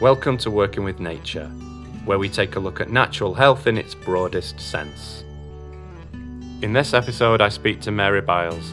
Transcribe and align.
Welcome 0.00 0.38
to 0.38 0.50
Working 0.50 0.84
with 0.84 0.98
Nature, 1.00 1.46
where 2.04 2.18
we 2.18 2.28
take 2.28 2.56
a 2.56 2.60
look 2.60 2.80
at 2.80 2.90
natural 2.90 3.34
health 3.34 3.66
in 3.66 3.78
its 3.78 3.94
broadest 3.94 4.60
sense. 4.60 5.24
In 6.62 6.72
this 6.72 6.94
episode, 6.94 7.40
I 7.40 7.48
speak 7.48 7.80
to 7.82 7.90
Mary 7.90 8.20
Byles, 8.20 8.72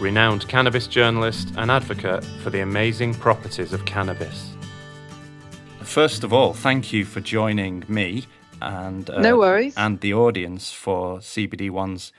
renowned 0.00 0.46
cannabis 0.48 0.86
journalist 0.86 1.52
and 1.56 1.70
advocate 1.70 2.24
for 2.42 2.50
the 2.50 2.60
amazing 2.60 3.14
properties 3.14 3.72
of 3.72 3.84
cannabis. 3.86 4.52
First 5.82 6.22
of 6.24 6.32
all, 6.32 6.52
thank 6.52 6.92
you 6.92 7.04
for 7.04 7.20
joining 7.20 7.84
me 7.88 8.26
and 8.60 9.08
uh, 9.08 9.20
No 9.20 9.38
worries. 9.38 9.74
and 9.76 10.00
the 10.00 10.12
audience 10.14 10.72
for 10.72 11.18
CBD 11.18 11.70
One's 11.70 12.12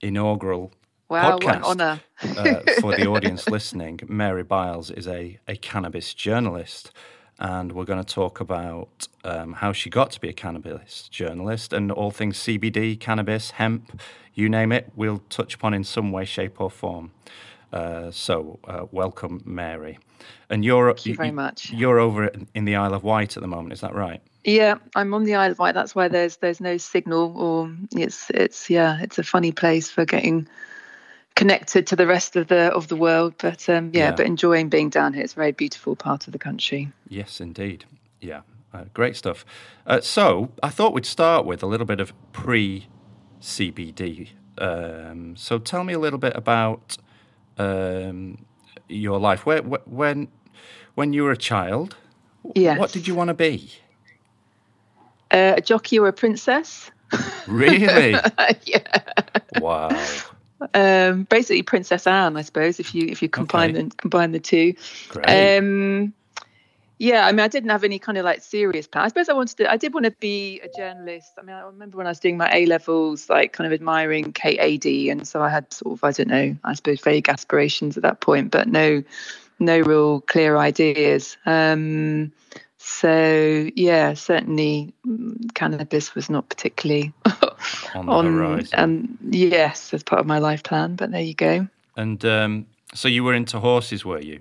inaugural 0.00 0.72
Wow, 1.08 1.38
podcast. 1.38 1.44
what 1.44 1.56
an 1.56 1.62
honour. 1.64 2.00
uh, 2.22 2.80
for 2.80 2.94
the 2.96 3.06
audience 3.06 3.48
listening, 3.48 4.00
Mary 4.08 4.42
Byles 4.42 4.90
is 4.90 5.06
a, 5.08 5.38
a 5.48 5.56
cannabis 5.56 6.14
journalist, 6.14 6.90
and 7.38 7.72
we're 7.72 7.84
going 7.84 8.02
to 8.02 8.14
talk 8.14 8.40
about 8.40 9.08
um, 9.24 9.54
how 9.54 9.72
she 9.72 9.90
got 9.90 10.10
to 10.12 10.20
be 10.20 10.28
a 10.28 10.32
cannabis 10.32 11.08
journalist 11.08 11.72
and 11.72 11.90
all 11.90 12.10
things 12.10 12.38
CBD, 12.38 12.98
cannabis, 12.98 13.52
hemp, 13.52 14.00
you 14.34 14.48
name 14.48 14.72
it, 14.72 14.90
we'll 14.94 15.22
touch 15.30 15.54
upon 15.54 15.74
in 15.74 15.84
some 15.84 16.12
way, 16.12 16.24
shape, 16.24 16.60
or 16.60 16.70
form. 16.70 17.12
Uh, 17.72 18.10
so, 18.10 18.58
uh, 18.64 18.86
welcome, 18.92 19.42
Mary. 19.44 19.98
And 20.48 20.64
you're 20.64 20.92
Thank 20.92 21.06
you 21.06 21.14
very 21.16 21.30
much. 21.32 21.70
You're 21.70 21.98
over 21.98 22.30
in 22.54 22.64
the 22.64 22.76
Isle 22.76 22.94
of 22.94 23.02
Wight 23.02 23.36
at 23.36 23.40
the 23.42 23.48
moment, 23.48 23.72
is 23.72 23.80
that 23.80 23.94
right? 23.94 24.22
Yeah, 24.44 24.76
I'm 24.94 25.12
on 25.14 25.24
the 25.24 25.34
Isle 25.34 25.52
of 25.52 25.58
Wight. 25.58 25.74
That's 25.74 25.94
why 25.94 26.08
there's 26.08 26.36
there's 26.36 26.60
no 26.60 26.76
signal, 26.76 27.34
or 27.36 27.74
it's 27.92 28.30
it's 28.30 28.70
yeah, 28.70 29.00
it's 29.00 29.18
a 29.18 29.24
funny 29.24 29.52
place 29.52 29.90
for 29.90 30.04
getting 30.04 30.46
connected 31.34 31.86
to 31.88 31.96
the 31.96 32.06
rest 32.06 32.36
of 32.36 32.48
the 32.48 32.72
of 32.72 32.88
the 32.88 32.96
world. 32.96 33.34
But 33.38 33.68
um, 33.68 33.90
yeah, 33.92 34.04
Yeah. 34.10 34.10
but 34.16 34.26
enjoying 34.26 34.68
being 34.68 34.88
down 34.90 35.12
here. 35.14 35.22
It's 35.24 35.32
a 35.32 35.36
very 35.36 35.52
beautiful 35.52 35.96
part 35.96 36.26
of 36.26 36.32
the 36.32 36.38
country. 36.38 36.92
Yes, 37.08 37.40
indeed. 37.40 37.84
Yeah, 38.20 38.40
uh, 38.72 38.84
great 38.94 39.16
stuff. 39.16 39.44
Uh, 39.86 40.00
so 40.00 40.50
I 40.62 40.70
thought 40.70 40.92
we'd 40.94 41.06
start 41.06 41.44
with 41.46 41.62
a 41.62 41.66
little 41.66 41.86
bit 41.86 42.00
of 42.00 42.12
pre 42.32 42.86
CBD. 43.40 44.30
Um, 44.58 45.34
so 45.36 45.58
tell 45.58 45.84
me 45.84 45.92
a 45.92 45.98
little 45.98 46.18
bit 46.18 46.34
about 46.36 46.96
um, 47.58 48.44
your 48.88 49.18
life. 49.18 49.44
Where, 49.46 49.62
wh- 49.62 49.86
when 49.88 50.28
when 50.94 51.12
you 51.12 51.24
were 51.24 51.32
a 51.32 51.36
child, 51.36 51.96
Yes. 52.54 52.78
what 52.78 52.92
did 52.92 53.06
you 53.08 53.14
want 53.16 53.28
to 53.28 53.34
be? 53.34 53.72
Uh, 55.30 55.54
a 55.56 55.60
jockey 55.60 55.98
or 55.98 56.06
a 56.06 56.12
princess? 56.12 56.90
Really? 57.48 58.10
yeah. 58.64 59.02
wow. 59.60 59.88
Um, 60.72 61.24
basically, 61.24 61.62
Princess 61.62 62.06
Anne, 62.06 62.36
I 62.36 62.42
suppose. 62.42 62.80
If 62.80 62.94
you 62.94 63.06
if 63.08 63.22
you 63.22 63.28
combine 63.28 63.70
Okay. 63.76 63.82
the 63.82 63.94
combine 63.96 64.32
the 64.32 64.40
two. 64.40 64.74
Great. 65.10 65.58
Um, 65.58 66.14
yeah, 66.98 67.26
I 67.26 67.32
mean, 67.32 67.40
I 67.40 67.48
didn't 67.48 67.70
have 67.70 67.82
any 67.82 67.98
kind 67.98 68.16
of 68.18 68.24
like 68.24 68.40
serious 68.42 68.86
plan. 68.86 69.04
I 69.04 69.08
suppose 69.08 69.28
I 69.28 69.32
wanted 69.32 69.56
to. 69.58 69.70
I 69.70 69.76
did 69.76 69.92
want 69.92 70.04
to 70.04 70.12
be 70.12 70.60
a 70.60 70.68
journalist. 70.68 71.32
I 71.38 71.42
mean, 71.42 71.56
I 71.56 71.62
remember 71.62 71.98
when 71.98 72.06
I 72.06 72.10
was 72.10 72.20
doing 72.20 72.36
my 72.36 72.48
A 72.54 72.66
levels, 72.66 73.28
like 73.28 73.52
kind 73.52 73.66
of 73.66 73.72
admiring 73.72 74.32
Kate 74.32 74.60
Adie, 74.60 75.10
and 75.10 75.26
so 75.26 75.42
I 75.42 75.48
had 75.48 75.72
sort 75.72 75.98
of, 75.98 76.04
I 76.04 76.12
don't 76.12 76.28
know, 76.28 76.56
I 76.62 76.74
suppose 76.74 77.00
vague 77.00 77.28
aspirations 77.28 77.96
at 77.96 78.04
that 78.04 78.20
point, 78.20 78.52
but 78.52 78.68
no, 78.68 79.02
no 79.58 79.80
real 79.80 80.20
clear 80.20 80.56
ideas. 80.56 81.36
Um, 81.46 82.32
so 82.78 83.68
yeah, 83.74 84.14
certainly 84.14 84.94
mm, 85.06 85.52
cannabis 85.54 86.14
was 86.14 86.30
not 86.30 86.48
particularly 86.48 87.12
On 87.94 88.06
the 88.06 88.12
on. 88.12 88.26
horizon. 88.34 88.78
Um, 88.78 89.18
yes, 89.30 89.92
as 89.94 90.02
part 90.02 90.20
of 90.20 90.26
my 90.26 90.38
life 90.38 90.62
plan. 90.62 90.96
But 90.96 91.10
there 91.10 91.20
you 91.22 91.34
go. 91.34 91.66
and 91.96 92.24
um, 92.24 92.66
so 92.94 93.08
you 93.08 93.24
were 93.24 93.34
into 93.34 93.60
horses, 93.60 94.04
were 94.04 94.20
you? 94.20 94.40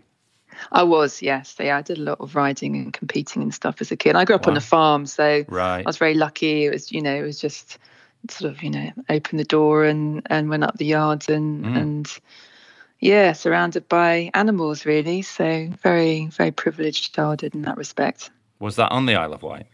I 0.71 0.83
was, 0.83 1.21
yes. 1.21 1.55
Yeah, 1.59 1.77
I 1.77 1.81
did 1.81 1.97
a 1.97 2.02
lot 2.02 2.19
of 2.21 2.35
riding 2.35 2.75
and 2.75 2.93
competing 2.93 3.41
and 3.41 3.53
stuff 3.53 3.81
as 3.81 3.91
a 3.91 3.95
kid. 3.97 4.15
I 4.15 4.23
grew 4.23 4.35
up 4.35 4.47
on 4.47 4.55
a 4.55 4.61
farm, 4.61 5.05
so 5.07 5.43
Right. 5.49 5.80
I 5.85 5.89
was 5.89 5.97
very 5.97 6.13
lucky. 6.13 6.65
It 6.65 6.71
was, 6.71 6.91
you 6.91 7.02
know, 7.02 7.13
it 7.15 7.23
was 7.23 7.39
just 7.41 7.77
sort 8.30 8.52
of, 8.52 8.63
you 8.63 8.69
know, 8.69 8.91
open 9.09 9.37
the 9.37 9.43
door 9.43 9.83
and 9.83 10.21
and 10.30 10.49
went 10.49 10.64
up 10.64 10.77
the 10.77 10.86
yards 10.86 11.27
and 11.30 11.65
Mm. 11.65 11.77
and 11.81 12.19
yeah, 12.99 13.33
surrounded 13.33 13.89
by 13.89 14.30
animals 14.33 14.86
really. 14.86 15.21
So 15.23 15.67
very 15.81 16.27
very 16.27 16.52
privileged 16.52 17.14
childhood 17.15 17.53
in 17.55 17.64
that 17.64 17.75
respect. 17.77 18.30
Was 18.59 18.75
that 18.77 18.92
on 18.92 19.05
the 19.08 19.15
Isle 19.15 19.33
of 19.33 19.42
Wight? 19.43 19.65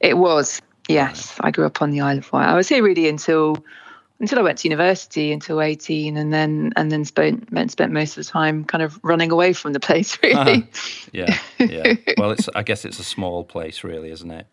It 0.00 0.18
was, 0.18 0.60
yes. 0.88 1.36
I 1.40 1.50
grew 1.50 1.66
up 1.66 1.82
on 1.82 1.90
the 1.90 2.00
Isle 2.00 2.18
of 2.18 2.32
Wight. 2.32 2.48
I 2.48 2.54
was 2.54 2.68
here 2.68 2.82
really 2.82 3.08
until 3.08 3.56
until 4.20 4.38
I 4.38 4.42
went 4.42 4.58
to 4.58 4.68
university 4.68 5.32
until 5.32 5.60
18 5.60 6.16
and 6.16 6.32
then 6.32 6.72
and 6.76 6.92
then 6.92 7.04
spent 7.04 7.48
spent 7.70 7.92
most 7.92 8.16
of 8.16 8.24
the 8.24 8.30
time 8.30 8.64
kind 8.64 8.82
of 8.82 8.98
running 9.02 9.32
away 9.32 9.52
from 9.52 9.72
the 9.72 9.80
place 9.80 10.16
really. 10.22 10.66
Yeah, 11.12 11.38
yeah. 11.58 11.94
well, 12.18 12.30
it's. 12.30 12.48
I 12.54 12.62
guess 12.62 12.84
it's 12.84 12.98
a 12.98 13.04
small 13.04 13.44
place, 13.44 13.84
really, 13.84 14.10
isn't 14.10 14.30
it? 14.30 14.46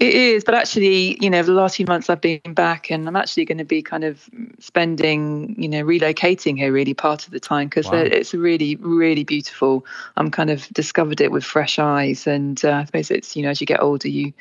It 0.00 0.14
is, 0.14 0.42
but 0.42 0.54
actually, 0.54 1.16
you 1.22 1.30
know, 1.30 1.44
the 1.44 1.52
last 1.52 1.76
few 1.76 1.86
months 1.86 2.10
I've 2.10 2.20
been 2.20 2.40
back, 2.54 2.90
and 2.90 3.06
I'm 3.06 3.14
actually 3.14 3.44
going 3.44 3.58
to 3.58 3.64
be 3.64 3.82
kind 3.82 4.02
of 4.02 4.28
spending, 4.58 5.54
you 5.56 5.68
know, 5.68 5.84
relocating 5.84 6.56
here 6.56 6.72
really 6.72 6.94
part 6.94 7.24
of 7.24 7.30
the 7.30 7.38
time 7.38 7.68
because 7.68 7.86
Wow. 7.86 7.98
it's 7.98 8.34
really, 8.34 8.74
really 8.76 9.22
beautiful. 9.22 9.86
I'm 10.16 10.28
kind 10.28 10.50
of 10.50 10.66
discovered 10.70 11.20
it 11.20 11.30
with 11.30 11.44
fresh 11.44 11.78
eyes, 11.78 12.26
and 12.26 12.64
uh, 12.64 12.72
I 12.72 12.84
suppose 12.86 13.12
it's, 13.12 13.36
you 13.36 13.44
know, 13.44 13.50
as 13.50 13.60
you 13.60 13.66
get 13.66 13.80
older, 13.80 14.08
you 14.08 14.32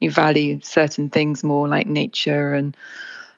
you 0.00 0.10
value 0.10 0.60
certain 0.62 1.08
things 1.10 1.42
more, 1.42 1.68
like 1.68 1.86
nature 1.86 2.54
and 2.54 2.76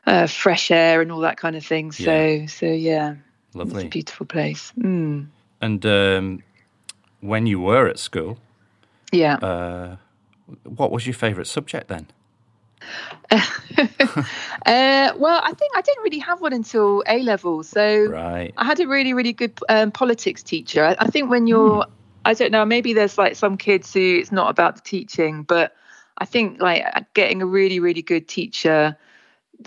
uh, 0.06 0.26
fresh 0.26 0.70
air 0.70 1.00
and 1.00 1.12
all 1.12 1.20
that 1.20 1.36
kind 1.36 1.54
of 1.56 1.64
thing. 1.64 1.92
So, 1.92 2.46
so 2.46 2.66
yeah, 2.66 3.14
it's 3.46 3.54
Lovely. 3.56 3.86
a 3.86 3.88
beautiful 3.88 4.26
place. 4.26 4.72
Mm. 4.78 5.26
And 5.60 5.86
um, 5.86 6.42
when 7.20 7.46
you 7.46 7.60
were 7.60 7.86
at 7.88 7.98
school, 7.98 8.38
Yeah. 9.12 9.34
uh, 9.36 9.96
what 10.64 10.91
was 10.91 11.06
your 11.06 11.14
favourite 11.14 11.46
subject 11.46 11.88
then? 11.88 12.06
Uh, 14.66 15.12
well, 15.16 15.40
I 15.44 15.52
think 15.52 15.72
I 15.76 15.80
didn't 15.80 16.02
really 16.02 16.19
have 16.19 16.40
one 16.40 16.52
until 16.52 17.02
A 17.06 17.22
level. 17.22 17.62
So 17.62 18.06
Right. 18.10 18.52
I 18.56 18.64
had 18.64 18.80
a 18.80 18.86
really, 18.86 19.14
really 19.14 19.32
good 19.32 19.58
um, 19.69 19.90
politics 19.92 20.42
teacher. 20.42 20.84
I, 20.84 20.96
I 20.98 21.06
think 21.06 21.30
when 21.30 21.46
you're, 21.46 21.86
I 22.25 22.34
don't 22.34 22.50
know, 22.50 22.64
maybe 22.64 22.92
there's 22.92 23.16
like 23.16 23.36
some 23.36 23.56
kids 23.56 23.92
who 23.94 24.19
it's 24.20 24.32
not 24.32 24.50
about 24.50 24.75
the 24.76 24.82
teaching, 24.82 25.44
but 25.44 25.75
I 26.19 26.25
think 26.25 26.61
like 26.61 26.84
getting 27.15 27.43
a 27.43 27.47
really, 27.47 27.81
really 27.81 28.03
good 28.03 28.29
teacher 28.29 28.97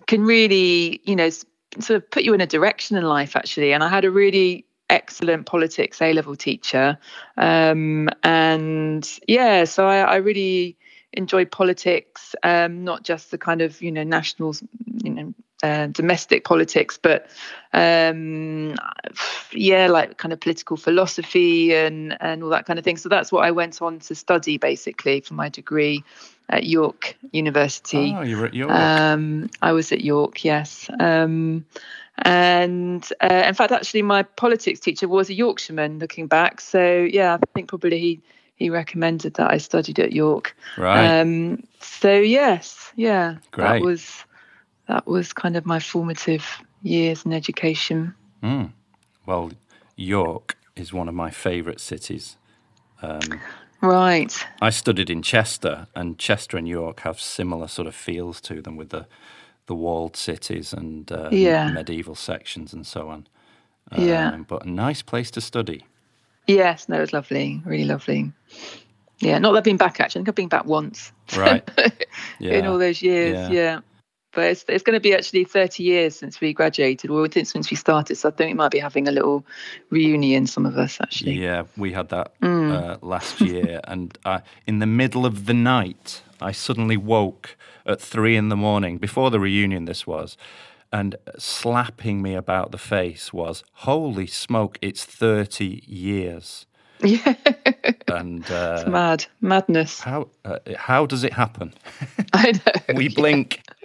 can 0.08 0.24
really, 0.24 1.02
you 1.04 1.16
know, 1.16 1.30
sort 1.30 1.92
of 1.92 2.10
put 2.12 2.24
you 2.24 2.34
in 2.34 2.42
a 2.42 2.48
direction 2.48 2.98
in 2.98 3.04
life 3.04 3.36
actually. 3.36 3.74
And 3.74 3.84
I 3.84 3.90
had 3.90 4.06
a 4.06 4.12
really 4.12 4.66
excellent 4.90 5.46
politics 5.46 6.02
A 6.02 6.14
level 6.14 6.36
teacher. 6.36 6.98
Um, 7.38 8.10
and 8.24 9.10
yeah, 9.28 9.64
so 9.64 9.88
I, 9.88 10.00
I 10.00 10.16
really 10.18 10.78
enjoyed 11.14 11.52
politics, 11.52 12.36
um, 12.44 12.84
not 12.84 13.04
just 13.04 13.32
the 13.32 13.38
kind 13.38 13.62
of, 13.62 13.82
you 13.82 13.92
know, 13.92 14.04
national, 14.04 14.56
you 15.04 15.10
know, 15.10 15.34
uh, 15.64 15.88
domestic 15.88 16.44
politics, 16.44 16.98
but 17.02 17.30
um, 17.74 18.74
yeah, 19.52 19.88
like 19.88 20.18
kind 20.18 20.34
of 20.34 20.40
political 20.40 20.76
philosophy 20.76 21.76
and 21.76 22.18
and 22.20 22.44
all 22.44 22.50
that 22.50 22.66
kind 22.66 22.80
of 22.80 22.86
thing. 22.86 22.98
So 22.98 23.10
that's 23.10 23.32
what 23.32 23.46
I 23.46 23.52
went 23.52 23.82
on 23.82 24.00
to 24.00 24.16
study 24.16 24.58
basically 24.58 25.22
for 25.22 25.36
my 25.36 25.50
degree 25.50 26.04
at 26.52 26.66
York 26.66 27.18
University. 27.32 28.14
Oh, 28.16 28.22
you 28.22 28.38
were 28.38 28.46
at 28.46 28.54
York. 28.54 28.72
Um, 28.72 29.50
I 29.62 29.72
was 29.72 29.92
at 29.92 30.02
York, 30.02 30.44
yes. 30.44 30.90
Um, 31.00 31.66
and 32.24 33.08
uh, 33.22 33.44
in 33.48 33.54
fact, 33.54 33.72
actually, 33.72 34.02
my 34.04 34.24
politics 34.24 34.80
teacher 34.80 35.08
was 35.08 35.30
a 35.30 35.34
Yorkshireman. 35.34 36.00
Looking 36.00 36.28
back, 36.28 36.62
so 36.62 37.08
yeah, 37.10 37.36
I 37.36 37.40
think 37.54 37.70
probably 37.70 38.00
he 38.00 38.22
he 38.56 38.70
recommended 38.70 39.36
that 39.36 39.50
I 39.50 39.58
studied 39.58 40.00
at 40.00 40.12
York. 40.12 40.56
right. 40.78 41.20
Um, 41.20 41.64
so 41.80 42.14
yes, 42.14 42.92
yeah, 42.96 43.38
Great. 43.52 43.66
that 43.66 43.82
was 43.82 44.24
that 44.88 45.08
was 45.08 45.34
kind 45.34 45.56
of 45.56 45.66
my 45.66 45.80
formative 45.80 46.46
years 46.84 47.26
in 47.26 47.34
education. 47.34 48.14
Mm. 48.44 48.72
Well, 49.26 49.52
York 49.96 50.58
is 50.76 50.92
one 50.94 51.08
of 51.08 51.16
my 51.16 51.30
favourite 51.32 51.80
cities. 51.80 52.38
Um, 53.02 53.40
Right. 53.82 54.34
I 54.62 54.70
studied 54.70 55.10
in 55.10 55.22
Chester, 55.24 55.88
and 55.96 56.18
Chester 56.20 56.58
and 56.58 56.68
York 56.68 57.00
have 57.02 57.20
similar 57.20 57.68
sort 57.68 57.88
of 57.88 57.96
feels 57.96 58.40
to 58.42 58.62
them 58.62 58.78
with 58.78 58.90
the 58.90 59.08
the 59.68 59.76
walled 59.76 60.18
cities 60.18 60.74
and 60.74 61.12
uh, 61.12 61.30
Yeah. 61.32 61.70
medieval 61.72 62.16
sections 62.16 62.74
and 62.74 62.86
so 62.86 63.10
on. 63.10 63.28
Yeah. 63.98 64.30
Um, 64.32 64.44
but 64.44 64.66
a 64.66 64.70
nice 64.70 65.02
place 65.02 65.32
to 65.32 65.42
study. 65.42 65.86
Yes. 66.48 66.90
No, 66.90 66.98
it 66.98 67.02
was 67.02 67.14
lovely. 67.14 67.62
Really 67.66 67.86
lovely. 67.86 68.32
Yeah. 69.20 69.38
Not 69.38 69.52
that 69.52 69.60
I've 69.60 69.64
been 69.64 69.78
back 69.78 70.00
actually. 70.00 70.22
I 70.22 70.24
think 70.24 70.30
I've 70.30 70.36
been 70.36 70.50
back 70.50 70.66
once. 70.66 71.12
Right. 71.38 71.64
Yeah. 72.40 72.54
in 72.58 72.66
all 72.66 72.78
those 72.80 73.02
years. 73.02 73.50
Yeah. 73.50 73.50
Yeah. 73.50 73.80
But 74.34 74.46
it's, 74.46 74.66
it's 74.70 74.84
going 74.84 74.96
to 74.96 75.02
be 75.02 75.14
actually 75.14 75.44
30 75.44 75.84
years 75.84 76.16
since 76.16 76.40
we 76.40 76.54
graduated, 76.54 77.10
or 77.12 77.28
since 77.32 77.70
we 77.70 77.76
started. 77.76 78.16
So 78.16 78.30
I 78.30 78.32
think 78.32 78.50
we 78.52 78.54
might 78.54 78.72
be 78.72 78.80
having 78.80 79.08
a 79.08 79.12
little 79.12 79.46
reunion, 79.90 80.48
some 80.48 80.66
of 80.66 80.78
us 80.78 81.00
actually. 81.02 81.34
Yeah, 81.34 81.64
we 81.78 81.92
had 81.92 82.10
that 82.10 82.32
Mm. 82.42 82.72
uh, 82.72 82.98
last 83.06 83.42
year, 83.42 83.82
and 83.88 84.18
uh, 84.26 84.40
in 84.66 84.80
the 84.80 84.86
middle 84.86 85.26
of 85.26 85.46
the 85.48 85.54
night, 85.54 86.22
I 86.40 86.52
suddenly 86.54 86.98
woke 86.98 87.58
at 87.86 88.00
three 88.00 88.38
in 88.38 88.50
the 88.50 88.56
morning. 88.56 88.98
Before 88.98 89.30
the 89.30 89.40
reunion, 89.40 89.86
this 89.86 90.08
was, 90.08 90.38
and 90.94 91.16
slapping 91.38 92.22
me 92.22 92.34
about 92.36 92.72
the 92.72 92.78
face 92.78 93.34
was, 93.34 93.64
"Holy 93.74 94.28
smoke! 94.28 94.78
It's 94.82 95.04
thirty 95.04 95.84
years." 95.88 96.66
Yeah. 97.04 97.34
and 98.08 98.44
uh, 98.52 98.78
it's 98.80 98.90
mad 98.90 99.26
madness. 99.42 100.00
How 100.00 100.30
uh, 100.46 100.60
how 100.78 101.06
does 101.06 101.24
it 101.24 101.34
happen? 101.34 101.74
I 102.34 102.52
know. 102.54 102.96
we 102.96 103.10
blink. 103.10 103.62
Yeah. 103.68 103.76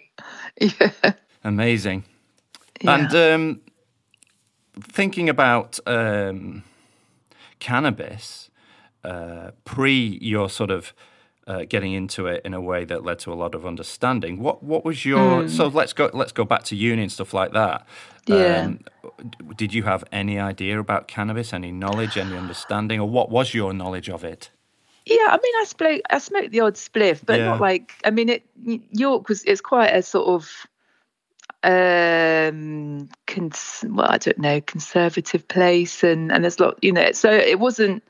Amazing. 1.45 2.05
yeah. 2.81 2.95
And 2.95 3.15
um, 3.15 3.61
thinking 4.81 5.29
about 5.29 5.79
um, 5.87 6.63
cannabis 7.59 8.51
uh, 9.05 9.51
pre 9.65 10.19
your 10.21 10.49
sort 10.49 10.71
of 10.71 10.93
uh, 11.47 11.65
getting 11.69 11.93
into 11.93 12.27
it 12.27 12.43
in 12.45 12.53
a 12.55 12.61
way 12.61 12.85
that 12.85 13.05
led 13.05 13.21
to 13.21 13.33
a 13.33 13.35
lot 13.35 13.55
of 13.55 13.65
understanding. 13.65 14.41
What 14.41 14.63
what 14.65 14.85
was 14.85 15.05
your 15.05 15.43
Hmm. 15.43 15.49
so 15.49 15.69
let's 15.69 15.93
go 15.93 16.11
let's 16.13 16.33
go 16.33 16.45
back 16.45 16.65
to 16.65 16.77
uni 16.77 17.03
and 17.03 17.13
stuff 17.13 17.33
like 17.33 17.53
that. 17.53 17.87
Yeah. 18.27 18.63
Um, 18.65 18.81
did 19.57 19.73
you 19.73 19.85
have 19.85 20.03
any 20.11 20.39
idea 20.41 20.81
about 20.81 21.07
cannabis, 21.07 21.53
any 21.53 21.71
knowledge, 21.71 22.17
any 22.19 22.37
understanding, 22.37 22.99
or 22.99 23.09
what 23.09 23.31
was 23.31 23.55
your 23.55 23.73
knowledge 23.73 24.09
of 24.11 24.25
it? 24.25 24.51
Yeah, 25.07 25.29
I 25.29 25.39
mean, 25.41 25.53
I 25.61 25.65
smoked, 25.67 26.03
I 26.11 26.19
smoked 26.19 26.51
the 26.51 26.61
odd 26.61 26.75
spliff, 26.75 27.25
but 27.25 27.39
Yeah. 27.39 27.47
not 27.47 27.61
like. 27.61 27.95
I 28.05 28.11
mean, 28.11 28.29
it 28.29 28.43
York 28.91 29.29
was 29.29 29.45
it's 29.45 29.61
quite 29.61 29.95
a 29.95 30.03
sort 30.03 30.27
of, 30.27 30.67
um, 31.63 33.09
cons- 33.27 33.85
well, 33.89 34.09
I 34.11 34.19
don't 34.19 34.39
know, 34.39 34.61
conservative 34.61 35.47
place, 35.47 36.03
and 36.03 36.33
and 36.33 36.43
there's 36.43 36.59
a 36.59 36.65
lot, 36.65 36.79
you 36.83 36.93
know. 36.93 37.13
So 37.13 37.31
it 37.31 37.59
wasn't, 37.61 38.03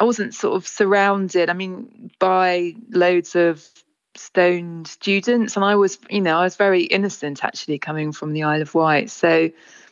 I 0.00 0.04
wasn't 0.04 0.34
sort 0.34 0.56
of 0.56 0.66
surrounded. 0.66 1.50
I 1.50 1.52
mean, 1.52 2.10
by 2.18 2.74
loads 2.90 3.36
of 3.36 3.66
stoned 4.14 4.86
students, 4.88 5.56
and 5.56 5.64
I 5.64 5.74
was, 5.76 5.98
you 6.08 6.22
know, 6.22 6.38
I 6.38 6.44
was 6.44 6.56
very 6.56 6.84
innocent 6.84 7.44
actually 7.44 7.78
coming 7.78 8.12
from 8.12 8.32
the 8.32 8.44
Isle 8.44 8.62
of 8.62 8.74
Wight. 8.74 9.10
So, 9.10 9.50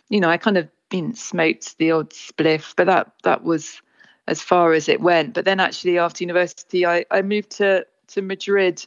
you 0.08 0.20
know, 0.20 0.31
I 0.31 0.38
kind 0.38 0.56
of 0.56 0.69
been 0.88 1.14
smoked 1.14 1.76
the 1.76 1.91
odd 1.91 2.11
spliff, 2.11 2.75
but 2.75 2.87
that 2.87 3.12
that 3.23 3.44
was 3.44 3.82
as 4.26 4.40
far 4.40 4.72
as 4.72 4.88
it 4.88 5.00
went. 5.00 5.34
But 5.34 5.44
then 5.44 5.61
actually 5.61 5.99
after 5.99 6.25
university, 6.25 6.87
I, 6.87 7.05
I 7.11 7.22
moved 7.22 7.50
to, 7.58 7.87
to 8.08 8.22
Madrid 8.22 8.87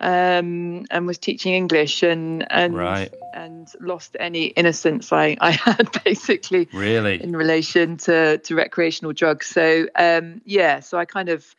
um, 0.00 0.84
and 0.90 1.06
was 1.06 1.18
teaching 1.18 1.54
English 1.54 2.02
and 2.02 2.46
and 2.52 2.74
Right. 2.74 3.12
and 3.32 3.66
lost 3.80 4.16
any 4.20 4.46
innocence 4.46 5.12
I, 5.12 5.36
I 5.40 5.50
had 5.66 5.88
basically 6.04 6.68
Really? 6.72 7.22
in 7.22 7.34
relation 7.34 7.96
to, 7.98 8.38
to 8.38 8.54
recreational 8.54 9.12
drugs. 9.12 9.46
So 9.46 9.86
um, 9.96 10.42
yeah, 10.44 10.80
so 10.80 10.98
I 10.98 11.06
kind 11.06 11.30
of 11.30 11.54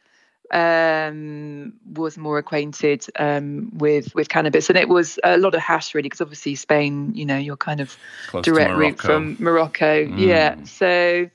um, 0.52 1.74
was 1.94 2.18
more 2.18 2.38
acquainted 2.38 3.06
um, 3.18 3.72
with 3.74 4.14
with 4.16 4.30
cannabis, 4.30 4.70
and 4.70 4.78
it 4.78 4.88
was 4.88 5.20
a 5.24 5.38
lot 5.38 5.56
of 5.56 5.62
hash 5.62 5.94
really, 5.94 6.04
because 6.04 6.22
obviously 6.22 6.56
Spain, 6.56 7.14
you 7.16 7.26
know, 7.26 7.38
you're 7.38 7.58
kind 7.58 7.80
of 7.82 7.98
Close 8.28 8.46
direct 8.46 8.76
route 8.76 9.02
from 9.02 9.36
Morocco. 9.40 10.00
Yeah. 10.16 10.56
So, 10.64 11.30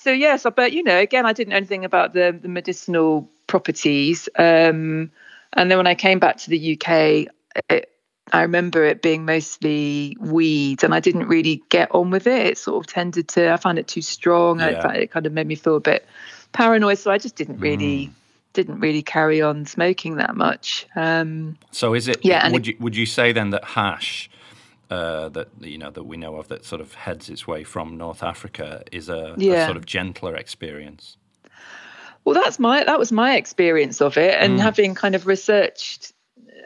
so 0.00 0.10
yes, 0.12 0.46
but 0.54 0.72
you 0.72 0.82
know, 0.82 0.98
again, 0.98 1.26
I 1.26 1.32
didn't 1.32 1.50
know 1.50 1.56
anything 1.56 1.84
about 1.84 2.12
the 2.12 2.36
the 2.40 2.48
medicinal 2.48 3.28
properties. 3.46 4.28
Um, 4.36 5.10
and 5.52 5.70
then 5.70 5.78
when 5.78 5.86
I 5.86 5.94
came 5.94 6.18
back 6.18 6.36
to 6.38 6.50
the 6.50 6.72
UK, 6.78 7.28
it, 7.70 7.90
I 8.32 8.42
remember 8.42 8.84
it 8.84 9.02
being 9.02 9.24
mostly 9.24 10.16
weed, 10.20 10.82
and 10.82 10.94
I 10.94 11.00
didn't 11.00 11.28
really 11.28 11.62
get 11.68 11.90
on 11.94 12.10
with 12.10 12.26
it. 12.26 12.46
It 12.46 12.58
sort 12.58 12.84
of 12.84 12.92
tended 12.92 13.28
to, 13.28 13.52
I 13.52 13.56
found 13.56 13.78
it 13.78 13.86
too 13.86 14.02
strong. 14.02 14.60
I 14.60 14.70
Yeah. 14.72 14.82
found 14.82 14.96
it 14.96 15.10
kind 15.10 15.26
of 15.26 15.32
made 15.32 15.46
me 15.46 15.54
feel 15.54 15.76
a 15.76 15.80
bit 15.80 16.06
paranoid, 16.52 16.98
so 16.98 17.10
I 17.10 17.18
just 17.18 17.36
didn't 17.36 17.60
really. 17.60 18.10
Didn't 18.52 18.80
really 18.80 19.02
carry 19.02 19.42
on 19.42 19.66
smoking 19.66 20.16
that 20.16 20.34
much. 20.34 20.86
Um, 20.96 21.58
So 21.72 21.92
is 21.92 22.08
it? 22.08 22.24
Yeah, 22.24 22.50
Would 22.50 22.66
it- 22.66 22.72
you 22.72 22.76
would 22.80 22.96
you 22.96 23.04
say 23.04 23.30
then 23.32 23.50
that 23.50 23.64
hash, 23.64 24.30
uh, 24.90 25.28
that 25.30 25.48
you 25.60 25.78
know 25.78 25.90
that 25.90 26.04
we 26.04 26.16
know 26.16 26.36
of, 26.36 26.48
that 26.48 26.64
sort 26.64 26.80
of 26.80 26.94
heads 26.94 27.28
its 27.28 27.46
way 27.46 27.64
from 27.64 27.96
North 27.96 28.22
Africa, 28.22 28.82
is 28.92 29.08
a, 29.08 29.34
a 29.38 29.64
sort 29.64 29.76
of 29.76 29.86
gentler 29.86 30.36
experience? 30.36 31.16
Well, 32.24 32.34
that's 32.34 32.58
my 32.58 32.84
that 32.84 32.98
was 32.98 33.12
my 33.12 33.36
experience 33.36 34.00
of 34.00 34.16
it, 34.16 34.34
and 34.38 34.60
having 34.60 34.94
kind 34.94 35.14
of 35.14 35.26
researched 35.26 36.12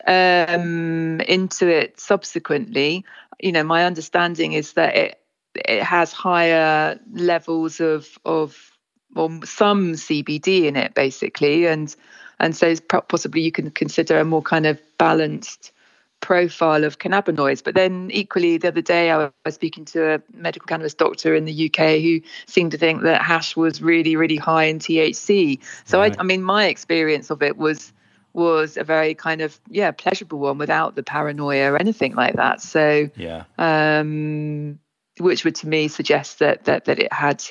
um, 0.07 1.21
into 1.21 1.69
it 1.69 2.01
subsequently, 2.01 3.05
you 3.39 3.53
know, 3.53 3.63
my 3.63 3.85
understanding 3.85 4.53
is 4.53 4.75
that 4.75 4.97
it 4.97 5.21
it 5.55 5.83
has 5.83 6.13
higher 6.13 6.99
levels 7.13 7.81
of 7.81 8.19
of 8.25 8.71
well, 9.15 9.41
some 9.45 9.95
CBD 9.95 10.65
in 10.65 10.77
it, 10.77 10.95
basically, 10.95 11.67
and 11.67 11.95
and 12.39 12.57
so 12.57 12.75
possibly 13.09 13.43
you 13.43 13.53
can 13.53 13.71
consider 13.71 14.19
a 14.19 14.25
more 14.25 14.43
kind 14.43 14.67
of 14.67 14.81
balanced 14.99 15.73
profile 16.21 16.85
of 16.85 16.99
cannabinoids. 16.99 17.65
But 17.65 17.75
then 17.75 18.11
equally, 18.13 18.59
the 18.59 18.69
other 18.69 18.83
day 18.83 19.11
I 19.11 19.31
was 19.45 19.55
speaking 19.55 19.85
to 19.87 20.15
a 20.15 20.23
medical 20.33 20.67
cannabis 20.67 20.95
doctor 20.95 21.35
in 21.35 21.45
the 21.45 21.67
UK 21.67 22.01
who 22.01 22.21
seemed 22.47 22.73
to 22.73 22.79
think 22.79 23.03
that 23.03 23.23
hash 23.23 23.57
was 23.57 23.83
really, 23.83 24.17
really 24.17 24.37
high 24.37 24.65
in 24.65 24.79
THC. 24.79 25.61
So 25.85 25.99
Right. 25.99 26.15
I, 26.17 26.21
I 26.21 26.23
mean, 26.25 26.43
my 26.43 26.67
experience 26.67 27.31
of 27.31 27.43
it 27.43 27.57
was 27.57 27.93
was 28.33 28.77
a 28.77 28.85
very 28.85 29.13
kind 29.13 29.41
of 29.41 29.59
yeah 29.69 29.91
pleasurable 29.91 30.39
one 30.39 30.57
without 30.57 30.95
the 30.95 31.03
paranoia 31.03 31.73
or 31.73 31.77
anything 31.77 32.15
like 32.15 32.37
that. 32.37 32.61
So 32.61 33.11
Yeah. 33.17 33.45
um, 33.59 34.79
which 35.19 35.45
would 35.45 35.57
to 35.57 35.69
me 35.69 35.89
suggest 35.89 36.39
that 36.39 36.65
that 36.65 36.85
that 36.85 36.99
it 36.99 37.13
had, 37.13 37.43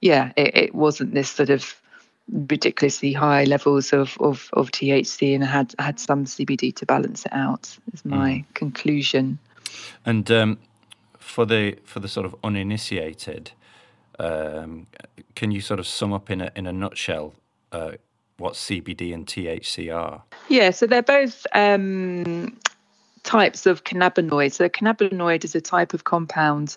yeah, 0.00 0.32
it, 0.36 0.56
it 0.56 0.74
wasn't 0.74 1.12
this 1.12 1.30
sort 1.30 1.50
of 1.50 1.74
ridiculously 2.30 3.12
high 3.12 3.44
levels 3.44 3.92
of, 3.92 4.16
of 4.20 4.50
of 4.52 4.70
THC 4.70 5.34
and 5.34 5.44
had 5.44 5.74
had 5.78 5.98
some 5.98 6.24
CBD 6.24 6.74
to 6.76 6.86
balance 6.86 7.24
it 7.26 7.32
out. 7.32 7.76
Is 7.92 8.04
my 8.04 8.44
conclusion. 8.54 9.38
And 10.04 10.30
um, 10.30 10.58
for 11.18 11.46
the 11.46 11.76
for 11.84 12.00
the 12.00 12.08
sort 12.08 12.26
of 12.26 12.34
uninitiated, 12.42 13.52
um, 14.18 14.86
can 15.34 15.50
you 15.50 15.60
sort 15.60 15.80
of 15.80 15.86
sum 15.86 16.12
up 16.12 16.30
in 16.30 16.40
a 16.40 16.50
in 16.54 16.66
a 16.66 16.72
nutshell 16.72 17.34
uh, 17.72 17.92
what 18.38 18.54
CBD 18.54 19.12
and 19.12 19.26
THC 19.26 19.94
are? 19.94 20.22
Yeah, 20.48 20.70
so 20.70 20.86
they're 20.86 21.02
both 21.02 21.46
um, 21.54 22.56
types 23.24 23.66
of 23.66 23.84
cannabinoids. 23.84 24.54
So, 24.54 24.64
a 24.64 24.70
cannabinoid 24.70 25.44
is 25.44 25.54
a 25.54 25.60
type 25.60 25.92
of 25.92 26.04
compound 26.04 26.76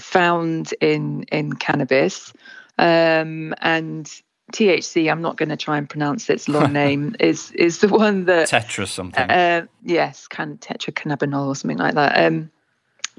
found 0.00 0.72
in 0.80 1.24
in 1.24 1.54
cannabis, 1.54 2.32
um, 2.78 3.54
and 3.58 4.10
THC. 4.52 5.10
I'm 5.10 5.22
not 5.22 5.36
going 5.36 5.48
to 5.48 5.56
try 5.56 5.78
and 5.78 5.88
pronounce 5.88 6.30
its 6.30 6.48
long 6.48 6.72
name. 6.72 7.16
is 7.20 7.50
is 7.52 7.80
the 7.80 7.88
one 7.88 8.24
that 8.26 8.48
Tetra 8.48 8.86
something. 8.86 9.30
uh, 9.30 9.66
yes, 9.84 10.28
can 10.28 10.58
tetracannabinol 10.58 11.48
or 11.48 11.56
something 11.56 11.78
like 11.78 11.94
that. 11.94 12.24
Um, 12.24 12.50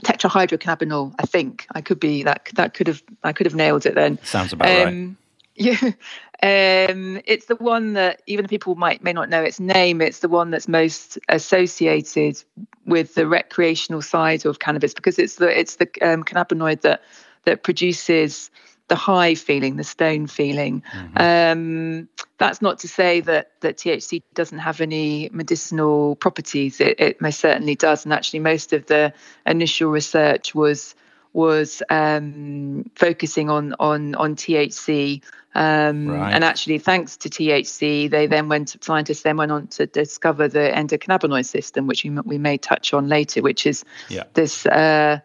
tetrahydrocannabinol. 0.04 1.16
I 1.20 1.26
think 1.26 1.68
I 1.72 1.82
could 1.82 2.00
be 2.00 2.24
that. 2.24 2.50
That 2.56 2.74
could 2.74 2.88
have 2.88 3.04
I 3.24 3.34
could 3.34 3.46
have 3.46 3.56
nailed 3.56 3.86
it 3.86 3.96
then. 3.96 4.20
Sounds 4.24 4.54
about 4.54 4.68
right. 4.68 4.88
Um, 4.88 5.18
yeah, 5.58 5.92
um, 6.44 7.20
it's 7.26 7.48
the 7.48 7.56
one 7.56 7.94
that 7.94 8.22
even 8.28 8.48
people 8.48 8.76
might 8.76 9.04
may 9.04 9.12
not 9.12 9.28
know 9.28 9.42
its 9.42 9.60
name, 9.60 10.02
it's 10.02 10.20
the 10.20 10.30
one 10.30 10.52
that's 10.52 10.68
most 10.68 11.18
associated 11.30 12.44
with 12.86 13.16
the 13.16 13.28
recreational 13.28 14.04
side 14.04 14.46
of 14.46 14.60
cannabis 14.60 14.94
because 14.94 15.18
it's 15.18 15.36
the 15.36 15.60
it's 15.60 15.78
the 15.78 15.90
um, 16.02 16.24
cannabinoid 16.24 16.82
that 16.82 17.02
that 17.46 17.64
produces 17.64 18.52
the 18.88 18.96
high 18.96 19.36
feeling, 19.36 19.76
the 19.76 19.84
stone 19.84 20.28
feeling. 20.28 20.82
Um, 21.16 22.08
that's 22.38 22.62
not 22.62 22.80
to 22.80 22.88
say 22.88 23.22
that 23.22 23.52
that 23.62 23.78
THC 23.78 24.22
doesn't 24.34 24.60
have 24.60 24.80
any 24.82 25.30
medicinal 25.34 26.16
properties. 26.16 26.80
It, 26.80 27.00
it 27.00 27.22
most 27.22 27.40
certainly 27.40 27.76
does, 27.76 28.06
and 28.06 28.14
actually, 28.14 28.40
most 28.40 28.74
of 28.74 28.86
the 28.86 29.14
initial 29.46 29.90
research 29.90 30.54
was 30.56 30.96
was 31.34 31.84
um, 31.90 32.90
focusing 32.96 33.50
on 33.50 33.76
on 33.80 34.16
on 34.16 34.36
THC. 34.36 35.22
Um, 35.56 36.08
Right. 36.08 36.34
And 36.34 36.44
actually, 36.44 36.78
thanks 36.78 37.18
to 37.18 37.30
THC, 37.30 38.10
they 38.12 38.28
then 38.28 38.48
went. 38.48 38.76
Scientists 38.84 39.24
then 39.24 39.38
went 39.38 39.52
on 39.52 39.68
to 39.68 39.88
discover 39.88 40.48
the 40.48 40.72
endocannabinoid 40.74 41.46
system, 41.46 41.88
which 41.88 42.04
we, 42.04 42.12
we 42.12 42.38
may 42.38 42.58
touch 42.58 42.94
on 42.94 43.08
later, 43.10 43.42
which 43.42 43.66
is 43.66 43.84
Yeah. 44.08 44.24
this 44.36 44.66
uh, 44.68 45.20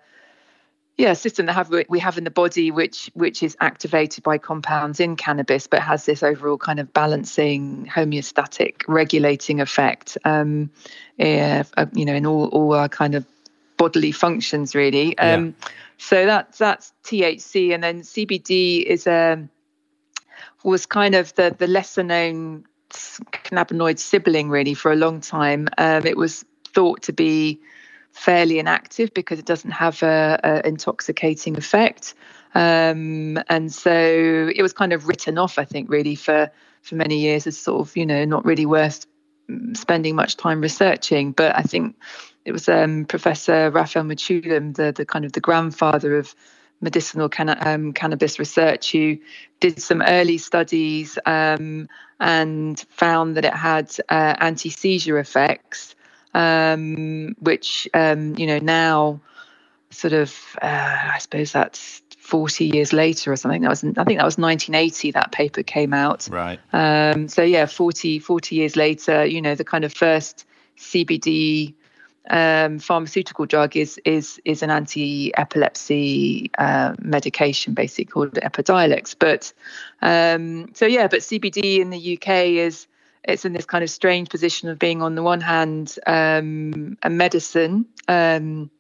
yeah 1.03 1.15
system 1.15 1.47
that 1.47 1.55
have 1.55 1.75
we 1.89 1.99
have 1.99 2.17
in 2.17 2.25
the 2.25 2.31
body, 2.31 2.71
which 2.71 3.11
which 3.15 3.43
is 3.43 3.57
activated 3.61 4.23
by 4.23 4.39
compounds 4.39 5.01
in 5.01 5.17
cannabis, 5.17 5.67
but 5.67 5.83
has 5.83 6.07
this 6.07 6.23
overall 6.23 6.57
kind 6.57 6.79
of 6.79 6.93
balancing, 6.93 7.91
homeostatic, 7.93 8.83
regulating 8.87 9.61
effect. 9.61 10.17
Um, 10.25 10.71
yeah, 11.19 11.65
uh, 11.77 11.87
you 11.93 12.05
know, 12.05 12.15
in 12.15 12.25
all 12.25 12.47
all 12.47 12.73
our 12.75 12.89
kind 12.89 13.17
of 13.17 13.27
bodily 13.77 14.13
functions, 14.13 14.75
really. 14.75 15.19
Um, 15.19 15.57
So 15.99 16.25
that's 16.27 16.59
that's 16.59 16.93
THC, 17.05 17.75
and 17.75 17.83
then 17.83 18.03
CBD 18.03 18.83
is 18.83 19.07
um 19.07 19.51
was 20.63 20.87
kind 20.87 21.17
of 21.17 21.35
the 21.35 21.55
the 21.57 21.67
lesser 21.67 22.05
known 22.05 22.65
cannabinoid 22.91 23.99
sibling 23.99 24.51
really 24.51 24.75
for 24.75 24.93
a 24.93 24.97
long 24.97 25.21
time. 25.21 25.69
Um, 25.79 26.07
it 26.07 26.17
was 26.17 26.45
thought 26.75 27.03
to 27.03 27.13
be 27.13 27.61
fairly 28.13 28.59
inactive 28.59 29.13
because 29.15 29.39
it 29.39 29.47
doesn't 29.47 29.71
have 29.71 30.03
a, 30.03 30.39
a 30.43 30.69
intoxicating 30.69 31.57
effect, 31.57 32.15
um, 32.55 33.39
and 33.49 33.73
so 33.73 33.93
it 34.55 34.63
was 34.63 34.73
kind 34.73 34.93
of 34.93 35.09
written 35.09 35.39
off. 35.39 35.59
I 35.59 35.65
think 35.65 35.91
really 35.91 36.15
for 36.15 36.51
for 36.83 36.95
many 36.95 37.21
years 37.21 37.47
as 37.47 37.59
sort 37.59 37.81
of 37.81 37.97
you 37.97 38.07
know 38.07 38.25
not 38.25 38.45
really 38.45 38.67
worth 38.67 39.07
mm, 39.51 39.77
spending 39.77 40.15
much 40.15 40.37
time 40.37 40.61
researching. 40.61 41.33
But 41.33 41.57
I 41.57 41.63
think 41.63 41.97
it 42.45 42.53
was 42.53 42.69
um, 42.69 43.05
Professor 43.07 43.71
Raphael 43.71 44.05
Mechoulam, 44.05 44.75
the 44.77 44.93
the 44.93 45.07
kind 45.07 45.25
of 45.25 45.33
the 45.33 45.41
grandfather 45.41 46.17
of 46.17 46.35
medicinal 46.83 47.31
um, 47.39 47.93
cannabis 47.93 48.39
research 48.39 48.93
who 48.93 49.17
did 49.61 49.81
some 49.81 50.03
early 50.03 50.37
studies 50.37 51.19
um, 51.25 51.89
and 52.21 52.85
found 52.91 53.37
that 53.37 53.45
it 53.45 53.55
had 53.55 53.91
uh, 54.09 54.35
anti 54.39 54.69
seizure 54.69 55.19
effects, 55.19 55.95
um, 56.35 57.35
which, 57.39 57.89
um, 57.95 58.35
you 58.37 58.47
know, 58.47 58.59
now 58.59 59.21
sort 59.91 60.13
of, 60.13 60.35
uh, 60.61 60.67
I 61.15 61.19
suppose 61.19 61.53
that's 61.53 62.03
40 62.19 62.67
years 62.67 62.93
later 62.93 63.33
or 63.33 63.37
something. 63.37 63.63
That 63.63 63.69
was, 63.69 63.85
I 63.85 64.05
think 64.05 64.19
that 64.19 64.25
was 64.25 64.39
1980 64.39 65.13
that 65.13 65.33
paper 65.33 65.63
came 65.63 65.93
out. 65.93 66.29
Right. 66.31 66.59
Um, 66.73 67.29
so, 67.29 67.43
yeah, 67.43 67.67
40, 67.67 68.19
40 68.19 68.57
years 68.57 68.77
later, 68.77 69.25
you 69.25 69.43
know, 69.43 69.55
the 69.55 69.65
kind 69.65 69.85
of 69.85 69.93
first 69.93 70.47
CBD 70.79 71.75
um, 72.31 72.79
pharmaceutical 72.79 73.47
drug 73.47 73.77
is 73.77 74.01
is 74.05 74.41
is 74.45 74.63
an 74.63 74.71
anti-epilepsy 74.71 76.51
uh, 76.57 76.95
medication, 77.01 77.75
basically 77.75 78.05
called 78.05 78.35
Epidiolex. 78.35 79.17
But 79.19 79.53
um, 80.01 80.71
so 80.75 80.87
yeah, 80.87 81.09
but 81.09 81.21
CBD 81.21 81.81
in 81.81 81.91
the 81.91 82.17
UK 82.17 82.29
is 82.47 82.87
it's 83.25 83.45
in 83.45 83.53
this 83.53 83.65
kind 83.65 83.85
of 83.85 83.91
strange 83.91 84.29
position 84.29 84.69
of 84.69 84.79
being 84.79 85.03
on 85.03 85.15
the 85.15 85.23
one 85.23 85.41
hand 85.41 85.97
um, 86.07 86.97
a 87.03 87.11
medicine. 87.11 87.87
Um, 88.09 88.71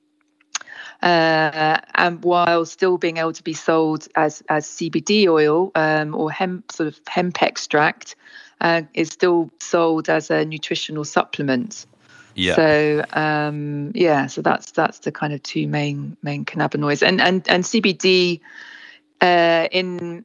uh, 1.03 1.79
and 1.95 2.23
while 2.23 2.65
still 2.65 2.97
being 2.97 3.17
able 3.17 3.33
to 3.33 3.43
be 3.43 3.55
sold 3.55 4.07
as 4.15 4.43
as 4.49 4.67
CBD 4.67 5.27
oil 5.27 5.73
um, 5.75 6.15
or 6.15 6.31
hemp 6.31 6.71
sort 6.71 6.87
of 6.87 7.01
hemp 7.09 7.43
extract, 7.43 8.15
uh, 8.61 8.83
is 8.95 9.09
still 9.09 9.51
sold 9.61 10.09
as 10.09 10.31
a 10.31 10.45
nutritional 10.45 11.05
supplement. 11.05 11.87
Yeah. 12.35 12.55
So 12.55 13.05
um, 13.13 13.91
yeah, 13.95 14.27
so 14.27 14.43
that's 14.43 14.71
that's 14.71 15.01
the 15.01 15.13
kind 15.13 15.33
of 15.33 15.43
two 15.43 15.67
main 15.67 16.17
main 16.23 16.45
cannabinoids, 16.45 17.07
and 17.07 17.21
and 17.21 17.47
and 17.49 17.65
CBD 17.65 18.41
uh, 19.21 19.69
in 19.73 20.25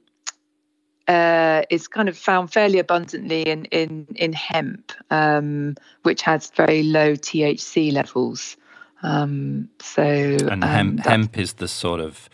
uh, 1.08 1.62
is 1.70 1.88
kind 1.88 2.10
of 2.10 2.18
found 2.18 2.52
fairly 2.52 2.80
abundantly 2.80 3.44
in 3.44 3.66
in 3.66 4.08
in 4.16 4.34
hemp, 4.34 4.92
um, 5.10 5.76
which 6.04 6.22
has 6.22 6.50
very 6.52 6.84
low 6.84 7.14
THC 7.14 7.92
levels. 7.92 8.58
Um, 9.04 9.70
so 9.80 10.04
and 10.04 10.64
hemp, 10.64 11.06
um, 11.06 11.12
hemp 11.12 11.38
is 11.38 11.54
the 11.54 11.68
sort 11.68 12.00
of 12.00 12.30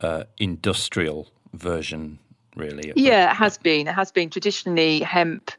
uh, 0.00 0.24
industrial 0.38 1.28
version, 1.52 2.18
really. 2.56 2.92
Yeah, 2.96 3.32
it 3.32 3.36
has 3.36 3.58
been. 3.58 3.88
It 3.88 3.94
has 3.94 4.12
been 4.12 4.30
traditionally 4.30 5.00
hemp 5.00 5.50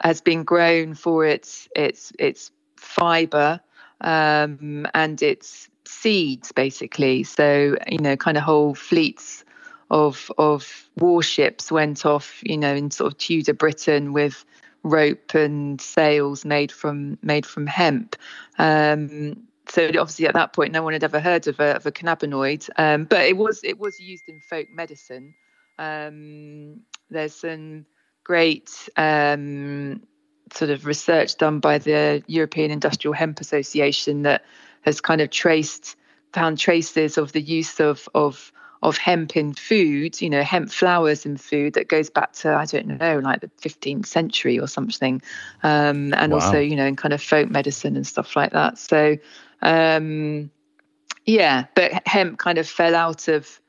has 0.00 0.20
been 0.20 0.44
grown 0.44 0.94
for 0.94 1.24
its 1.24 1.68
its 1.74 2.12
its 2.18 2.50
fiber 2.76 3.60
um, 4.00 4.86
and 4.94 5.20
its 5.22 5.68
seeds, 5.84 6.52
basically. 6.52 7.24
So 7.24 7.76
you 7.88 7.98
know, 7.98 8.16
kind 8.16 8.36
of 8.36 8.44
whole 8.44 8.74
fleets 8.74 9.44
of 9.90 10.30
of 10.38 10.88
warships 10.96 11.72
went 11.72 12.04
off, 12.04 12.40
you 12.42 12.56
know, 12.56 12.74
in 12.74 12.90
sort 12.90 13.12
of 13.12 13.18
Tudor 13.18 13.54
Britain 13.54 14.12
with 14.12 14.44
rope 14.82 15.34
and 15.34 15.80
sails 15.80 16.44
made 16.44 16.72
from 16.72 17.18
made 17.22 17.46
from 17.46 17.66
hemp. 17.66 18.16
Um, 18.58 19.48
so 19.68 19.86
obviously 19.86 20.26
at 20.26 20.34
that 20.34 20.52
point, 20.52 20.72
no 20.72 20.82
one 20.82 20.94
had 20.94 21.04
ever 21.04 21.20
heard 21.20 21.46
of 21.46 21.60
a, 21.60 21.76
of 21.76 21.86
a 21.86 21.92
cannabinoid, 21.92 22.68
um, 22.76 23.04
but 23.04 23.26
it 23.26 23.36
was 23.36 23.62
it 23.64 23.78
was 23.78 24.00
used 24.00 24.28
in 24.28 24.40
folk 24.40 24.68
medicine. 24.70 25.34
Um, 25.78 26.80
there's 27.10 27.34
some 27.34 27.86
great 28.24 28.88
um, 28.96 30.02
sort 30.52 30.70
of 30.70 30.86
research 30.86 31.36
done 31.36 31.60
by 31.60 31.78
the 31.78 32.22
European 32.26 32.70
Industrial 32.70 33.14
Hemp 33.14 33.40
Association 33.40 34.22
that 34.22 34.44
has 34.82 35.00
kind 35.00 35.20
of 35.20 35.30
traced 35.30 35.96
found 36.32 36.58
traces 36.58 37.16
of 37.16 37.32
the 37.32 37.40
use 37.40 37.80
of 37.80 38.08
of 38.14 38.52
of 38.82 38.96
hemp 38.96 39.36
in 39.36 39.54
food, 39.54 40.20
you 40.20 40.30
know, 40.30 40.42
hemp 40.42 40.70
flowers 40.70 41.26
in 41.26 41.36
food 41.36 41.74
that 41.74 41.88
goes 41.88 42.10
back 42.10 42.32
to 42.32 42.54
I 42.54 42.64
don't 42.64 42.86
know, 42.86 43.18
like 43.18 43.40
the 43.40 43.50
15th 43.60 44.06
century 44.06 44.58
or 44.58 44.68
something, 44.68 45.22
um, 45.62 46.14
and 46.14 46.32
wow. 46.32 46.38
also 46.38 46.58
you 46.58 46.76
know 46.76 46.86
in 46.86 46.96
kind 46.96 47.14
of 47.14 47.22
folk 47.22 47.50
medicine 47.50 47.96
and 47.96 48.06
stuff 48.06 48.36
like 48.36 48.52
that. 48.52 48.78
So, 48.78 49.16
um, 49.62 50.50
yeah, 51.26 51.66
but 51.74 52.06
hemp 52.06 52.38
kind 52.38 52.58
of 52.58 52.68
fell 52.68 52.94
out 52.94 53.28
of 53.28 53.60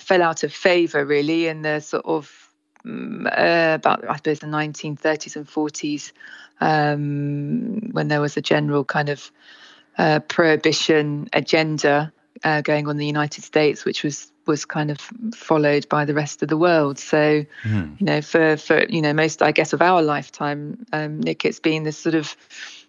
fell 0.00 0.22
out 0.22 0.42
of 0.42 0.52
favor 0.52 1.04
really 1.04 1.46
in 1.46 1.62
the 1.62 1.80
sort 1.80 2.04
of 2.04 2.48
Mm, 2.88 3.26
uh, 3.26 3.74
about 3.74 4.08
I 4.08 4.16
suppose 4.16 4.38
the 4.38 4.46
1930s 4.46 5.36
and 5.36 5.46
40s 5.46 6.12
um, 6.60 7.90
when 7.92 8.08
there 8.08 8.20
was 8.20 8.36
a 8.36 8.40
general 8.40 8.84
kind 8.84 9.08
of 9.08 9.30
uh, 9.98 10.20
prohibition 10.20 11.28
agenda 11.32 12.12
uh, 12.44 12.60
going 12.62 12.86
on 12.86 12.92
in 12.92 12.96
the 12.98 13.06
United 13.06 13.44
States, 13.44 13.84
which 13.84 14.02
was 14.02 14.30
was 14.46 14.64
kind 14.64 14.90
of 14.90 14.98
followed 15.34 15.88
by 15.88 16.04
the 16.04 16.14
rest 16.14 16.42
of 16.42 16.48
the 16.48 16.56
world. 16.56 16.98
So, 16.98 17.44
mm. 17.64 18.00
you 18.00 18.06
know, 18.06 18.22
for 18.22 18.56
for 18.56 18.84
you 18.88 19.02
know 19.02 19.12
most 19.12 19.42
I 19.42 19.52
guess 19.52 19.72
of 19.72 19.82
our 19.82 20.02
lifetime, 20.02 20.86
um, 20.92 21.20
Nick, 21.20 21.44
it's 21.44 21.60
been 21.60 21.82
this 21.82 21.98
sort 21.98 22.14
of 22.14 22.36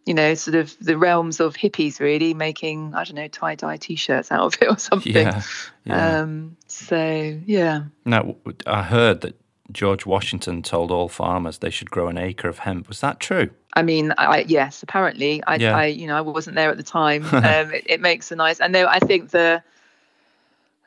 you 0.06 0.16
know, 0.16 0.34
sort 0.34 0.56
of 0.56 0.76
the 0.80 0.98
realms 0.98 1.40
of 1.40 1.56
hippies 1.56 2.00
really 2.00 2.34
making, 2.34 2.96
I 2.96 3.04
don't 3.04 3.16
know, 3.16 3.28
tie 3.28 3.54
dye 3.54 3.78
t 3.78 3.96
shirts 3.96 4.32
out 4.32 4.42
of 4.42 4.62
it 4.62 4.68
or 4.68 4.78
something. 4.80 5.14
Yeah. 5.14 5.44
yeah. 5.84 6.20
Um, 6.22 6.58
so, 6.68 7.40
yeah. 7.46 7.84
Now, 8.06 8.36
I 8.66 8.82
heard 8.82 9.22
that 9.22 9.40
George 9.72 10.06
Washington 10.06 10.62
told 10.62 10.92
all 10.92 11.08
farmers 11.08 11.60
they 11.60 11.70
should 11.70 11.92
grow 11.92 12.08
an 12.08 12.18
acre 12.18 12.48
of 12.48 12.60
hemp. 12.60 12.88
Was 12.88 13.02
that 13.02 13.20
true? 13.20 13.50
I 13.74 13.84
mean, 13.84 14.14
I, 14.18 14.40
yes, 14.48 14.82
apparently. 14.82 15.44
I, 15.46 15.56
yeah. 15.56 15.78
I, 15.78 15.86
you 15.86 16.08
know, 16.08 16.18
I 16.18 16.22
wasn't 16.22 16.56
there 16.56 16.72
at 16.72 16.78
the 16.78 16.84
time. 16.84 17.26
Um, 17.40 17.74
it, 17.74 17.84
it, 17.86 18.02
makes 18.02 18.32
a 18.32 18.36
nice. 18.36 18.60
And 18.60 18.76
I 18.76 19.00
think 19.00 19.30
the, 19.30 19.64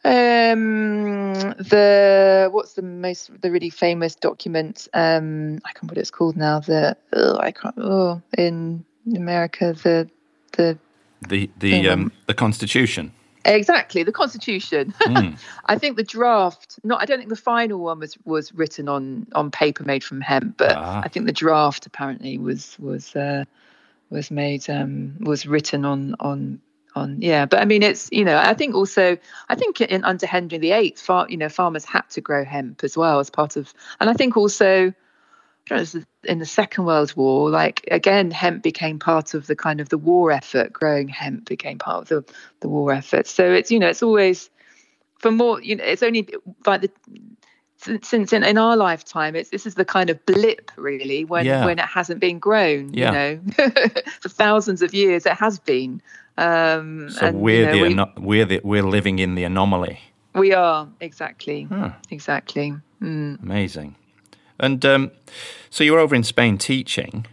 um, 0.05 1.33
the 1.35 2.49
what's 2.53 2.75
the 2.75 2.83
most 2.83 3.41
the 3.41 3.51
really 3.51 3.71
famous 3.71 4.15
document? 4.15 4.89
Um, 4.95 5.61
I 5.65 5.73
can't 5.73 5.91
what 5.91 5.99
it's 5.99 6.11
called 6.11 6.37
now. 6.37 6.61
The 6.61 6.97
oh, 7.13 7.39
I 7.39 7.53
can't. 7.53 7.75
Oh, 7.79 8.21
in 8.37 8.85
America, 9.17 9.75
the 9.83 10.09
the 10.53 10.79
the 11.29 11.51
the 11.59 11.89
um, 11.89 12.13
the 12.27 12.35
Constitution. 12.35 13.13
Exactly, 13.45 14.03
the 14.03 14.13
Constitution. 14.13 14.95
Mm. 15.13 15.39
I 15.67 15.77
think 15.77 15.97
the 15.97 16.05
draft, 16.05 16.79
not 16.85 17.03
I 17.03 17.05
don't 17.05 17.19
think 17.19 17.29
the 17.29 17.37
final 17.37 17.81
one 17.81 17.99
was 17.99 18.17
was 18.25 18.55
written 18.55 18.89
on 18.89 19.27
on 19.35 19.51
paper 19.51 19.85
made 19.85 20.03
from 20.03 20.21
hemp, 20.23 20.57
but 20.57 20.73
ah. 20.73 21.03
I 21.05 21.09
think 21.09 21.27
the 21.27 21.33
draft 21.33 21.85
apparently 21.87 22.39
was 22.39 22.77
was 22.79 23.15
uh, 23.15 23.45
was 24.09 24.31
made 24.31 24.71
um, 24.71 25.17
was 25.21 25.45
written 25.45 25.85
on 25.85 26.15
on 26.21 26.61
on 26.95 27.21
yeah. 27.21 27.45
But 27.45 27.61
I 27.61 27.65
mean, 27.67 27.83
it's 27.83 28.09
you 28.11 28.25
know 28.25 28.39
I 28.39 28.55
think 28.55 28.75
also 28.75 29.19
I 29.49 29.55
think 29.55 29.81
in 29.81 30.05
under 30.05 30.27
Henry 30.27 30.59
VIII, 30.59 30.95
far 30.97 31.27
you 31.29 31.37
know 31.37 31.49
farmers 31.49 31.85
had 31.85 32.09
to 32.11 32.21
grow 32.21 32.45
hemp 32.45 32.85
as 32.85 32.97
well 32.97 33.19
as 33.21 33.29
part 33.29 33.57
of, 33.57 33.75
and 34.01 34.09
I 34.09 34.15
think 34.15 34.37
also 34.37 34.95
in 36.25 36.39
the 36.39 36.47
Second 36.47 36.85
World 36.85 37.15
War, 37.17 37.51
like 37.51 37.87
again, 37.91 38.31
hemp 38.31 38.63
became 38.63 38.99
part 38.99 39.35
of 39.35 39.47
the 39.47 39.57
kind 39.57 39.81
of 39.81 39.89
the 39.89 39.99
war 39.99 40.33
effort. 40.33 40.73
Growing 40.73 41.09
hemp 41.09 41.47
became 41.49 41.79
part 41.79 42.03
of 42.03 42.09
the, 42.09 42.35
the 42.61 42.69
war 42.69 42.93
effort. 42.93 43.27
So 43.27 43.53
it's 43.53 43.71
you 43.71 43.79
know 43.79 43.89
it's 43.89 44.03
always 44.03 44.51
for 45.23 45.31
more 45.31 45.63
you 45.63 45.77
know 45.77 45.85
it's 45.85 46.03
only 46.03 46.29
like 46.67 46.83
the 46.83 46.91
since 48.03 48.33
in, 48.33 48.45
in 48.45 48.59
our 48.59 48.77
lifetime 48.77 49.35
it's 49.35 49.51
this 49.51 49.67
is 49.67 49.75
the 49.75 49.85
kind 49.85 50.11
of 50.11 50.25
blip 50.27 50.71
really 50.77 51.25
when 51.25 51.45
yeah. 51.45 51.65
when 51.65 51.79
it 51.79 51.85
hasn't 51.85 52.21
been 52.21 52.39
grown 52.39 52.93
yeah. 52.93 53.31
you 53.31 53.41
know 53.57 53.69
for 54.21 54.29
thousands 54.29 54.83
of 54.83 54.95
years 54.95 55.27
it 55.27 55.33
has 55.33 55.59
been 55.59 56.01
um 56.39 57.11
so 57.11 57.27
and, 57.27 57.41
we're 57.41 57.73
you 57.75 57.95
know, 57.95 58.11
the 58.15 58.21
we, 58.21 58.27
we're 58.27 58.45
the 58.45 58.61
we're 58.63 58.83
living 58.85 59.19
in 59.19 59.35
the 59.35 59.45
anomaly 59.45 59.99
we 60.35 60.53
are 60.53 60.89
exactly 61.01 61.65
huh. 61.65 61.91
exactly 62.11 62.73
mm. 63.01 63.43
amazing 63.43 63.97
and 64.59 64.85
um, 64.85 65.11
so 65.71 65.85
you 65.85 65.93
were 65.93 65.99
over 65.99 66.15
in 66.15 66.23
Spain 66.23 66.59
teaching. 66.59 67.27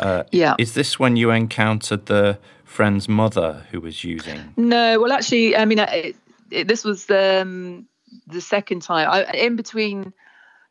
Uh, 0.00 0.24
yeah. 0.32 0.54
Is 0.58 0.74
this 0.74 0.98
when 0.98 1.16
you 1.16 1.30
encountered 1.30 2.06
the 2.06 2.38
friend's 2.64 3.08
mother 3.08 3.66
who 3.70 3.80
was 3.80 4.02
using? 4.02 4.52
No. 4.56 5.00
Well, 5.00 5.12
actually, 5.12 5.56
I 5.56 5.64
mean, 5.64 5.78
it, 5.78 6.16
it, 6.50 6.68
this 6.68 6.84
was 6.84 7.08
um, 7.10 7.86
the 8.26 8.40
second 8.40 8.82
time. 8.82 9.08
I, 9.10 9.24
in 9.32 9.56
between 9.56 10.12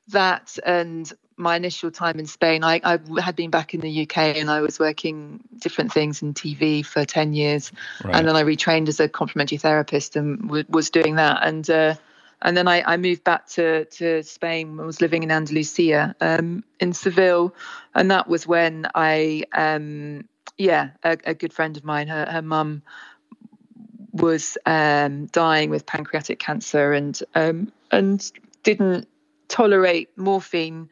that 0.09 0.57
and 0.65 1.11
my 1.37 1.55
initial 1.55 1.91
time 1.91 2.19
in 2.19 2.25
Spain, 2.25 2.63
I, 2.63 2.79
I, 2.83 2.99
had 3.21 3.35
been 3.35 3.49
back 3.49 3.73
in 3.73 3.81
the 3.81 4.03
UK 4.03 4.17
and 4.17 4.51
I 4.51 4.61
was 4.61 4.79
working 4.79 5.39
different 5.59 5.91
things 5.91 6.21
in 6.21 6.33
TV 6.33 6.85
for 6.85 7.05
10 7.05 7.33
years. 7.33 7.71
Right. 8.03 8.15
And 8.15 8.27
then 8.27 8.35
I 8.35 8.43
retrained 8.43 8.87
as 8.87 8.99
a 8.99 9.09
complementary 9.09 9.57
therapist 9.57 10.15
and 10.15 10.41
w- 10.41 10.65
was 10.69 10.89
doing 10.89 11.15
that. 11.15 11.45
And 11.45 11.67
uh, 11.69 11.95
and 12.43 12.57
then 12.57 12.67
I, 12.67 12.83
I, 12.85 12.97
moved 12.97 13.23
back 13.23 13.47
to, 13.51 13.85
to 13.85 14.21
Spain. 14.21 14.77
I 14.79 14.83
was 14.83 14.99
living 14.99 15.23
in 15.23 15.31
Andalusia, 15.31 16.13
um, 16.19 16.63
in 16.79 16.93
Seville, 16.93 17.55
and 17.95 18.11
that 18.11 18.27
was 18.27 18.45
when 18.45 18.85
I, 18.93 19.45
um, 19.53 20.27
yeah, 20.57 20.89
a, 21.03 21.17
a, 21.25 21.33
good 21.33 21.53
friend 21.53 21.77
of 21.77 21.85
mine, 21.85 22.09
her 22.09 22.25
her 22.29 22.41
mum 22.41 22.83
was 24.11 24.57
um, 24.65 25.27
dying 25.27 25.69
with 25.69 25.85
pancreatic 25.85 26.37
cancer, 26.37 26.91
and 26.91 27.17
um, 27.33 27.71
and 27.91 28.31
didn't 28.61 29.07
tolerate 29.47 30.09
morphine 30.17 30.89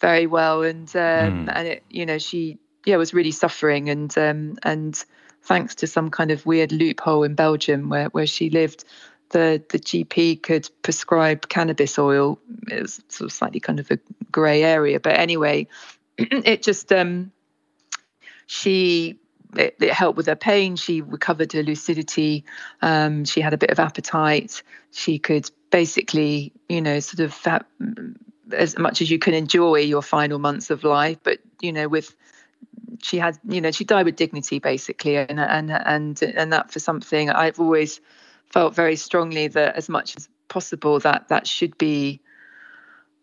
very 0.00 0.26
well, 0.26 0.62
and 0.62 0.88
mm. 0.88 1.52
and 1.54 1.68
it, 1.68 1.84
you 1.90 2.06
know, 2.06 2.18
she 2.18 2.58
yeah 2.86 2.96
was 2.96 3.12
really 3.12 3.32
suffering, 3.32 3.90
and 3.90 4.16
um, 4.16 4.56
and 4.62 5.04
thanks 5.42 5.76
to 5.76 5.86
some 5.86 6.10
kind 6.10 6.30
of 6.30 6.44
weird 6.46 6.72
loophole 6.72 7.22
in 7.22 7.34
Belgium 7.34 7.90
where 7.90 8.06
where 8.06 8.26
she 8.26 8.50
lived 8.50 8.84
the 9.30 9.62
the 9.70 9.78
GP 9.78 10.42
could 10.42 10.68
prescribe 10.82 11.48
cannabis 11.48 11.98
oil. 11.98 12.38
It 12.70 12.82
was 12.82 13.02
sort 13.08 13.26
of 13.26 13.32
slightly 13.32 13.60
kind 13.60 13.80
of 13.80 13.90
a 13.90 13.98
grey 14.30 14.62
area, 14.62 15.00
but 15.00 15.18
anyway, 15.18 15.66
it 16.18 16.62
just 16.62 16.92
um, 16.92 17.32
she 18.46 19.18
it, 19.56 19.76
it, 19.80 19.92
helped 19.92 20.16
with 20.16 20.26
her 20.26 20.36
pain. 20.36 20.76
She 20.76 21.00
recovered 21.00 21.52
her 21.52 21.62
lucidity. 21.62 22.44
Um, 22.82 23.24
she 23.24 23.40
had 23.40 23.54
a 23.54 23.58
bit 23.58 23.70
of 23.70 23.78
appetite. 23.78 24.62
She 24.92 25.18
could 25.18 25.50
basically, 25.70 26.52
you 26.68 26.80
know, 26.80 27.00
sort 27.00 27.20
of 27.20 27.36
have, 27.44 27.64
as 28.52 28.78
much 28.78 29.00
as 29.02 29.10
you 29.10 29.18
can 29.18 29.34
enjoy 29.34 29.76
your 29.76 30.02
final 30.02 30.38
months 30.38 30.70
of 30.70 30.84
life, 30.84 31.18
but 31.22 31.38
you 31.60 31.72
know, 31.72 31.88
with 31.88 32.14
she 33.02 33.18
had, 33.18 33.38
you 33.48 33.60
know, 33.60 33.70
she 33.70 33.84
died 33.84 34.06
with 34.06 34.16
dignity 34.16 34.58
basically, 34.58 35.16
and 35.16 35.40
and 35.40 35.70
and 35.70 36.22
and 36.22 36.52
that 36.52 36.70
for 36.70 36.78
something 36.78 37.30
I've 37.30 37.60
always 37.60 38.00
felt 38.50 38.74
very 38.74 38.96
strongly 38.96 39.48
that 39.48 39.76
as 39.76 39.88
much 39.88 40.16
as 40.16 40.28
possible 40.48 40.98
that 41.00 41.28
that 41.28 41.46
should 41.46 41.76
be 41.78 42.20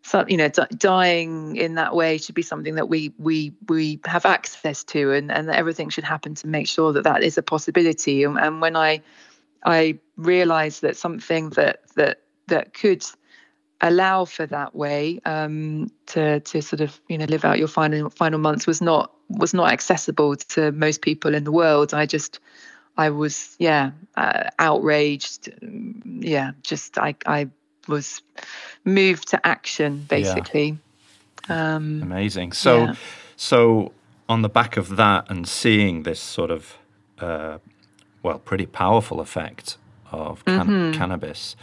so 0.03 0.25
you 0.27 0.36
know 0.36 0.50
dying 0.50 1.56
in 1.56 1.75
that 1.75 1.96
way 1.96 2.18
should 2.18 2.36
be 2.36 2.42
something 2.42 2.75
that 2.75 2.89
we 2.89 3.13
we 3.18 3.53
we 3.70 4.00
have 4.06 4.25
access 4.25 4.84
to 4.84 5.12
and 5.12 5.32
and 5.32 5.50
everything 5.50 5.89
should 5.89 6.03
happen 6.03 6.36
to 6.36 6.48
make 6.48 6.68
sure 6.68 6.92
that 6.94 7.06
that 7.06 7.24
is 7.24 7.38
a 7.38 7.42
possibility. 7.42 8.24
And, 8.24 8.38
and 8.38 8.62
when 8.62 8.75
i 8.75 9.01
i 9.65 9.98
realized 10.18 10.82
that 10.82 10.98
something 10.98 11.50
that 11.51 11.80
that 11.96 12.20
that 12.48 12.74
could 12.74 13.06
allow 13.84 14.25
for 14.25 14.46
that 14.46 14.74
way 14.75 15.20
um, 15.25 15.92
to 16.08 16.39
to 16.42 16.62
sort 16.62 16.82
of 16.82 17.00
you 17.10 17.18
know 17.18 17.25
live 17.25 17.46
out 17.46 17.60
your 17.60 17.68
final 17.68 18.10
final 18.10 18.39
months 18.39 18.65
was 18.65 18.82
not 18.82 19.12
was 19.30 19.53
not 19.53 19.72
accessible 19.72 20.36
to 20.36 20.72
most 20.72 21.01
people 21.01 21.34
in 21.34 21.44
the 21.44 21.51
world. 21.51 21.94
I 21.94 22.06
just 22.06 22.39
i 22.97 23.09
was 23.09 23.55
yeah 23.59 23.91
uh, 24.15 24.50
outraged 24.59 25.50
yeah 26.21 26.51
just 26.62 26.97
i 26.97 27.15
i 27.25 27.47
was 27.88 28.21
moved 28.85 29.29
to 29.29 29.45
action 29.45 30.05
basically. 30.07 30.77
Yeah. 31.50 31.75
Um, 31.75 32.01
Amazing. 32.01 32.53
So, 32.53 32.85
yeah. 32.85 32.95
so 33.35 33.91
on 34.29 34.41
the 34.41 34.50
back 34.50 34.77
of 34.77 34.95
that 34.95 35.29
and 35.29 35.47
seeing 35.47 36.03
this 36.03 36.19
sort 36.19 36.51
of, 36.51 36.77
uh, 37.19 37.57
well, 38.21 38.39
pretty 38.39 38.65
powerful 38.65 39.19
effect 39.19 39.77
of 40.12 40.43
can- 40.45 40.67
mm-hmm. 40.67 40.97
cannabis, 40.97 41.55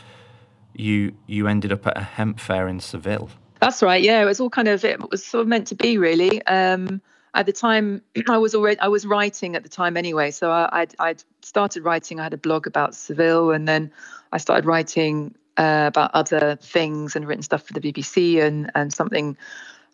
you 0.74 1.14
you 1.26 1.48
ended 1.48 1.72
up 1.72 1.86
at 1.86 1.96
a 1.96 2.02
hemp 2.02 2.38
fair 2.38 2.68
in 2.68 2.80
Seville. 2.80 3.30
That's 3.60 3.82
right. 3.82 4.02
Yeah, 4.02 4.22
it 4.22 4.24
was 4.24 4.40
all 4.40 4.50
kind 4.50 4.68
of 4.68 4.84
it 4.84 5.10
was 5.10 5.24
sort 5.24 5.42
of 5.42 5.48
meant 5.48 5.66
to 5.68 5.74
be 5.74 5.98
really. 5.98 6.44
Um, 6.46 7.00
at 7.34 7.46
the 7.46 7.52
time, 7.52 8.02
I 8.28 8.38
was 8.38 8.54
already 8.54 8.80
I 8.80 8.88
was 8.88 9.06
writing 9.06 9.56
at 9.56 9.62
the 9.62 9.68
time 9.68 9.96
anyway, 9.96 10.30
so 10.30 10.50
I, 10.50 10.68
I'd, 10.82 10.94
I'd 10.98 11.22
started 11.42 11.84
writing. 11.84 12.20
I 12.20 12.24
had 12.24 12.34
a 12.34 12.38
blog 12.38 12.66
about 12.66 12.94
Seville, 12.94 13.50
and 13.50 13.66
then 13.66 13.90
I 14.32 14.38
started 14.38 14.64
writing 14.64 15.34
uh, 15.56 15.84
about 15.88 16.10
other 16.14 16.56
things 16.56 17.16
and 17.16 17.26
written 17.26 17.42
stuff 17.42 17.62
for 17.64 17.72
the 17.72 17.80
BBC 17.80 18.40
and 18.42 18.70
and 18.74 18.92
something 18.92 19.36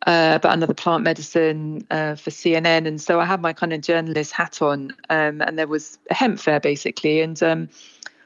uh, 0.07 0.35
about 0.37 0.55
another 0.55 0.75
plant 0.75 1.03
medicine 1.03 1.87
uh, 1.91 2.15
for 2.15 2.31
CNN. 2.31 2.87
And 2.87 3.01
so 3.01 3.19
I 3.21 3.25
had 3.25 3.41
my 3.41 3.53
kind 3.53 3.73
of 3.73 3.81
journalist 3.81 4.33
hat 4.33 4.63
on, 4.63 4.93
um, 5.11 5.41
and 5.41 5.59
there 5.59 5.67
was 5.67 5.99
a 6.11 6.15
hemp 6.15 6.39
fair 6.39 6.61
basically. 6.61 7.21
And 7.21 7.43
um, 7.43 7.69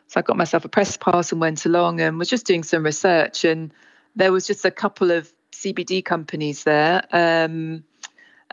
so 0.06 0.20
I 0.20 0.22
got 0.22 0.36
myself 0.36 0.64
a 0.64 0.68
press 0.68 0.96
pass 0.96 1.32
and 1.32 1.40
went 1.40 1.64
along 1.64 2.00
and 2.00 2.18
was 2.18 2.28
just 2.28 2.46
doing 2.46 2.64
some 2.64 2.84
research. 2.84 3.44
And 3.44 3.72
there 4.16 4.32
was 4.32 4.46
just 4.46 4.64
a 4.64 4.70
couple 4.70 5.10
of 5.10 5.32
CBD 5.52 6.04
companies 6.04 6.64
there. 6.64 7.02
Um, 7.12 7.84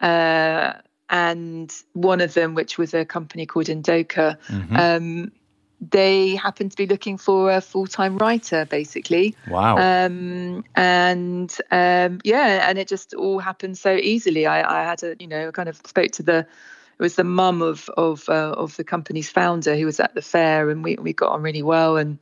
uh, 0.02 0.74
and 1.10 1.74
one 1.94 2.22
of 2.22 2.34
them, 2.34 2.54
which 2.54 2.78
was 2.78 2.94
a 2.94 3.06
company 3.06 3.46
called 3.46 3.68
Endoca, 3.68 4.38
mm-hmm. 4.48 4.76
Um, 4.76 5.32
they 5.80 6.36
happened 6.36 6.72
to 6.72 6.78
be 6.78 6.88
looking 6.88 7.18
for 7.18 7.52
a 7.52 7.62
full-time 7.62 8.18
writer 8.18 8.66
basically. 8.66 9.36
Wow. 9.48 9.78
Um, 9.78 10.64
and 10.76 11.56
um, 11.72 12.20
yeah 12.24 12.68
and 12.68 12.78
it 12.78 12.88
just 12.88 13.14
all 13.14 13.40
happened 13.40 13.78
so 13.78 13.96
easily. 13.96 14.46
I, 14.46 14.82
I 14.82 14.84
had 14.84 15.04
a 15.04 15.16
you 15.20 15.28
know 15.28 15.52
kind 15.52 15.70
of 15.70 15.78
spoke 15.86 16.12
to 16.14 16.24
the 16.24 16.40
it 16.40 17.04
was 17.04 17.16
the 17.16 17.24
mum 17.24 17.62
of 17.62 17.90
of 17.96 18.28
uh, 18.28 18.56
of 18.58 18.76
the 18.78 18.84
company's 18.84 19.30
founder 19.30 19.76
who 19.76 19.86
was 19.86 20.00
at 20.00 20.16
the 20.16 20.22
fair 20.22 20.70
and 20.70 20.84
we, 20.84 20.96
we 20.96 21.14
got 21.14 21.32
on 21.32 21.44
really 21.44 21.64
well 21.64 21.98
and 21.98 22.18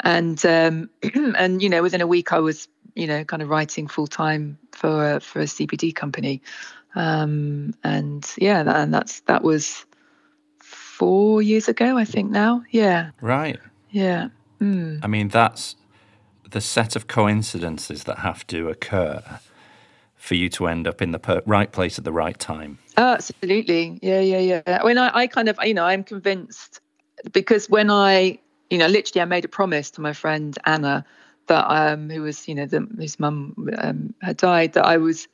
and 0.00 0.44
um, 0.46 0.90
and 1.36 1.62
you 1.62 1.68
know 1.68 1.82
within 1.82 2.00
a 2.00 2.06
week 2.06 2.32
I 2.32 2.38
was 2.38 2.68
you 2.94 3.06
know 3.06 3.24
kind 3.24 3.42
of 3.42 3.48
writing 3.48 3.86
full 3.88 4.06
time 4.06 4.58
for 4.72 5.20
for 5.20 5.40
a 5.40 5.44
CBD 5.44 5.94
company 5.94 6.42
um, 6.94 7.74
and 7.84 8.30
yeah 8.38 8.82
and 8.82 8.92
that's 8.92 9.20
that 9.20 9.42
was 9.42 9.86
four 11.02 11.42
years 11.42 11.66
ago, 11.66 11.98
I 11.98 12.04
think 12.04 12.30
now. 12.30 12.62
Yeah. 12.70 13.10
Right. 13.20 13.58
Yeah. 13.90 14.28
Mm. 14.60 15.00
I 15.02 15.08
mean, 15.08 15.26
that's 15.26 15.74
the 16.48 16.60
set 16.60 16.94
of 16.94 17.08
coincidences 17.08 18.04
that 18.04 18.18
have 18.18 18.46
to 18.46 18.68
occur 18.68 19.40
for 20.14 20.36
you 20.36 20.48
to 20.50 20.68
end 20.68 20.86
up 20.86 21.02
in 21.02 21.10
the 21.10 21.18
per- 21.18 21.42
right 21.44 21.72
place 21.72 21.98
at 21.98 22.04
the 22.04 22.12
right 22.12 22.38
time. 22.38 22.78
Oh, 22.96 23.14
absolutely. 23.14 23.98
Yeah, 24.00 24.20
yeah, 24.20 24.38
yeah. 24.38 24.78
I 24.80 24.86
mean, 24.86 24.96
I, 24.96 25.10
I 25.12 25.26
kind 25.26 25.48
of, 25.48 25.58
you 25.64 25.74
know, 25.74 25.84
I'm 25.84 26.04
convinced 26.04 26.80
because 27.32 27.68
when 27.68 27.90
I, 27.90 28.38
you 28.72 28.78
know, 28.78 28.86
literally 28.86 29.20
I 29.20 29.26
made 29.26 29.44
a 29.44 29.48
promise 29.48 29.90
to 29.92 30.00
my 30.00 30.14
friend 30.14 30.58
Anna 30.64 31.04
that, 31.46 31.66
um, 31.68 32.08
who 32.08 32.22
was, 32.22 32.48
you 32.48 32.54
know, 32.54 32.64
the, 32.64 32.88
his 32.98 33.20
mum 33.20 33.68
um, 33.76 34.14
had 34.22 34.38
died, 34.38 34.72
that 34.72 34.86
I 34.86 34.96
was, 34.96 35.28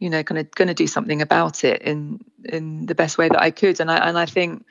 you 0.00 0.10
know, 0.10 0.24
kind 0.24 0.40
of 0.40 0.50
going 0.50 0.66
to 0.66 0.74
do 0.74 0.88
something 0.88 1.22
about 1.22 1.62
it 1.62 1.80
in 1.82 2.24
in 2.44 2.86
the 2.86 2.96
best 2.96 3.18
way 3.18 3.28
that 3.28 3.40
I 3.40 3.52
could. 3.52 3.78
And 3.78 3.88
I 3.88 3.98
and 3.98 4.18
I 4.18 4.26
think 4.26 4.66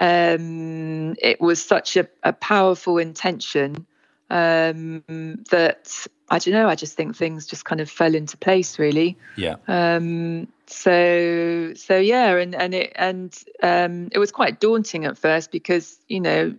um, 0.00 1.14
it 1.22 1.40
was 1.40 1.64
such 1.64 1.96
a, 1.96 2.08
a 2.24 2.32
powerful 2.32 2.98
intention 2.98 3.86
um, 4.30 5.04
that 5.50 6.08
I 6.30 6.40
don't 6.40 6.54
know. 6.54 6.68
I 6.68 6.74
just 6.74 6.96
think 6.96 7.16
things 7.16 7.46
just 7.46 7.64
kind 7.64 7.80
of 7.80 7.88
fell 7.88 8.16
into 8.16 8.36
place, 8.36 8.80
really. 8.80 9.16
Yeah. 9.36 9.58
Um, 9.68 10.48
so 10.66 11.72
so 11.74 11.96
yeah, 11.98 12.34
and 12.34 12.56
and 12.56 12.74
it 12.74 12.92
and 12.96 13.32
um, 13.62 14.08
it 14.10 14.18
was 14.18 14.32
quite 14.32 14.58
daunting 14.58 15.04
at 15.04 15.16
first 15.16 15.52
because 15.52 16.00
you 16.08 16.18
know 16.18 16.56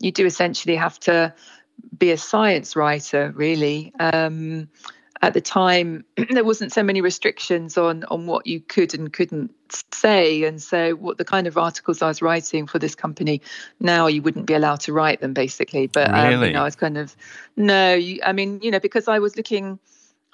you 0.00 0.12
do 0.12 0.26
essentially 0.26 0.76
have 0.76 0.98
to 1.00 1.34
be 1.96 2.10
a 2.10 2.18
science 2.18 2.76
writer, 2.76 3.32
really. 3.34 3.92
Um, 3.98 4.68
at 5.24 5.32
the 5.32 5.40
time 5.40 6.04
there 6.30 6.44
wasn't 6.44 6.72
so 6.72 6.82
many 6.82 7.00
restrictions 7.00 7.78
on 7.78 8.04
on 8.04 8.26
what 8.26 8.46
you 8.46 8.60
could 8.60 8.94
and 8.94 9.12
couldn't 9.12 9.50
say 9.92 10.44
and 10.44 10.62
so 10.62 10.92
what 10.92 11.16
the 11.16 11.24
kind 11.24 11.46
of 11.46 11.56
articles 11.56 12.02
I 12.02 12.08
was 12.08 12.20
writing 12.20 12.66
for 12.66 12.78
this 12.78 12.94
company 12.94 13.40
now 13.80 14.06
you 14.06 14.20
wouldn't 14.20 14.46
be 14.46 14.54
allowed 14.54 14.80
to 14.80 14.92
write 14.92 15.20
them 15.20 15.32
basically 15.32 15.86
but 15.86 16.10
really? 16.10 16.34
um, 16.34 16.44
you 16.44 16.52
know 16.52 16.60
I 16.60 16.64
was 16.64 16.76
kind 16.76 16.98
of 16.98 17.16
no 17.56 17.94
you, 17.94 18.20
I 18.24 18.32
mean 18.32 18.60
you 18.62 18.70
know 18.70 18.80
because 18.80 19.08
I 19.08 19.18
was 19.18 19.36
looking 19.36 19.78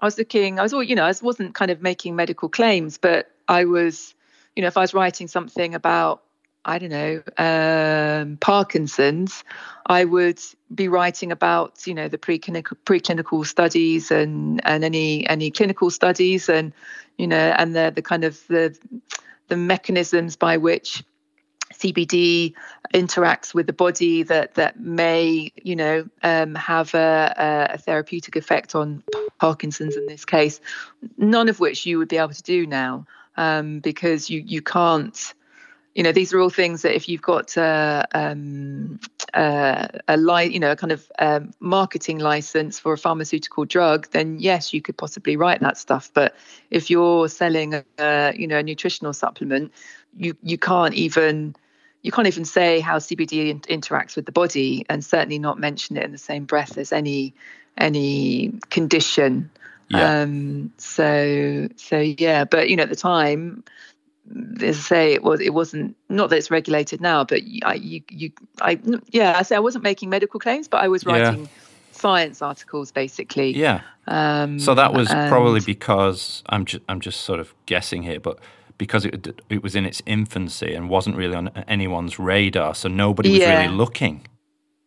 I 0.00 0.06
was 0.06 0.18
looking 0.18 0.58
I 0.58 0.62
was 0.62 0.72
all 0.72 0.82
you 0.82 0.96
know 0.96 1.04
I 1.04 1.14
wasn't 1.22 1.54
kind 1.54 1.70
of 1.70 1.80
making 1.82 2.16
medical 2.16 2.48
claims 2.48 2.98
but 2.98 3.30
I 3.46 3.66
was 3.66 4.14
you 4.56 4.62
know 4.62 4.68
if 4.68 4.76
I 4.76 4.80
was 4.80 4.92
writing 4.92 5.28
something 5.28 5.74
about 5.74 6.22
I 6.64 6.78
don't 6.78 6.90
know, 6.90 7.22
um, 7.38 8.36
Parkinson's, 8.36 9.44
I 9.86 10.04
would 10.04 10.38
be 10.74 10.88
writing 10.88 11.32
about, 11.32 11.86
you 11.86 11.94
know, 11.94 12.08
the 12.08 12.18
preclinical 12.18 12.76
preclinical 12.84 13.46
studies 13.46 14.10
and 14.10 14.60
and 14.66 14.84
any 14.84 15.26
any 15.26 15.50
clinical 15.50 15.90
studies 15.90 16.48
and 16.48 16.72
you 17.16 17.26
know 17.26 17.54
and 17.56 17.74
the 17.74 17.92
the 17.94 18.02
kind 18.02 18.24
of 18.24 18.46
the 18.48 18.76
the 19.48 19.56
mechanisms 19.56 20.36
by 20.36 20.58
which 20.58 21.02
CBD 21.72 22.52
interacts 22.92 23.54
with 23.54 23.66
the 23.66 23.72
body 23.72 24.22
that 24.24 24.54
that 24.54 24.78
may 24.78 25.52
you 25.62 25.76
know 25.76 26.08
um, 26.22 26.54
have 26.56 26.94
a, 26.94 27.70
a, 27.72 27.78
therapeutic 27.78 28.36
effect 28.36 28.74
on 28.74 29.02
Parkinson's 29.38 29.96
in 29.96 30.06
this 30.06 30.24
case. 30.26 30.60
None 31.16 31.48
of 31.48 31.58
which 31.58 31.86
you 31.86 31.98
would 31.98 32.08
be 32.08 32.18
able 32.18 32.34
to 32.34 32.42
do 32.42 32.66
now 32.66 33.06
um, 33.36 33.80
because 33.80 34.28
you 34.28 34.42
you 34.44 34.60
can't 34.60 35.34
you 36.00 36.04
know 36.04 36.12
these 36.12 36.32
are 36.32 36.40
all 36.40 36.48
things 36.48 36.80
that 36.80 36.96
if 36.96 37.10
you've 37.10 37.20
got 37.20 37.58
uh, 37.58 38.06
um, 38.14 38.98
uh, 39.34 39.86
a 40.08 40.16
li- 40.16 40.50
you 40.50 40.58
know 40.58 40.70
a 40.70 40.76
kind 40.76 40.92
of 40.92 41.12
um, 41.18 41.50
marketing 41.60 42.18
license 42.18 42.78
for 42.78 42.94
a 42.94 42.96
pharmaceutical 42.96 43.66
drug 43.66 44.08
then 44.12 44.38
yes 44.38 44.72
you 44.72 44.80
could 44.80 44.96
possibly 44.96 45.36
write 45.36 45.60
that 45.60 45.76
stuff 45.76 46.10
but 46.14 46.34
if 46.70 46.88
you're 46.88 47.28
selling 47.28 47.84
a, 47.98 48.32
you 48.34 48.46
know 48.46 48.56
a 48.56 48.62
nutritional 48.62 49.12
supplement 49.12 49.74
you 50.16 50.34
you 50.42 50.56
can't 50.56 50.94
even 50.94 51.54
you 52.00 52.10
can't 52.10 52.26
even 52.26 52.46
say 52.46 52.80
how 52.80 52.96
CBD 52.96 53.50
in- 53.50 53.60
interacts 53.80 54.16
with 54.16 54.24
the 54.24 54.32
body 54.32 54.86
and 54.88 55.04
certainly 55.04 55.38
not 55.38 55.58
mention 55.58 55.98
it 55.98 56.04
in 56.04 56.12
the 56.12 56.16
same 56.16 56.46
breath 56.46 56.78
as 56.78 56.92
any 56.92 57.34
any 57.76 58.54
condition 58.70 59.50
yeah. 59.90 60.22
um 60.22 60.72
so 60.78 61.68
so 61.76 61.98
yeah 61.98 62.46
but 62.46 62.70
you 62.70 62.76
know 62.76 62.84
at 62.84 62.88
the 62.88 62.96
time 62.96 63.62
as 64.62 64.78
I 64.78 64.80
say, 64.80 65.12
it 65.12 65.22
was 65.22 65.40
it 65.40 65.54
wasn't 65.54 65.96
not 66.08 66.30
that 66.30 66.36
it's 66.36 66.50
regulated 66.50 67.00
now, 67.00 67.24
but 67.24 67.40
I 67.64 67.74
you 67.74 68.02
you 68.10 68.32
I 68.60 68.78
yeah 69.08 69.34
I 69.36 69.42
say 69.42 69.56
I 69.56 69.60
wasn't 69.60 69.84
making 69.84 70.10
medical 70.10 70.40
claims, 70.40 70.68
but 70.68 70.82
I 70.82 70.88
was 70.88 71.04
writing 71.04 71.42
yeah. 71.42 71.48
science 71.92 72.42
articles 72.42 72.92
basically. 72.92 73.56
Yeah. 73.56 73.80
Um, 74.06 74.58
so 74.58 74.74
that 74.74 74.92
was 74.92 75.10
and, 75.10 75.30
probably 75.30 75.60
because 75.60 76.42
I'm 76.48 76.64
just 76.64 76.82
I'm 76.88 77.00
just 77.00 77.22
sort 77.22 77.40
of 77.40 77.54
guessing 77.66 78.02
here, 78.02 78.20
but 78.20 78.38
because 78.78 79.04
it 79.04 79.42
it 79.50 79.62
was 79.62 79.74
in 79.74 79.84
its 79.84 80.02
infancy 80.06 80.74
and 80.74 80.88
wasn't 80.88 81.16
really 81.16 81.34
on 81.34 81.48
anyone's 81.68 82.18
radar, 82.18 82.74
so 82.74 82.88
nobody 82.88 83.30
was 83.30 83.38
yeah. 83.40 83.62
really 83.62 83.74
looking. 83.74 84.26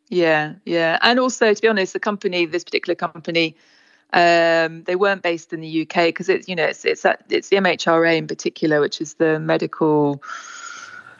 Yeah, 0.10 0.56
yeah, 0.66 1.00
and 1.02 1.20
also 1.20 1.54
to 1.54 1.62
be 1.62 1.68
honest, 1.68 1.94
the 1.94 2.00
company, 2.00 2.46
this 2.46 2.64
particular 2.64 2.96
company, 2.96 3.56
um, 4.14 4.84
they 4.84 4.96
weren't 4.96 5.22
based 5.22 5.54
in 5.54 5.62
the 5.62 5.82
UK 5.82 6.06
because 6.06 6.30
it's 6.30 6.48
you 6.48 6.56
know 6.56 6.66
it's 6.66 6.86
it's 6.86 7.02
that, 7.02 7.24
it's 7.30 7.50
the 7.50 7.58
MHRA 7.58 8.18
in 8.18 8.28
particular, 8.28 8.80
which 8.80 9.02
is 9.02 9.16
the 9.16 9.40
medical 9.40 10.22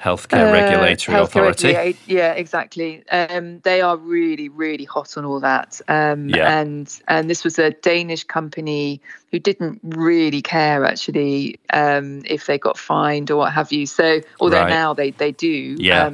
healthcare 0.04 0.50
uh, 0.50 0.52
regulatory 0.52 1.18
healthcare 1.18 1.50
authority. 1.50 1.98
yeah, 2.06 2.34
exactly. 2.34 3.08
Um, 3.10 3.60
they 3.60 3.82
are 3.82 3.96
really, 3.96 4.50
really 4.50 4.84
hot 4.84 5.18
on 5.18 5.26
all 5.26 5.40
that. 5.40 5.80
Um, 5.88 6.30
yeah. 6.30 6.60
And 6.60 7.00
and 7.08 7.30
this 7.30 7.44
was 7.44 7.58
a 7.58 7.72
Danish 7.72 8.26
company 8.26 9.02
who 9.32 9.40
didn't 9.40 9.80
really 9.84 10.42
care 10.42 10.86
actually 10.86 11.60
um, 11.72 12.22
if 12.26 12.46
they 12.46 12.58
got 12.58 12.78
fined 12.78 13.32
or 13.32 13.38
what 13.38 13.54
have 13.54 13.72
you. 13.72 13.86
So 13.86 14.22
although 14.40 14.62
right. 14.62 14.70
now 14.70 14.94
they 14.94 15.12
they 15.12 15.32
do. 15.32 15.76
Yeah. 15.80 16.12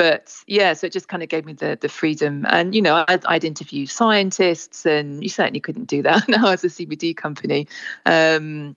But 0.00 0.34
yeah, 0.46 0.72
so 0.72 0.86
it 0.86 0.94
just 0.94 1.08
kind 1.08 1.22
of 1.22 1.28
gave 1.28 1.44
me 1.44 1.52
the 1.52 1.76
the 1.78 1.90
freedom, 1.90 2.46
and 2.48 2.74
you 2.74 2.80
know, 2.80 3.04
I'd, 3.06 3.22
I'd 3.26 3.44
interview 3.44 3.84
scientists, 3.84 4.86
and 4.86 5.22
you 5.22 5.28
certainly 5.28 5.60
couldn't 5.60 5.88
do 5.88 6.00
that 6.04 6.26
now 6.28 6.46
as 6.46 6.64
a 6.64 6.68
CBD 6.68 7.14
company. 7.14 7.68
Um, 8.06 8.76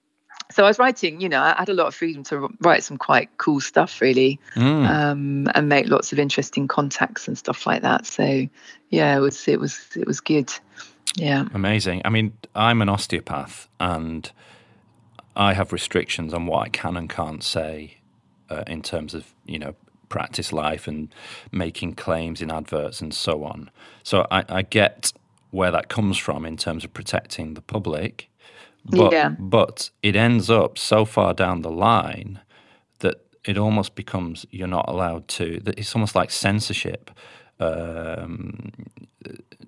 so 0.51 0.65
I 0.65 0.67
was 0.67 0.79
writing, 0.79 1.21
you 1.21 1.29
know, 1.29 1.41
I 1.41 1.55
had 1.57 1.69
a 1.69 1.73
lot 1.73 1.87
of 1.87 1.95
freedom 1.95 2.25
to 2.25 2.49
write 2.59 2.83
some 2.83 2.97
quite 2.97 3.29
cool 3.37 3.61
stuff, 3.61 4.01
really, 4.01 4.37
mm. 4.53 4.85
um, 4.85 5.49
and 5.55 5.69
make 5.69 5.87
lots 5.87 6.11
of 6.11 6.19
interesting 6.19 6.67
contacts 6.67 7.25
and 7.29 7.37
stuff 7.37 7.65
like 7.65 7.83
that. 7.83 8.05
So, 8.05 8.45
yeah, 8.89 9.15
it 9.15 9.21
was 9.21 9.47
it 9.47 9.61
was 9.61 9.79
it 9.95 10.05
was 10.05 10.19
good. 10.19 10.51
Yeah, 11.15 11.45
amazing. 11.53 12.01
I 12.03 12.09
mean, 12.09 12.33
I'm 12.53 12.81
an 12.81 12.89
osteopath, 12.89 13.69
and 13.79 14.29
I 15.37 15.53
have 15.53 15.71
restrictions 15.71 16.33
on 16.33 16.47
what 16.47 16.63
I 16.63 16.67
can 16.67 16.97
and 16.97 17.09
can't 17.09 17.41
say 17.41 17.99
uh, 18.49 18.65
in 18.67 18.81
terms 18.81 19.13
of 19.13 19.33
you 19.45 19.59
know 19.59 19.75
practice 20.13 20.53
life 20.53 20.87
and 20.87 21.09
making 21.51 21.95
claims 21.95 22.39
in 22.39 22.51
adverts 22.51 23.01
and 23.01 23.11
so 23.11 23.43
on. 23.43 23.71
So 24.03 24.27
I, 24.29 24.45
I 24.47 24.61
get 24.61 25.11
where 25.49 25.71
that 25.71 25.89
comes 25.89 26.19
from 26.19 26.45
in 26.45 26.55
terms 26.55 26.83
of 26.83 26.93
protecting 26.93 27.55
the 27.55 27.61
public. 27.61 28.29
But, 28.85 29.11
yeah. 29.11 29.29
but 29.29 29.89
it 30.03 30.15
ends 30.15 30.51
up 30.51 30.77
so 30.77 31.03
far 31.03 31.33
down 31.33 31.63
the 31.63 31.71
line 31.71 32.41
that 32.99 33.15
it 33.43 33.57
almost 33.57 33.95
becomes 33.95 34.45
you're 34.51 34.67
not 34.67 34.87
allowed 34.87 35.27
to. 35.39 35.61
It's 35.77 35.95
almost 35.95 36.13
like 36.13 36.29
censorship 36.29 37.09
um, 37.59 38.71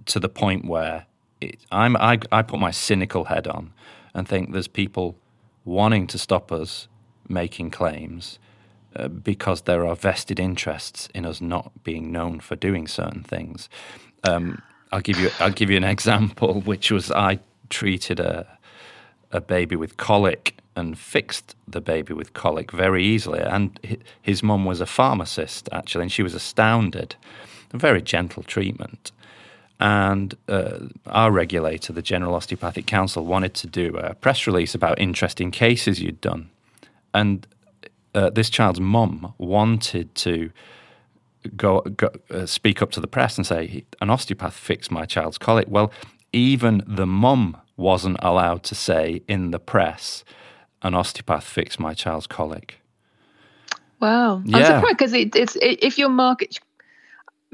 to 0.06 0.20
the 0.20 0.30
point 0.30 0.66
where 0.66 1.08
it, 1.42 1.58
I'm, 1.72 1.98
I, 1.98 2.20
I 2.32 2.44
put 2.44 2.60
my 2.60 2.72
cynical 2.72 3.24
head 3.24 3.48
on 3.48 3.74
and 4.14 4.28
think 4.28 4.54
there's 4.54 4.68
people 4.68 5.18
wanting 5.64 6.06
to 6.08 6.20
stop 6.20 6.52
us 6.52 6.88
making 7.28 7.72
claims 7.72 8.38
because 9.10 9.62
there 9.62 9.86
are 9.86 9.96
vested 9.96 10.40
interests 10.40 11.10
in 11.14 11.26
us 11.26 11.42
not 11.42 11.72
being 11.84 12.12
known 12.12 12.40
for 12.40 12.56
doing 12.56 12.88
certain 12.88 13.24
things. 13.24 13.70
Um, 14.24 14.62
I'll 14.92 15.02
give 15.02 15.20
you 15.20 15.30
I'll 15.40 15.52
give 15.52 15.70
you 15.70 15.78
an 15.78 15.84
example, 15.98 16.62
which 16.62 16.92
was 16.92 17.12
I 17.12 17.40
treated 17.70 18.20
a 18.20 18.48
a 19.32 19.42
baby 19.42 19.76
with 19.76 19.98
colic 19.98 20.56
and 20.76 20.98
fixed 20.98 21.56
the 21.68 21.82
baby 21.82 22.14
with 22.14 22.34
colic 22.34 22.72
very 22.72 23.04
easily. 23.04 23.40
And 23.40 23.80
his 24.22 24.44
mum 24.44 24.66
was 24.66 24.82
a 24.82 24.86
pharmacist 24.86 25.70
actually, 25.72 26.04
and 26.04 26.12
she 26.12 26.24
was 26.24 26.34
astounded. 26.34 27.16
A 27.74 27.78
very 27.78 28.02
gentle 28.02 28.44
treatment. 28.44 29.12
And 29.80 30.38
uh, 30.48 30.80
our 31.08 31.32
regulator, 31.32 31.92
the 31.92 32.02
General 32.02 32.36
Osteopathic 32.36 32.86
Council, 32.86 33.26
wanted 33.26 33.54
to 33.56 33.68
do 33.68 33.98
a 33.98 34.14
press 34.14 34.48
release 34.48 34.74
about 34.74 35.00
interesting 35.00 35.52
cases 35.52 36.02
you'd 36.02 36.22
done. 36.22 36.50
And 37.14 37.46
uh, 38.16 38.30
this 38.30 38.50
child's 38.50 38.80
mum 38.80 39.34
wanted 39.38 40.16
to 40.16 40.52
go, 41.56 41.82
go 41.82 42.10
uh, 42.32 42.46
speak 42.46 42.82
up 42.82 42.92
to 42.92 43.00
the 43.00 43.08
press 43.08 43.38
and 43.38 43.46
say 43.46 43.86
an 44.02 44.10
osteopath 44.10 44.54
fixed 44.54 44.90
my 44.90 45.06
child's 45.06 45.38
colic. 45.38 45.68
Well, 45.70 45.92
even 46.34 46.84
the 46.88 47.06
mum 47.06 47.58
wasn't 47.78 48.18
allowed 48.22 48.64
to 48.64 48.76
say 48.76 49.22
in 49.28 49.52
the 49.52 49.60
press 49.60 50.24
an 50.82 50.96
osteopath 50.96 51.44
fixed 51.44 51.80
my 51.80 51.94
child's 51.94 52.28
colic. 52.28 52.80
Wow, 54.00 54.42
yeah. 54.46 54.58
I'm 54.58 54.66
surprised 54.66 54.98
because 54.98 55.14
it, 55.14 55.36
it's 55.36 55.56
it, 55.58 55.84
if 55.84 55.98
your 55.98 56.10
market 56.10 56.60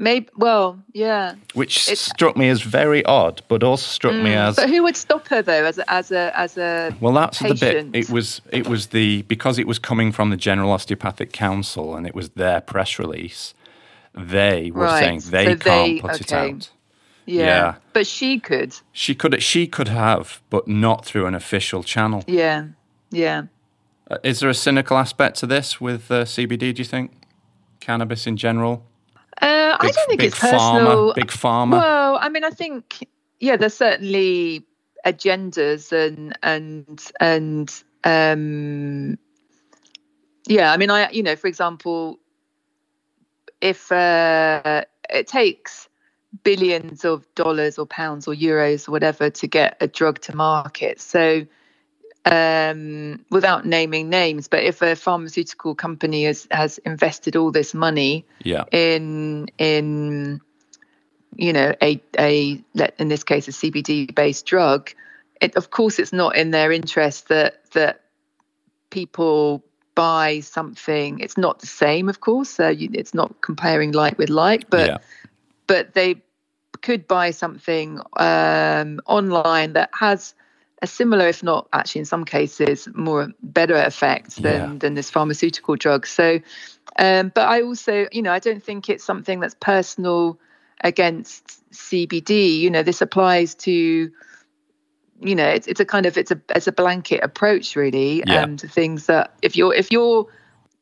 Maybe, 0.02 0.28
well, 0.36 0.82
yeah. 0.92 1.36
Which 1.54 1.88
it's, 1.88 2.00
struck 2.00 2.36
me 2.36 2.48
as 2.48 2.60
very 2.60 3.04
odd, 3.04 3.40
but 3.46 3.62
also 3.62 3.86
struck 3.86 4.14
mm, 4.14 4.24
me 4.24 4.34
as. 4.34 4.56
But 4.56 4.68
who 4.68 4.82
would 4.82 4.96
stop 4.96 5.28
her 5.28 5.42
though, 5.42 5.64
as 5.64 5.78
a, 5.78 5.88
as 5.88 6.10
a 6.10 6.36
as 6.36 6.58
a? 6.58 6.96
Well, 7.00 7.12
that's 7.12 7.38
patient? 7.38 7.60
the 7.60 8.00
bit. 8.00 8.08
It 8.08 8.10
was 8.10 8.40
it 8.50 8.66
was 8.66 8.88
the 8.88 9.22
because 9.22 9.60
it 9.60 9.68
was 9.68 9.78
coming 9.78 10.10
from 10.10 10.30
the 10.30 10.36
General 10.36 10.72
Osteopathic 10.72 11.32
Council 11.32 11.94
and 11.94 12.04
it 12.04 12.16
was 12.16 12.30
their 12.30 12.60
press 12.60 12.98
release. 12.98 13.54
They 14.12 14.72
were 14.72 14.86
right. 14.86 14.98
saying 14.98 15.20
they 15.30 15.44
so 15.44 15.56
can't 15.56 15.62
they, 15.62 16.00
put 16.00 16.10
okay. 16.10 16.20
it 16.20 16.32
out. 16.32 16.70
Yeah. 17.24 17.44
yeah. 17.44 17.74
But 17.92 18.08
she 18.08 18.40
could. 18.40 18.74
She 18.90 19.14
could. 19.14 19.40
She 19.40 19.68
could 19.68 19.86
have, 19.86 20.42
but 20.50 20.66
not 20.66 21.04
through 21.04 21.26
an 21.26 21.36
official 21.36 21.84
channel. 21.84 22.24
Yeah. 22.26 22.70
Yeah. 23.12 23.44
Uh, 24.10 24.18
is 24.24 24.40
there 24.40 24.50
a 24.50 24.54
cynical 24.54 24.98
aspect 24.98 25.36
to 25.38 25.46
this 25.46 25.80
with 25.80 26.10
uh, 26.10 26.24
CBD? 26.24 26.74
Do 26.74 26.80
you 26.80 26.84
think 26.84 27.12
cannabis 27.78 28.26
in 28.26 28.36
general? 28.36 28.84
Uh, 29.42 29.76
big, 29.80 29.90
I 29.90 29.92
don't 29.92 30.08
think 30.08 30.22
it's 30.22 30.38
personal. 30.38 31.14
big 31.14 31.26
pharma. 31.26 31.72
Well, 31.72 32.18
I 32.20 32.28
mean, 32.28 32.44
I 32.44 32.50
think 32.50 33.08
yeah, 33.40 33.56
there's 33.56 33.74
certainly 33.74 34.64
agendas 35.04 35.90
and 35.90 36.38
and 36.44 37.10
and 37.18 37.82
um, 38.04 39.18
yeah. 40.46 40.72
I 40.72 40.76
mean, 40.76 40.90
I 40.90 41.10
you 41.10 41.24
know, 41.24 41.34
for 41.34 41.48
example, 41.48 42.20
if 43.60 43.90
uh, 43.90 44.84
it 45.10 45.26
takes 45.26 45.88
billions 46.44 47.04
of 47.04 47.26
dollars 47.34 47.78
or 47.78 47.86
pounds 47.86 48.28
or 48.28 48.34
euros 48.34 48.88
or 48.88 48.92
whatever 48.92 49.28
to 49.28 49.46
get 49.48 49.76
a 49.80 49.88
drug 49.88 50.20
to 50.20 50.36
market, 50.36 51.00
so 51.00 51.44
um, 52.24 53.24
without 53.30 53.66
naming 53.66 54.08
names, 54.08 54.48
but 54.48 54.62
if 54.62 54.82
a 54.82 54.94
pharmaceutical 54.94 55.74
company 55.74 56.24
has 56.24 56.46
has 56.50 56.78
invested 56.78 57.36
all 57.36 57.50
this 57.50 57.74
money 57.74 58.24
yeah. 58.44 58.64
in 58.70 59.48
in 59.58 60.40
you 61.34 61.52
know 61.52 61.74
a 61.82 62.00
a 62.18 62.62
let 62.74 62.94
in 62.98 63.08
this 63.08 63.24
case 63.24 63.48
a 63.48 63.50
CBD 63.50 64.14
based 64.14 64.46
drug, 64.46 64.90
it, 65.40 65.56
of 65.56 65.70
course 65.70 65.98
it's 65.98 66.12
not 66.12 66.36
in 66.36 66.52
their 66.52 66.70
interest 66.70 67.28
that 67.28 67.70
that 67.72 68.02
people 68.90 69.64
buy 69.94 70.40
something. 70.40 71.18
It's 71.20 71.36
not 71.36 71.58
the 71.58 71.66
same, 71.66 72.08
of 72.08 72.20
course. 72.20 72.50
So 72.50 72.68
you, 72.68 72.88
it's 72.92 73.14
not 73.14 73.40
comparing 73.40 73.92
like 73.92 74.16
with 74.18 74.30
like, 74.30 74.70
but 74.70 74.86
yeah. 74.86 74.98
but 75.66 75.94
they 75.94 76.22
could 76.82 77.06
buy 77.06 77.30
something 77.30 78.00
um, 78.16 79.00
online 79.06 79.72
that 79.74 79.90
has 79.98 80.34
a 80.82 80.86
similar, 80.86 81.28
if 81.28 81.42
not 81.42 81.68
actually 81.72 82.00
in 82.00 82.04
some 82.04 82.24
cases, 82.24 82.88
more 82.94 83.28
better 83.42 83.76
effect 83.76 84.42
than 84.42 84.72
yeah. 84.72 84.78
than 84.78 84.94
this 84.94 85.08
pharmaceutical 85.08 85.76
drug. 85.76 86.06
So, 86.06 86.40
um, 86.98 87.30
but 87.34 87.48
I 87.48 87.62
also, 87.62 88.08
you 88.10 88.20
know, 88.20 88.32
I 88.32 88.40
don't 88.40 88.62
think 88.62 88.90
it's 88.90 89.04
something 89.04 89.40
that's 89.40 89.54
personal 89.60 90.38
against 90.82 91.62
CBD. 91.72 92.58
You 92.58 92.70
know, 92.70 92.82
this 92.82 93.00
applies 93.00 93.54
to, 93.56 93.72
you 95.20 95.34
know, 95.34 95.48
it's 95.48 95.68
it's 95.68 95.80
a 95.80 95.84
kind 95.84 96.04
of 96.04 96.18
it's 96.18 96.32
a 96.32 96.40
it's 96.48 96.66
a 96.66 96.72
blanket 96.72 97.22
approach 97.22 97.76
really, 97.76 98.24
yeah. 98.26 98.42
um, 98.42 98.56
to 98.56 98.66
things 98.66 99.06
that 99.06 99.34
if 99.40 99.56
you're 99.56 99.72
if 99.72 99.92
you're 99.92 100.26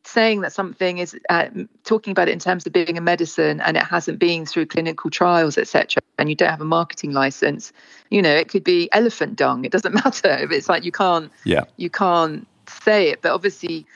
saying 0.04 0.40
that 0.40 0.52
something 0.52 0.98
is 0.98 1.16
uh, 1.28 1.48
talking 1.84 2.12
about 2.12 2.28
it 2.28 2.32
in 2.32 2.38
terms 2.38 2.66
of 2.66 2.72
being 2.72 2.96
a 2.96 3.00
medicine 3.00 3.60
and 3.60 3.76
it 3.76 3.82
hasn't 3.82 4.18
been 4.18 4.46
through 4.46 4.66
clinical 4.66 5.10
trials 5.10 5.58
etc 5.58 6.02
and 6.18 6.28
you 6.28 6.34
don't 6.34 6.50
have 6.50 6.60
a 6.60 6.64
marketing 6.64 7.12
license 7.12 7.72
you 8.10 8.20
know 8.20 8.34
it 8.34 8.48
could 8.48 8.64
be 8.64 8.88
elephant 8.92 9.36
dung. 9.36 9.64
It 9.64 9.72
doesn't 9.72 9.94
matter 10.04 10.30
if 10.30 10.50
it's 10.50 10.68
like 10.68 10.84
you 10.84 10.92
can't 10.92 11.32
yeah. 11.44 11.64
you 11.76 11.88
can't 11.90 12.46
say 12.68 13.10
it. 13.10 13.22
But 13.22 13.32
obviously 13.32 13.86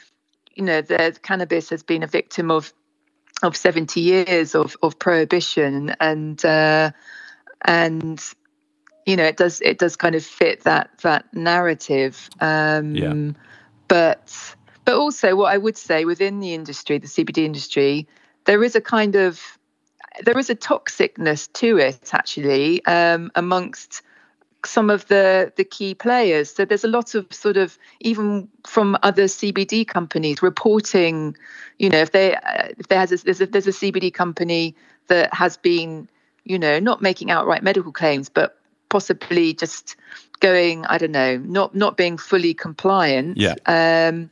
you 0.54 0.64
know 0.64 0.80
the 0.80 1.16
cannabis 1.22 1.70
has 1.70 1.82
been 1.82 2.02
a 2.02 2.06
victim 2.06 2.50
of 2.50 2.72
of 3.42 3.56
70 3.56 4.00
years 4.00 4.54
of 4.54 4.76
of 4.82 4.98
prohibition 4.98 5.94
and 6.00 6.42
uh 6.44 6.92
and 7.62 8.22
you 9.04 9.16
know 9.16 9.24
it 9.24 9.36
does 9.36 9.60
it 9.60 9.78
does 9.78 9.96
kind 9.96 10.14
of 10.14 10.24
fit 10.24 10.62
that 10.64 10.90
that 11.02 11.34
narrative. 11.34 12.30
Um 12.40 12.94
yeah. 12.94 13.32
but 13.88 14.54
but 14.84 14.94
also, 14.94 15.36
what 15.36 15.52
I 15.52 15.58
would 15.58 15.76
say 15.76 16.04
within 16.04 16.40
the 16.40 16.54
industry, 16.54 16.98
the 16.98 17.06
CBD 17.06 17.38
industry, 17.38 18.06
there 18.44 18.62
is 18.62 18.74
a 18.74 18.80
kind 18.80 19.16
of 19.16 19.40
there 20.24 20.38
is 20.38 20.50
a 20.50 20.54
toxicness 20.54 21.52
to 21.54 21.78
it 21.78 22.14
actually 22.14 22.84
um, 22.86 23.32
amongst 23.34 24.02
some 24.66 24.90
of 24.90 25.06
the 25.08 25.52
the 25.56 25.64
key 25.64 25.94
players. 25.94 26.50
So 26.50 26.64
there's 26.64 26.84
a 26.84 26.88
lot 26.88 27.14
of 27.14 27.26
sort 27.32 27.56
of 27.56 27.78
even 28.00 28.48
from 28.66 28.96
other 29.02 29.24
CBD 29.24 29.86
companies 29.86 30.42
reporting, 30.42 31.36
you 31.78 31.88
know, 31.88 31.98
if 31.98 32.12
they 32.12 32.34
uh, 32.34 32.68
if 32.78 32.88
there 32.88 32.98
has 32.98 33.12
a, 33.12 33.16
there's 33.18 33.40
a, 33.40 33.46
there's 33.46 33.66
a 33.66 33.70
CBD 33.70 34.12
company 34.12 34.74
that 35.08 35.32
has 35.34 35.56
been, 35.56 36.08
you 36.44 36.58
know, 36.58 36.78
not 36.78 37.02
making 37.02 37.30
outright 37.30 37.62
medical 37.62 37.92
claims, 37.92 38.28
but 38.28 38.58
possibly 38.88 39.52
just 39.52 39.96
going, 40.40 40.84
I 40.86 40.98
don't 40.98 41.12
know, 41.12 41.36
not 41.38 41.74
not 41.74 41.96
being 41.96 42.16
fully 42.16 42.54
compliant. 42.54 43.36
Yeah. 43.36 43.54
Um, 43.66 44.30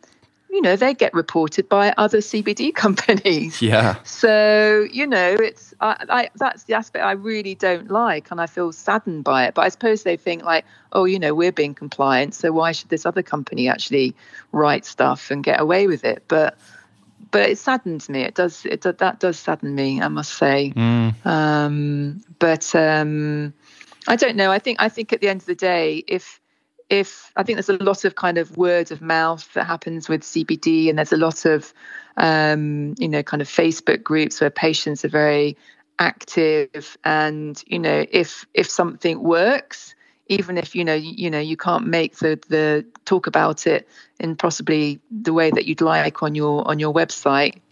you 0.53 0.61
know 0.61 0.77
they 0.77 0.93
get 0.93 1.15
reported 1.15 1.69
by 1.69 1.95
other 1.97 2.19
CBD 2.19 2.73
companies. 2.85 3.61
Yeah. 3.63 3.97
So 4.05 4.87
you 4.93 5.07
know 5.07 5.35
it's 5.35 5.75
I, 5.81 6.05
I, 6.09 6.31
that's 6.37 6.65
the 6.65 6.75
aspect 6.75 7.05
I 7.05 7.13
really 7.13 7.55
don't 7.55 7.91
like, 7.91 8.31
and 8.31 8.41
I 8.41 8.47
feel 8.47 8.71
saddened 8.71 9.25
by 9.25 9.47
it. 9.47 9.55
But 9.55 9.63
I 9.63 9.69
suppose 9.71 10.03
they 10.03 10.17
think 10.17 10.45
like, 10.45 10.67
oh, 10.93 11.07
you 11.07 11.19
know, 11.19 11.35
we're 11.35 11.53
being 11.53 11.75
compliant, 11.75 12.35
so 12.35 12.53
why 12.53 12.73
should 12.73 12.91
this 12.91 13.07
other 13.07 13.23
company 13.23 13.69
actually 13.69 14.15
write 14.53 14.85
stuff 14.85 15.31
and 15.31 15.43
get 15.43 15.59
away 15.59 15.87
with 15.87 16.05
it? 16.05 16.25
But 16.29 16.59
but 17.31 17.49
it 17.49 17.59
saddens 17.59 18.11
me. 18.11 18.21
It 18.21 18.35
does. 18.35 18.67
It 18.67 18.83
that 18.83 19.19
does 19.19 19.39
sadden 19.39 19.75
me. 19.75 20.03
I 20.03 20.09
must 20.09 20.35
say. 20.35 20.75
Mm. 20.77 21.27
Um, 21.27 22.23
but 22.39 22.75
um, 22.75 23.55
I 24.07 24.17
don't 24.17 24.37
know. 24.37 24.53
I 24.53 24.59
think 24.59 24.83
I 24.83 24.91
think 24.91 25.15
at 25.15 25.23
the 25.23 25.29
end 25.29 25.41
of 25.41 25.47
the 25.47 25.55
day, 25.55 26.05
if 26.07 26.42
if 26.93 27.33
I 27.37 27.43
think 27.43 27.57
there's 27.57 27.71
a 27.71 27.83
lot 27.83 28.05
of 28.05 28.17
kind 28.17 28.37
of 28.37 28.59
word 28.59 28.93
of 28.93 29.01
mouth 29.01 29.51
that 29.55 29.65
happens 29.65 30.11
with 30.11 30.21
CBD, 30.21 30.91
and 30.91 30.99
there's 30.99 31.13
a 31.13 31.17
lot 31.17 31.47
of 31.47 31.73
um, 32.19 32.95
you 32.99 33.09
know 33.09 33.23
kind 33.23 33.41
of 33.41 33.49
Facebook 33.49 34.03
groups 34.03 34.43
where 34.43 34.51
patients 34.51 35.03
are 35.03 35.09
very 35.09 35.57
active, 35.99 36.99
and 37.03 37.65
you 37.67 37.79
know 37.79 38.05
if 38.11 38.45
if 38.53 38.69
something 38.69 39.23
works, 39.23 39.95
even 40.27 40.59
if 40.59 40.75
you 40.75 40.85
know 40.85 40.95
you, 40.95 41.15
you 41.17 41.31
know 41.31 41.41
you 41.41 41.57
can't 41.57 41.87
make 41.87 42.17
the 42.17 42.39
the 42.51 42.85
talk 43.07 43.27
about 43.27 43.67
it 43.67 43.89
in 44.21 44.37
possibly 44.37 45.01
the 45.11 45.33
way 45.33 45.51
that 45.51 45.65
you'd 45.65 45.81
like 45.81 46.23
on 46.23 46.35
your 46.35 46.69
on 46.69 46.79
your 46.79 46.93
website 46.93 47.63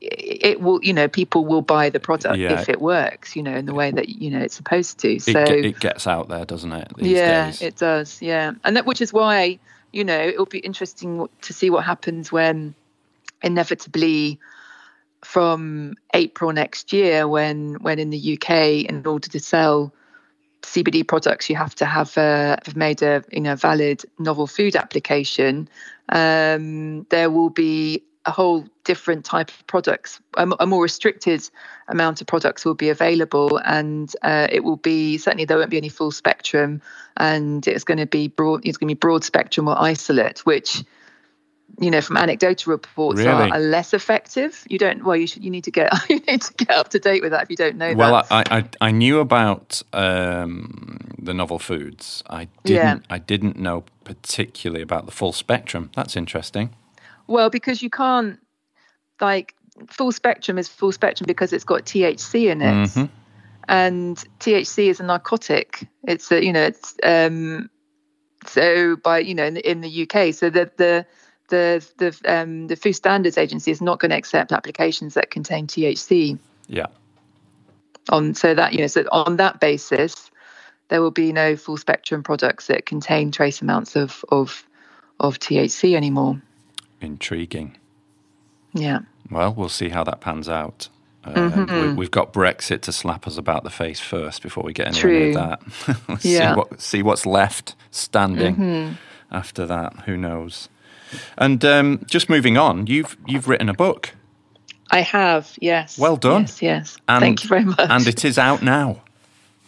it 0.00 0.60
will 0.60 0.82
you 0.82 0.92
know 0.92 1.08
people 1.08 1.44
will 1.44 1.62
buy 1.62 1.88
the 1.88 2.00
product 2.00 2.36
yeah. 2.36 2.60
if 2.60 2.68
it 2.68 2.80
works 2.80 3.34
you 3.34 3.42
know 3.42 3.54
in 3.54 3.64
the 3.64 3.74
way 3.74 3.90
that 3.90 4.08
you 4.08 4.30
know 4.30 4.38
it's 4.38 4.54
supposed 4.54 4.98
to 4.98 5.18
so 5.18 5.40
it, 5.40 5.64
it 5.64 5.80
gets 5.80 6.06
out 6.06 6.28
there 6.28 6.44
doesn't 6.44 6.72
it 6.72 6.92
yeah 6.98 7.46
days? 7.46 7.62
it 7.62 7.76
does 7.76 8.20
yeah 8.20 8.52
and 8.64 8.76
that 8.76 8.84
which 8.84 9.00
is 9.00 9.12
why 9.12 9.58
you 9.92 10.04
know 10.04 10.18
it'll 10.18 10.44
be 10.44 10.58
interesting 10.58 11.26
to 11.40 11.52
see 11.52 11.70
what 11.70 11.84
happens 11.84 12.30
when 12.30 12.74
inevitably 13.42 14.38
from 15.24 15.94
april 16.12 16.52
next 16.52 16.92
year 16.92 17.26
when 17.26 17.74
when 17.76 17.98
in 17.98 18.10
the 18.10 18.34
uk 18.34 18.50
in 18.50 19.06
order 19.06 19.28
to 19.28 19.40
sell 19.40 19.92
CBD 20.62 21.06
products, 21.06 21.48
you 21.48 21.54
have 21.54 21.74
to 21.76 21.86
have, 21.86 22.18
uh, 22.18 22.56
have 22.64 22.76
made 22.76 23.00
a 23.00 23.22
you 23.30 23.40
know 23.40 23.54
valid 23.54 24.02
novel 24.18 24.46
food 24.46 24.74
application. 24.74 25.68
Um, 26.08 27.04
there 27.10 27.30
will 27.30 27.50
be 27.50 28.02
a 28.26 28.32
whole 28.32 28.66
different 28.84 29.24
type 29.24 29.48
of 29.48 29.66
products. 29.66 30.20
A, 30.36 30.48
a, 30.60 30.66
more 30.66 30.82
restricted 30.82 31.48
amount 31.88 32.20
of 32.20 32.26
products 32.26 32.64
will 32.64 32.74
be 32.74 32.90
available, 32.90 33.58
and 33.64 34.12
uh, 34.22 34.48
it 34.50 34.64
will 34.64 34.76
be 34.76 35.16
certainly 35.16 35.44
there 35.44 35.56
won't 35.56 35.70
be 35.70 35.76
any 35.76 35.88
full 35.88 36.10
spectrum, 36.10 36.82
and 37.16 37.66
it's 37.66 37.84
going 37.84 37.98
to 37.98 38.06
be 38.06 38.28
broad. 38.28 38.66
It's 38.66 38.76
going 38.76 38.88
to 38.88 38.94
be 38.94 38.98
broad 38.98 39.22
spectrum 39.24 39.68
or 39.68 39.80
isolate, 39.80 40.40
which 40.40 40.82
you 41.78 41.90
know 41.90 42.00
from 42.00 42.16
anecdotal 42.16 42.72
reports 42.72 43.18
really? 43.18 43.30
are, 43.30 43.54
are, 43.54 43.60
less 43.60 43.94
effective. 43.94 44.64
You 44.68 44.78
don't. 44.78 45.04
Well, 45.04 45.16
you 45.16 45.28
should. 45.28 45.44
You 45.44 45.50
need 45.50 45.64
to 45.64 45.70
get. 45.70 45.92
You 46.08 46.18
need 46.20 46.42
to 46.42 46.54
get 46.54 46.70
up 46.70 46.88
to 46.90 46.98
date 46.98 47.22
with 47.22 47.30
that 47.30 47.44
if 47.44 47.50
you 47.50 47.56
don't 47.56 47.76
know. 47.76 47.94
Well, 47.94 48.24
that. 48.28 48.50
I, 48.50 48.58
I 48.58 48.88
I 48.88 48.90
knew 48.90 49.20
about 49.20 49.82
um, 49.92 50.98
the 51.16 51.32
novel 51.32 51.60
foods. 51.60 52.24
I 52.28 52.48
didn't. 52.64 53.02
Yeah. 53.02 53.14
I 53.14 53.18
didn't 53.18 53.56
know 53.56 53.84
particularly 54.02 54.82
about 54.82 55.06
the 55.06 55.12
full 55.12 55.32
spectrum. 55.32 55.90
That's 55.94 56.16
interesting. 56.16 56.74
Well, 57.26 57.50
because 57.50 57.82
you 57.82 57.90
can't 57.90 58.38
like 59.20 59.54
full 59.88 60.12
spectrum 60.12 60.58
is 60.58 60.68
full 60.68 60.92
spectrum 60.92 61.26
because 61.26 61.52
it's 61.52 61.64
got 61.64 61.84
THC 61.84 62.50
in 62.50 62.62
it. 62.62 62.88
Mm-hmm. 62.88 63.04
And 63.68 64.16
THC 64.38 64.88
is 64.88 65.00
a 65.00 65.02
narcotic. 65.02 65.88
It's 66.04 66.30
a, 66.30 66.44
you 66.44 66.52
know, 66.52 66.62
it's 66.62 66.94
um 67.02 67.68
so 68.46 68.96
by 68.96 69.18
you 69.18 69.34
know 69.34 69.44
in 69.44 69.54
the, 69.54 69.70
in 69.70 69.80
the 69.80 70.02
UK, 70.02 70.34
so 70.34 70.50
the 70.50 70.70
the 70.76 71.06
the 71.48 71.86
the 71.98 72.16
um, 72.24 72.66
the 72.68 72.76
Food 72.76 72.94
Standards 72.94 73.38
Agency 73.38 73.70
is 73.70 73.80
not 73.80 74.00
going 74.00 74.10
to 74.10 74.16
accept 74.16 74.52
applications 74.52 75.14
that 75.14 75.30
contain 75.30 75.66
THC. 75.66 76.38
Yeah. 76.68 76.86
On 78.08 78.34
so 78.34 78.54
that 78.54 78.72
you 78.72 78.80
know 78.80 78.86
so 78.86 79.04
on 79.10 79.36
that 79.36 79.60
basis, 79.60 80.30
there 80.88 81.02
will 81.02 81.10
be 81.10 81.32
no 81.32 81.56
full 81.56 81.76
spectrum 81.76 82.22
products 82.22 82.68
that 82.68 82.86
contain 82.86 83.32
trace 83.32 83.62
amounts 83.62 83.96
of 83.96 84.24
of 84.28 84.64
of 85.18 85.38
THC 85.38 85.94
anymore. 85.96 86.40
Intriguing. 87.06 87.76
Yeah. 88.74 89.00
Well, 89.30 89.54
we'll 89.54 89.68
see 89.68 89.90
how 89.90 90.02
that 90.04 90.20
pans 90.20 90.48
out. 90.48 90.88
Uh, 91.24 91.34
mm-hmm. 91.34 91.96
we, 91.96 92.04
have 92.04 92.10
got 92.10 92.32
Brexit 92.32 92.82
to 92.82 92.92
slap 92.92 93.26
us 93.26 93.36
about 93.36 93.64
the 93.64 93.70
face 93.70 94.00
first 94.00 94.42
before 94.42 94.64
we 94.64 94.72
get 94.72 94.88
anywhere 94.88 95.12
near 95.12 95.34
that. 95.34 95.62
yeah. 96.24 96.50
see, 96.52 96.56
what, 96.56 96.80
see 96.80 97.02
what's 97.02 97.26
left 97.26 97.74
standing 97.90 98.56
mm-hmm. 98.56 98.94
after 99.30 99.66
that. 99.66 99.94
Who 100.06 100.16
knows? 100.16 100.68
And 101.38 101.64
um, 101.64 102.04
just 102.06 102.28
moving 102.28 102.58
on, 102.58 102.88
you've 102.88 103.16
you've 103.26 103.48
written 103.48 103.68
a 103.68 103.74
book. 103.74 104.14
I 104.90 105.00
have, 105.00 105.56
yes. 105.60 105.98
Well 105.98 106.16
done. 106.16 106.42
Yes, 106.42 106.62
yes. 106.62 106.96
And, 107.08 107.22
Thank 107.22 107.44
you 107.44 107.48
very 107.48 107.64
much. 107.64 107.78
And 107.78 108.06
it 108.06 108.24
is 108.24 108.38
out 108.38 108.62
now. 108.62 109.02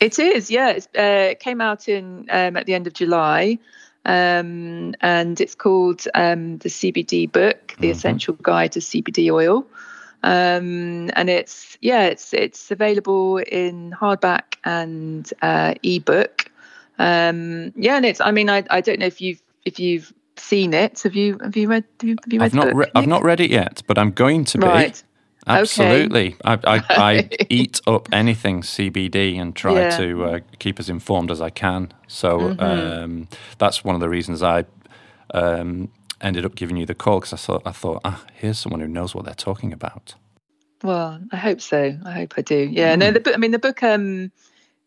It 0.01 0.18
is, 0.18 0.51
yeah. 0.51 0.79
Uh, 0.96 1.31
it 1.31 1.40
came 1.40 1.61
out 1.61 1.88
in 1.88 2.27
um, 2.31 2.57
at 2.57 2.66
the 2.66 2.74
end 2.74 2.87
of 2.87 2.94
July. 2.94 3.59
Um, 4.05 4.95
and 5.01 5.41
it's 5.41 5.55
called 5.55 6.07
um, 6.15 6.59
the 6.59 6.69
CBD 6.69 7.31
book, 7.31 7.75
the 7.79 7.89
mm-hmm. 7.89 7.91
Essential 7.91 8.35
Guide 8.35 8.73
to 8.73 8.81
CBD 8.81 9.31
Oil. 9.31 9.67
Um, 10.23 11.11
and 11.15 11.31
it's 11.31 11.79
yeah, 11.81 12.05
it's 12.05 12.35
it's 12.35 12.71
available 12.71 13.39
in 13.39 13.93
hardback 13.93 14.57
and 14.65 15.33
uh, 15.43 15.75
ebook. 15.83 16.51
Um, 16.99 17.73
yeah, 17.77 17.97
and 17.97 18.05
it's 18.05 18.21
I 18.21 18.33
mean 18.33 18.51
I, 18.51 18.65
I 18.71 18.81
don't 18.81 18.99
know 18.99 19.07
if 19.07 19.21
you've 19.21 19.41
if 19.65 19.79
you've 19.79 20.13
seen 20.37 20.75
it. 20.75 21.03
Have 21.03 21.15
you 21.15 21.39
have 21.41 21.57
you 21.57 21.69
read 21.69 21.85
have 22.01 22.09
you, 22.09 22.17
have 22.25 22.33
you 22.33 22.41
read 22.41 22.47
I've 22.47 22.55
not 22.55 22.75
re- 22.75 22.91
I've 22.95 23.07
not 23.07 23.23
read 23.23 23.41
it 23.41 23.51
yet, 23.51 23.83
but 23.87 23.99
I'm 23.99 24.11
going 24.11 24.45
to 24.47 24.59
be. 24.59 24.67
Right. 24.67 25.03
Absolutely. 25.46 26.37
Okay. 26.44 26.61
I, 26.64 26.77
I, 26.77 26.83
I, 26.88 27.29
eat 27.48 27.81
up 27.87 28.09
anything 28.12 28.62
CBD 28.62 29.40
and 29.40 29.55
try 29.55 29.74
yeah. 29.74 29.96
to 29.96 30.24
uh, 30.24 30.40
keep 30.59 30.79
as 30.79 30.90
informed 30.90 31.31
as 31.31 31.40
I 31.40 31.51
can. 31.51 31.92
So 32.07 32.38
mm-hmm. 32.38 32.61
um, 32.61 33.29
that's 33.59 33.85
one 33.85 33.94
of 33.94 34.01
the 34.01 34.09
reasons 34.09 34.42
I 34.42 34.64
um, 35.33 35.90
ended 36.20 36.44
up 36.44 36.55
giving 36.55 36.77
you 36.77 36.87
the 36.87 36.94
call 36.94 37.20
because 37.20 37.33
I 37.33 37.37
thought, 37.37 37.62
I 37.64 37.72
thought, 37.72 38.01
ah, 38.05 38.24
here's 38.35 38.59
someone 38.59 38.81
who 38.81 38.88
knows 38.88 39.14
what 39.14 39.24
they're 39.24 39.35
talking 39.35 39.72
about. 39.72 40.14
Well, 40.83 41.20
I 41.33 41.37
hope 41.37 41.61
so. 41.61 41.96
I 42.05 42.12
hope 42.12 42.35
I 42.37 42.42
do. 42.42 42.68
Yeah. 42.70 42.94
Mm. 42.94 42.98
No, 42.98 43.11
the 43.11 43.20
book. 43.20 43.35
I 43.35 43.38
mean, 43.38 43.51
the 43.51 43.59
book. 43.59 43.83
Um, 43.83 44.31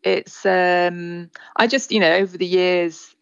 it's. 0.04 0.46
Um, 0.46 1.30
I 1.58 1.68
just, 1.68 1.92
you 1.92 2.00
know, 2.00 2.14
over 2.14 2.38
the 2.38 2.46
years, 2.46 3.14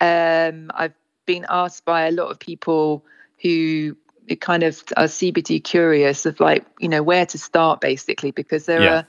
um, 0.00 0.70
I've 0.74 0.94
been 1.26 1.46
asked 1.48 1.84
by 1.84 2.06
a 2.06 2.12
lot 2.12 2.30
of 2.30 2.38
people 2.38 3.04
who 3.42 3.96
kind 4.40 4.62
of 4.62 4.82
are 4.96 5.04
CBD 5.04 5.62
curious 5.62 6.26
of 6.26 6.40
like 6.40 6.64
you 6.78 6.88
know 6.88 7.02
where 7.02 7.26
to 7.26 7.38
start 7.38 7.80
basically 7.80 8.30
because 8.30 8.66
there 8.66 8.82
yeah. 8.82 8.94
are 8.94 9.06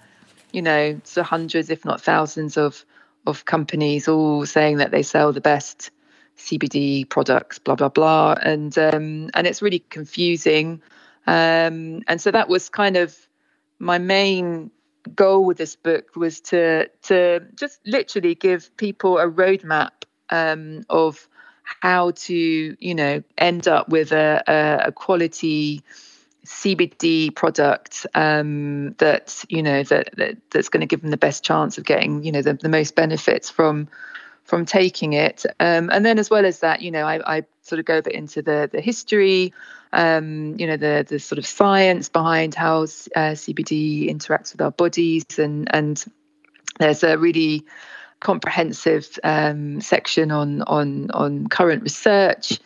you 0.52 0.62
know 0.62 1.00
so 1.04 1.24
hundreds 1.24 1.70
if 1.70 1.86
not 1.86 2.02
thousands 2.02 2.58
of 2.58 2.86
of 3.26 3.46
companies 3.46 4.08
all 4.08 4.46
saying 4.46 4.78
that 4.78 4.92
they 4.92 5.04
sell 5.04 5.34
the 5.34 5.42
best 5.42 5.92
CBD 6.38 7.08
products 7.10 7.60
blah 7.60 7.76
blah 7.76 7.90
blah 7.90 8.36
and 8.42 8.78
um, 8.78 9.30
and 9.34 9.48
it's 9.48 9.62
really 9.62 9.80
confusing 9.80 10.82
um, 11.28 12.04
and 12.08 12.20
so 12.20 12.32
that 12.32 12.50
was 12.50 12.70
kind 12.70 12.98
of 12.98 13.16
my 13.80 13.98
main 13.98 14.72
goal 15.16 15.46
with 15.46 15.58
this 15.58 15.76
book 15.76 16.16
was 16.16 16.42
to 16.42 16.88
to 17.04 17.42
just 17.56 17.80
literally 17.86 18.36
give 18.36 18.76
people 18.78 19.18
a 19.18 19.30
roadmap 19.30 19.92
um, 20.30 20.84
of 20.90 21.28
how 21.82 22.12
to 22.12 22.78
you 22.80 22.96
know 22.96 23.24
end 23.38 23.68
up 23.68 23.90
with 23.90 24.12
a, 24.12 24.44
a, 24.48 24.88
a 24.88 24.92
quality 24.92 25.84
CBD 26.46 27.34
product 27.34 28.06
um, 28.14 28.94
that 29.00 29.44
you 29.50 29.64
know 29.64 29.84
that, 29.84 30.16
that 30.18 30.38
that's 30.52 30.70
going 30.70 30.82
to 30.82 30.88
give 30.88 31.02
them 31.02 31.12
the 31.12 31.18
best 31.18 31.44
chance 31.44 31.78
of 31.78 31.86
getting 31.86 32.24
you 32.24 32.32
know 32.32 32.42
the, 32.42 32.54
the 32.54 32.70
most 32.70 32.96
benefits 32.96 33.50
from 33.50 33.88
from 34.44 34.66
taking 34.66 35.14
it. 35.14 35.44
Um, 35.60 35.90
and 35.92 36.06
then 36.06 36.20
as 36.20 36.30
well 36.30 36.46
as 36.46 36.60
that 36.60 36.82
you 36.82 36.92
know 36.92 37.04
I, 37.04 37.38
I 37.38 37.44
sort 37.64 37.80
of 37.80 37.86
go 37.86 37.98
a 37.98 38.02
bit 38.02 38.14
into 38.14 38.42
the 38.42 38.70
the 38.72 38.80
history 38.80 39.54
um, 39.92 40.56
you 40.60 40.68
know 40.68 40.78
the 40.78 41.06
the 41.08 41.20
sort 41.20 41.40
of 41.40 41.48
science 41.48 42.10
behind 42.10 42.54
how 42.54 42.84
uh, 42.84 43.34
CBD 43.34 44.10
interacts 44.10 44.52
with 44.52 44.62
our 44.62 44.72
bodies 44.72 45.26
and 45.40 45.74
and 45.74 46.04
there's 46.80 47.04
a 47.04 47.18
really 47.18 47.66
comprehensive 48.20 49.20
um, 49.24 49.82
section 49.82 50.32
on 50.32 50.62
on 50.64 51.12
on 51.12 51.48
current 51.48 51.84
research. 51.84 52.60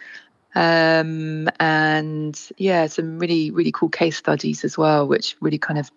Um, 0.55 1.47
and 1.59 2.37
yeah 2.57 2.87
some 2.87 3.19
really 3.19 3.51
really 3.51 3.71
cool 3.71 3.87
case 3.87 4.17
studies 4.17 4.65
as 4.65 4.79
well 4.79 5.07
which 5.07 5.37
really 5.41 5.59
kind 5.59 5.77
of 5.79 5.91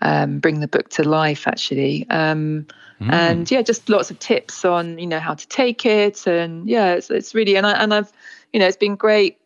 um, 0.00 0.40
bring 0.40 0.58
the 0.58 0.66
book 0.66 0.88
to 0.90 1.08
life 1.08 1.46
actually. 1.46 2.06
Um, 2.10 2.66
mm. 3.00 3.12
and 3.12 3.48
yeah 3.48 3.62
just 3.62 3.88
lots 3.88 4.10
of 4.10 4.18
tips 4.18 4.64
on 4.64 4.98
you 4.98 5.06
know 5.06 5.20
how 5.20 5.34
to 5.34 5.48
take 5.48 5.86
it. 5.86 6.26
And 6.26 6.68
yeah 6.68 6.94
it's, 6.94 7.10
it's 7.10 7.34
really 7.34 7.56
and, 7.56 7.66
I, 7.66 7.72
and 7.72 7.94
I've 7.94 8.12
you 8.52 8.60
know 8.60 8.66
it's 8.66 8.76
been 8.76 8.96
great. 8.96 9.38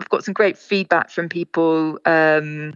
I've 0.00 0.08
got 0.08 0.24
some 0.24 0.34
great 0.34 0.58
feedback 0.58 1.10
from 1.10 1.28
people 1.28 2.00
um, 2.06 2.74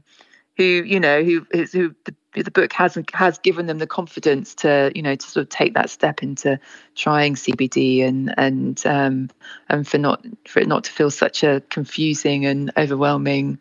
who 0.58 0.64
you 0.64 1.00
know 1.00 1.22
who 1.22 1.46
who 1.72 1.94
the 2.04 2.14
book 2.44 2.72
has 2.72 2.98
has 3.12 3.38
given 3.38 3.66
them 3.66 3.78
the 3.78 3.86
confidence 3.86 4.54
to 4.56 4.92
you 4.94 5.02
know 5.02 5.14
to 5.14 5.26
sort 5.26 5.42
of 5.42 5.48
take 5.48 5.74
that 5.74 5.90
step 5.90 6.22
into 6.22 6.58
trying 6.94 7.34
CBD 7.34 8.04
and 8.04 8.34
and 8.38 8.82
um, 8.86 9.30
and 9.68 9.86
for 9.86 9.98
not 9.98 10.24
for 10.46 10.60
it 10.60 10.68
not 10.68 10.84
to 10.84 10.92
feel 10.92 11.10
such 11.10 11.42
a 11.42 11.62
confusing 11.70 12.46
and 12.46 12.72
overwhelming 12.76 13.58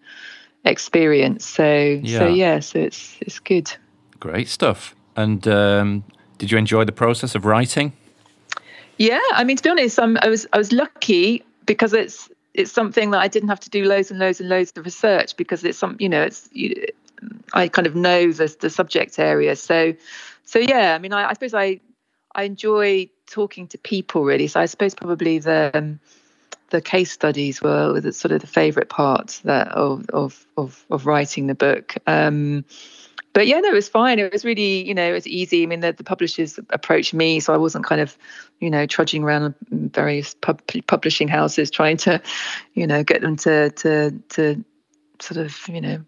experience. 0.65 1.45
So 1.45 1.99
yeah. 2.03 2.19
so 2.19 2.27
yeah, 2.27 2.59
so 2.59 2.79
it's 2.79 3.17
it's 3.21 3.39
good. 3.39 3.71
Great 4.19 4.47
stuff. 4.47 4.95
And 5.15 5.47
um, 5.47 6.03
did 6.37 6.51
you 6.51 6.57
enjoy 6.57 6.85
the 6.85 6.91
process 6.91 7.35
of 7.35 7.45
writing? 7.45 7.93
Yeah, 8.97 9.21
I 9.31 9.43
mean 9.43 9.57
to 9.57 9.63
be 9.63 9.69
honest, 9.69 9.99
I'm, 9.99 10.17
I 10.21 10.29
was 10.29 10.47
I 10.53 10.57
was 10.57 10.71
lucky 10.71 11.43
because 11.65 11.93
it's 11.93 12.29
it's 12.53 12.71
something 12.71 13.11
that 13.11 13.19
I 13.19 13.27
didn't 13.27 13.49
have 13.49 13.59
to 13.61 13.69
do 13.69 13.85
loads 13.85 14.09
and 14.09 14.19
loads 14.19 14.39
and 14.39 14.49
loads 14.49 14.73
of 14.75 14.85
research 14.85 15.37
because 15.37 15.63
it's 15.63 15.77
some 15.77 15.95
you 15.99 16.09
know 16.09 16.23
it's 16.23 16.49
I 17.53 17.67
kind 17.67 17.87
of 17.87 17.95
know 17.95 18.31
the 18.31 18.55
the 18.59 18.69
subject 18.69 19.19
area. 19.19 19.55
So 19.55 19.93
so 20.45 20.59
yeah, 20.59 20.95
I 20.95 20.99
mean 20.99 21.13
I, 21.13 21.29
I 21.29 21.33
suppose 21.33 21.53
I 21.53 21.79
I 22.35 22.43
enjoy 22.43 23.09
talking 23.29 23.67
to 23.67 23.77
people 23.77 24.23
really. 24.23 24.47
So 24.47 24.59
I 24.59 24.65
suppose 24.65 24.95
probably 24.95 25.39
the 25.39 25.71
um, 25.73 25.99
the 26.69 26.81
case 26.81 27.11
studies 27.11 27.61
were 27.61 27.99
the, 27.99 28.11
sort 28.11 28.31
of 28.31 28.41
the 28.41 28.47
favourite 28.47 28.89
part 28.89 29.39
that 29.45 29.69
of, 29.69 30.09
of 30.09 30.45
of 30.57 30.85
of 30.89 31.05
writing 31.05 31.47
the 31.47 31.55
book. 31.55 31.95
Um, 32.07 32.65
but 33.33 33.45
yeah, 33.45 33.59
no, 33.59 33.69
it 33.69 33.73
was 33.73 33.87
fine. 33.87 34.17
It 34.17 34.33
was 34.33 34.43
really, 34.43 34.87
you 34.87 34.95
know, 34.95 35.07
it 35.07 35.13
was 35.13 35.27
easy. 35.27 35.61
I 35.61 35.67
mean, 35.67 35.81
the, 35.81 35.93
the 35.93 36.03
publishers 36.03 36.59
approached 36.71 37.13
me, 37.13 37.39
so 37.39 37.53
I 37.53 37.57
wasn't 37.57 37.85
kind 37.85 38.01
of, 38.01 38.17
you 38.59 38.71
know, 38.71 38.87
trudging 38.87 39.23
around 39.23 39.53
various 39.69 40.33
pub- 40.33 40.63
publishing 40.87 41.27
houses 41.27 41.69
trying 41.69 41.97
to, 41.97 42.19
you 42.73 42.87
know, 42.87 43.03
get 43.03 43.21
them 43.21 43.35
to 43.37 43.69
to 43.69 44.11
to 44.29 44.65
sort 45.19 45.45
of, 45.45 45.55
you 45.67 45.81
know, 45.81 46.05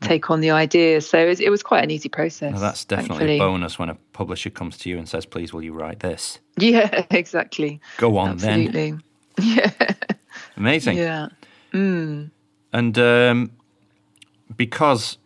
take 0.00 0.30
on 0.30 0.40
the 0.40 0.50
idea. 0.50 1.00
So 1.00 1.18
it 1.18 1.26
was, 1.26 1.40
it 1.40 1.50
was 1.50 1.62
quite 1.62 1.84
an 1.84 1.90
easy 1.90 2.08
process. 2.08 2.52
Well, 2.52 2.60
that's 2.60 2.84
definitely 2.84 3.08
thankfully. 3.08 3.36
a 3.36 3.40
bonus 3.40 3.78
when 3.78 3.88
a 3.88 3.94
publisher 4.12 4.50
comes 4.50 4.76
to 4.78 4.90
you 4.90 4.98
and 4.98 5.08
says, 5.08 5.26
"Please, 5.26 5.52
will 5.52 5.62
you 5.62 5.72
write 5.72 6.00
this?" 6.00 6.38
Yeah, 6.58 7.04
exactly. 7.10 7.80
Go 7.98 8.18
on 8.18 8.30
Absolutely. 8.30 8.90
then. 8.92 9.02
Yeah. 9.38 9.70
Amazing. 10.56 10.96
Yeah. 10.96 11.28
Mm. 11.74 12.30
And 12.72 12.98
um, 12.98 13.50
because 14.56 15.18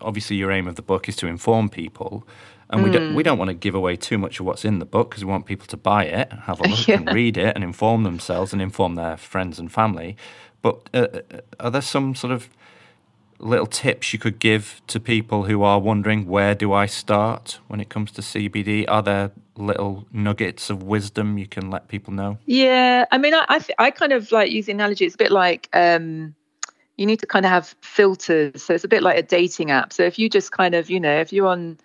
obviously 0.00 0.36
your 0.36 0.52
aim 0.52 0.68
of 0.68 0.76
the 0.76 0.82
book 0.82 1.08
is 1.08 1.16
to 1.16 1.26
inform 1.26 1.68
people, 1.68 2.24
and 2.70 2.80
mm. 2.80 2.84
we 2.84 2.90
don't 2.90 3.14
we 3.16 3.22
don't 3.24 3.38
want 3.38 3.48
to 3.48 3.54
give 3.54 3.74
away 3.74 3.96
too 3.96 4.16
much 4.16 4.38
of 4.38 4.46
what's 4.46 4.64
in 4.64 4.78
the 4.78 4.84
book 4.84 5.10
because 5.10 5.24
we 5.24 5.30
want 5.30 5.46
people 5.46 5.66
to 5.66 5.76
buy 5.76 6.04
it, 6.04 6.32
have 6.32 6.60
a 6.60 6.68
look, 6.68 6.86
yeah. 6.88 6.96
and 6.96 7.12
read 7.12 7.36
it, 7.36 7.54
and 7.56 7.64
inform 7.64 8.04
themselves 8.04 8.52
and 8.52 8.62
inform 8.62 8.94
their 8.94 9.16
friends 9.16 9.58
and 9.58 9.72
family. 9.72 10.16
But 10.60 10.88
uh, 10.94 11.08
uh, 11.32 11.40
are 11.58 11.70
there 11.70 11.82
some 11.82 12.14
sort 12.14 12.32
of 12.32 12.48
little 13.42 13.66
tips 13.66 14.12
you 14.12 14.18
could 14.18 14.38
give 14.38 14.80
to 14.86 15.00
people 15.00 15.44
who 15.44 15.62
are 15.62 15.78
wondering 15.78 16.26
where 16.26 16.54
do 16.54 16.72
I 16.72 16.86
start 16.86 17.58
when 17.68 17.80
it 17.80 17.88
comes 17.88 18.12
to 18.12 18.22
CBD? 18.22 18.84
Are 18.88 19.02
there 19.02 19.32
little 19.56 20.06
nuggets 20.12 20.70
of 20.70 20.82
wisdom 20.82 21.38
you 21.38 21.46
can 21.46 21.70
let 21.70 21.88
people 21.88 22.12
know? 22.12 22.38
Yeah, 22.46 23.04
I 23.10 23.18
mean, 23.18 23.34
I 23.34 23.44
I, 23.48 23.58
th- 23.58 23.76
I 23.78 23.90
kind 23.90 24.12
of 24.12 24.32
like 24.32 24.50
use 24.50 24.66
the 24.66 24.72
analogy. 24.72 25.04
It's 25.04 25.14
a 25.16 25.18
bit 25.18 25.32
like 25.32 25.68
um, 25.72 26.34
you 26.96 27.06
need 27.06 27.20
to 27.20 27.26
kind 27.26 27.44
of 27.44 27.50
have 27.50 27.74
filters. 27.80 28.62
So 28.62 28.74
it's 28.74 28.84
a 28.84 28.88
bit 28.88 29.02
like 29.02 29.18
a 29.18 29.22
dating 29.22 29.70
app. 29.70 29.92
So 29.92 30.02
if 30.04 30.18
you 30.18 30.28
just 30.28 30.52
kind 30.52 30.74
of, 30.74 30.90
you 30.90 31.00
know, 31.00 31.20
if 31.20 31.32
you're 31.32 31.48
on 31.48 31.78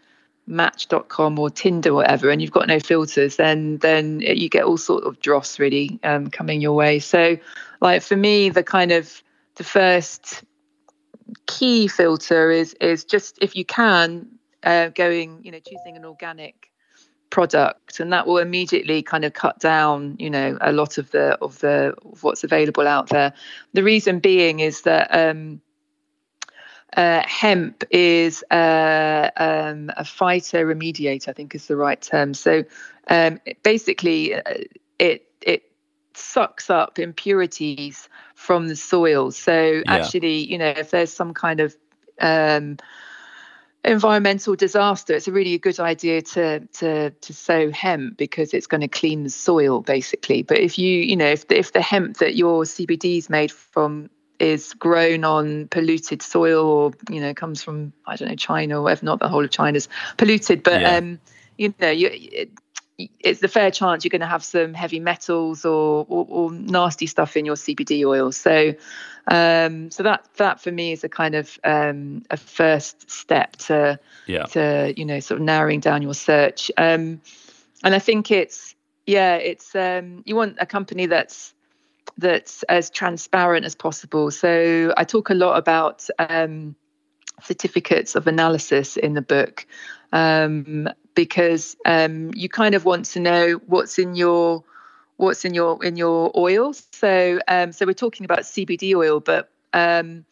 match.com 0.46 1.38
or 1.39 1.50
Tinder 1.50 1.89
or 1.89 1.96
whatever 1.96 2.30
and 2.30 2.41
you've 2.41 2.52
got 2.52 2.67
no 2.67 2.80
filters, 2.80 3.36
then 3.36 3.78
then 3.78 4.22
you 4.22 4.50
get 4.50 4.63
all 4.63 4.78
sort 4.78 5.04
of 5.04 5.20
dross 5.20 5.60
really 5.60 6.00
um, 6.04 6.30
coming 6.30 6.62
your 6.62 6.74
way. 6.74 7.00
So 7.00 7.38
like 7.82 8.02
for 8.02 8.15
me, 8.15 8.50
the 8.50 8.63
kind 8.63 8.91
of 8.91 9.22
the 9.56 9.63
first 9.63 10.43
key 11.46 11.88
filter 11.88 12.52
is 12.52 12.74
is 12.76 13.04
just 13.04 13.38
if 13.42 13.56
you 13.56 13.66
can 13.66 14.28
uh, 14.63 14.90
going, 14.90 15.40
you 15.44 15.52
know, 15.52 15.60
choosing 15.60 15.96
an 15.96 16.06
organic 16.06 16.72
product 17.30 18.00
and 18.00 18.13
that 18.13 18.26
will 18.26 18.38
immediately 18.38 19.02
kind 19.02 19.26
of 19.26 19.34
cut 19.34 19.60
down 19.60 20.16
you 20.18 20.30
know 20.30 20.58
a 20.62 20.72
lot 20.72 20.98
of 20.98 21.12
the 21.12 21.38
of 21.42 21.60
the 21.60 21.94
of 22.06 22.24
what's 22.24 22.44
available 22.44 22.88
out 22.88 23.10
there. 23.10 23.34
The 23.74 23.84
reason 23.84 24.20
being 24.20 24.60
is 24.60 24.82
that 24.84 25.08
um, 25.13 25.62
uh, 26.96 27.22
hemp 27.26 27.84
is 27.92 28.44
uh, 28.50 29.30
um, 29.38 29.92
a 29.98 30.04
phytoremediator 30.04 31.28
i 31.28 31.34
think 31.34 31.54
is 31.54 31.68
the 31.68 31.76
right 31.76 32.02
term. 32.02 32.34
So 32.34 32.63
um, 33.10 33.40
basically 33.63 34.36
uh, 34.36 34.42
it 35.00 35.26
it 35.42 35.63
sucks 36.17 36.69
up 36.69 36.99
impurities 36.99 38.10
from 38.36 38.67
the 38.67 38.75
soil 38.75 39.32
so 39.32 39.53
yeah. 39.53 39.82
actually 39.88 40.38
you 40.38 40.58
know 40.58 40.69
if 40.69 40.91
there's 40.91 41.13
some 41.13 41.34
kind 41.34 41.60
of 41.60 41.75
um, 42.19 42.77
environmental 43.88 44.56
disaster, 44.56 45.13
it's 45.13 45.27
a 45.27 45.32
really 45.32 45.53
a 45.53 45.60
good 45.60 45.80
idea 45.80 46.21
to 46.21 46.60
to 46.67 47.12
to 47.12 47.34
sow 47.34 47.71
hemp 47.71 48.17
because 48.17 48.53
it's 48.53 48.67
going 48.67 48.82
to 48.82 48.88
clean 48.88 49.23
the 49.23 49.30
soil 49.30 49.82
basically. 49.82 50.43
But 50.43 50.60
if 50.60 50.77
you 50.77 50.99
you 50.99 51.15
know 51.15 51.27
if 51.27 51.47
the, 51.47 51.58
if 51.58 51.73
the 51.73 51.82
hemp 51.82 52.17
that 52.17 52.36
your 52.36 52.63
CBD 52.63 53.17
is 53.17 53.30
made 53.30 53.51
from 53.51 54.10
is 54.39 54.73
grown 54.73 55.23
on 55.23 55.67
polluted 55.69 56.21
soil 56.21 56.65
or 56.65 56.91
you 57.10 57.21
know 57.21 57.34
comes 57.34 57.63
from 57.63 57.93
I 58.06 58.15
don't 58.15 58.30
know 58.30 58.36
China 58.36 58.80
or 58.80 58.84
whatever, 58.84 59.06
not 59.06 59.19
the 59.19 59.30
whole 59.30 59.43
of 59.43 59.51
China's 59.51 59.88
polluted, 60.17 60.63
but 60.63 60.82
yeah. 60.82 60.97
um 60.97 61.19
you 61.58 61.73
know 61.80 61.89
you. 61.89 62.10
It, 62.12 62.51
it's 62.97 63.43
a 63.43 63.47
fair 63.47 63.69
chance 63.69 64.03
you're 64.03 64.10
going 64.10 64.21
to 64.21 64.27
have 64.27 64.43
some 64.43 64.73
heavy 64.73 64.99
metals 64.99 65.65
or, 65.65 66.05
or, 66.10 66.25
or 66.29 66.51
nasty 66.51 67.05
stuff 67.05 67.38
in 67.38 67.45
your 67.45 67.55
CBD 67.55 68.05
oil. 68.05 68.31
So, 68.31 68.73
um, 69.27 69.91
so 69.91 70.03
that 70.03 70.25
that 70.38 70.62
for 70.62 70.71
me 70.71 70.93
is 70.93 71.03
a 71.03 71.10
kind 71.10 71.36
of 71.36 71.60
um, 71.63 72.23
a 72.31 72.38
first 72.38 73.10
step 73.10 73.55
to 73.57 73.99
yeah. 74.25 74.43
to 74.43 74.93
you 74.97 75.05
know 75.05 75.19
sort 75.19 75.39
of 75.39 75.45
narrowing 75.45 75.79
down 75.79 76.01
your 76.01 76.15
search. 76.15 76.71
Um, 76.77 77.21
and 77.83 77.93
I 77.93 77.99
think 77.99 78.31
it's 78.31 78.75
yeah, 79.05 79.36
it's 79.36 79.75
um, 79.75 80.23
you 80.25 80.36
want 80.36 80.57
a 80.60 80.65
company 80.65 81.05
that's 81.05 81.53
that's 82.17 82.63
as 82.63 82.89
transparent 82.89 83.65
as 83.65 83.75
possible. 83.75 84.31
So 84.31 84.93
I 84.97 85.03
talk 85.03 85.29
a 85.29 85.36
lot 85.36 85.57
about 85.57 86.07
um, 86.17 86.75
certificates 87.43 88.15
of 88.15 88.27
analysis 88.27 88.97
in 88.97 89.13
the 89.13 89.21
book 89.21 89.67
um, 90.13 90.89
because 91.15 91.76
um, 91.86 92.32
you 92.34 92.50
kind 92.50 92.76
of 92.76 92.86
want 92.86 93.06
to 93.06 93.20
know 93.20 93.54
what's 93.65 94.00
in 94.00 94.15
your 94.15 94.63
what's 95.17 95.46
in 95.46 95.54
your 95.54 95.84
in 95.84 95.98
your 95.98 96.32
oil. 96.36 96.74
So 96.74 97.39
um, 97.48 97.72
so 97.72 97.86
we're 97.86 97.93
talking 97.93 98.26
about 98.26 98.39
CBD 98.39 98.96
oil, 98.96 99.20
but 99.20 99.50
um, 99.74 100.26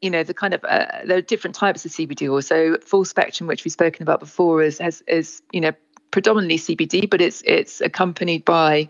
you 0.00 0.10
know 0.10 0.22
the 0.22 0.34
kind 0.34 0.54
of 0.54 0.64
uh, 0.64 1.04
there 1.04 1.18
are 1.18 1.22
different 1.22 1.54
types 1.54 1.84
of 1.84 1.90
CBD 1.90 2.28
oil. 2.28 2.42
So 2.42 2.78
full 2.78 3.04
spectrum, 3.04 3.46
which 3.46 3.64
we've 3.64 3.72
spoken 3.72 4.02
about 4.02 4.20
before, 4.20 4.62
is 4.62 4.78
has 4.78 5.02
is 5.06 5.42
you 5.52 5.60
know 5.60 5.72
predominantly 6.10 6.58
CBD, 6.58 7.08
but 7.08 7.20
it's 7.20 7.42
it's 7.44 7.80
accompanied 7.80 8.44
by 8.44 8.88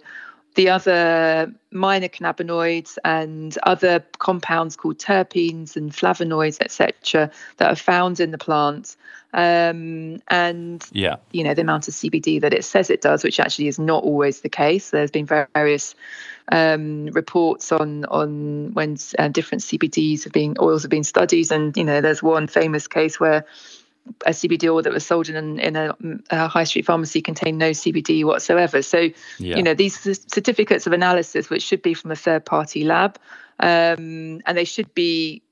the 0.54 0.68
other 0.68 1.52
minor 1.70 2.08
cannabinoids 2.08 2.98
and 3.04 3.56
other 3.62 4.04
compounds 4.18 4.76
called 4.76 4.98
terpenes 4.98 5.76
and 5.76 5.92
flavonoids, 5.92 6.60
etc., 6.60 7.30
that 7.56 7.70
are 7.70 7.76
found 7.76 8.20
in 8.20 8.30
the 8.30 8.38
plant. 8.38 8.96
Um, 9.34 10.20
and 10.28 10.84
yeah, 10.92 11.16
you 11.30 11.42
know 11.42 11.54
the 11.54 11.62
amount 11.62 11.88
of 11.88 11.94
CBD 11.94 12.40
that 12.42 12.52
it 12.52 12.64
says 12.64 12.90
it 12.90 13.00
does, 13.00 13.24
which 13.24 13.40
actually 13.40 13.68
is 13.68 13.78
not 13.78 14.04
always 14.04 14.42
the 14.42 14.50
case. 14.50 14.90
There's 14.90 15.10
been 15.10 15.26
various 15.26 15.94
um, 16.50 17.06
reports 17.06 17.72
on 17.72 18.04
on 18.06 18.74
when 18.74 18.98
uh, 19.18 19.28
different 19.28 19.62
CBDs 19.62 20.24
have 20.24 20.34
been 20.34 20.56
oils 20.60 20.82
have 20.82 20.90
been 20.90 21.04
studied, 21.04 21.50
and 21.50 21.74
you 21.78 21.84
know 21.84 22.02
there's 22.02 22.22
one 22.22 22.46
famous 22.46 22.86
case 22.86 23.18
where 23.18 23.46
a 24.26 24.30
CBD 24.30 24.68
oil 24.68 24.82
that 24.82 24.92
was 24.92 25.06
sold 25.06 25.28
in, 25.28 25.58
in 25.58 25.76
a, 25.76 25.94
a, 26.30 26.48
high 26.48 26.64
street 26.64 26.84
pharmacy 26.84 27.20
contained 27.20 27.58
no 27.58 27.70
CBD 27.70 28.24
whatsoever. 28.24 28.82
So, 28.82 29.08
yeah. 29.38 29.56
you 29.56 29.62
know, 29.62 29.74
these 29.74 30.00
certificates 30.00 30.86
of 30.86 30.92
analysis, 30.92 31.50
which 31.50 31.62
should 31.62 31.82
be 31.82 31.94
from 31.94 32.10
a 32.10 32.16
third 32.16 32.44
party 32.44 32.84
lab, 32.84 33.18
um, 33.60 34.40
and 34.46 34.56
they 34.56 34.64
should 34.64 34.92
be 34.94 35.42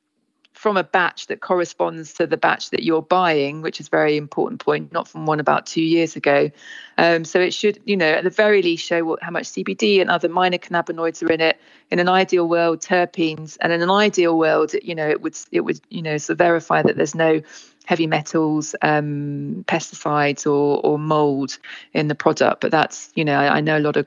from 0.60 0.76
a 0.76 0.84
batch 0.84 1.28
that 1.28 1.40
corresponds 1.40 2.12
to 2.12 2.26
the 2.26 2.36
batch 2.36 2.68
that 2.68 2.82
you're 2.82 3.00
buying, 3.00 3.62
which 3.62 3.80
is 3.80 3.86
a 3.86 3.90
very 3.90 4.18
important 4.18 4.62
point, 4.62 4.92
not 4.92 5.08
from 5.08 5.24
one 5.24 5.40
about 5.40 5.64
two 5.64 5.80
years 5.80 6.16
ago. 6.16 6.50
Um, 6.98 7.24
so 7.24 7.40
it 7.40 7.54
should, 7.54 7.80
you 7.86 7.96
know, 7.96 8.10
at 8.12 8.24
the 8.24 8.28
very 8.28 8.60
least 8.60 8.84
show 8.84 9.02
what, 9.02 9.22
how 9.22 9.30
much 9.30 9.44
CBD 9.44 10.02
and 10.02 10.10
other 10.10 10.28
minor 10.28 10.58
cannabinoids 10.58 11.26
are 11.26 11.32
in 11.32 11.40
it. 11.40 11.58
In 11.90 11.98
an 11.98 12.10
ideal 12.10 12.46
world, 12.46 12.82
terpenes, 12.82 13.56
and 13.62 13.72
in 13.72 13.80
an 13.80 13.90
ideal 13.90 14.36
world, 14.36 14.74
you 14.82 14.94
know, 14.94 15.08
it 15.08 15.22
would 15.22 15.34
it 15.50 15.62
would 15.62 15.80
you 15.88 16.02
know 16.02 16.18
so 16.18 16.34
verify 16.34 16.82
that 16.82 16.94
there's 16.94 17.14
no 17.14 17.40
heavy 17.86 18.06
metals, 18.06 18.74
um, 18.82 19.64
pesticides, 19.66 20.44
or 20.44 20.84
or 20.84 20.98
mold 20.98 21.56
in 21.94 22.08
the 22.08 22.14
product. 22.14 22.60
But 22.60 22.70
that's 22.70 23.10
you 23.14 23.24
know 23.24 23.40
I, 23.40 23.56
I 23.56 23.60
know 23.62 23.78
a 23.78 23.80
lot 23.80 23.96
of 23.96 24.06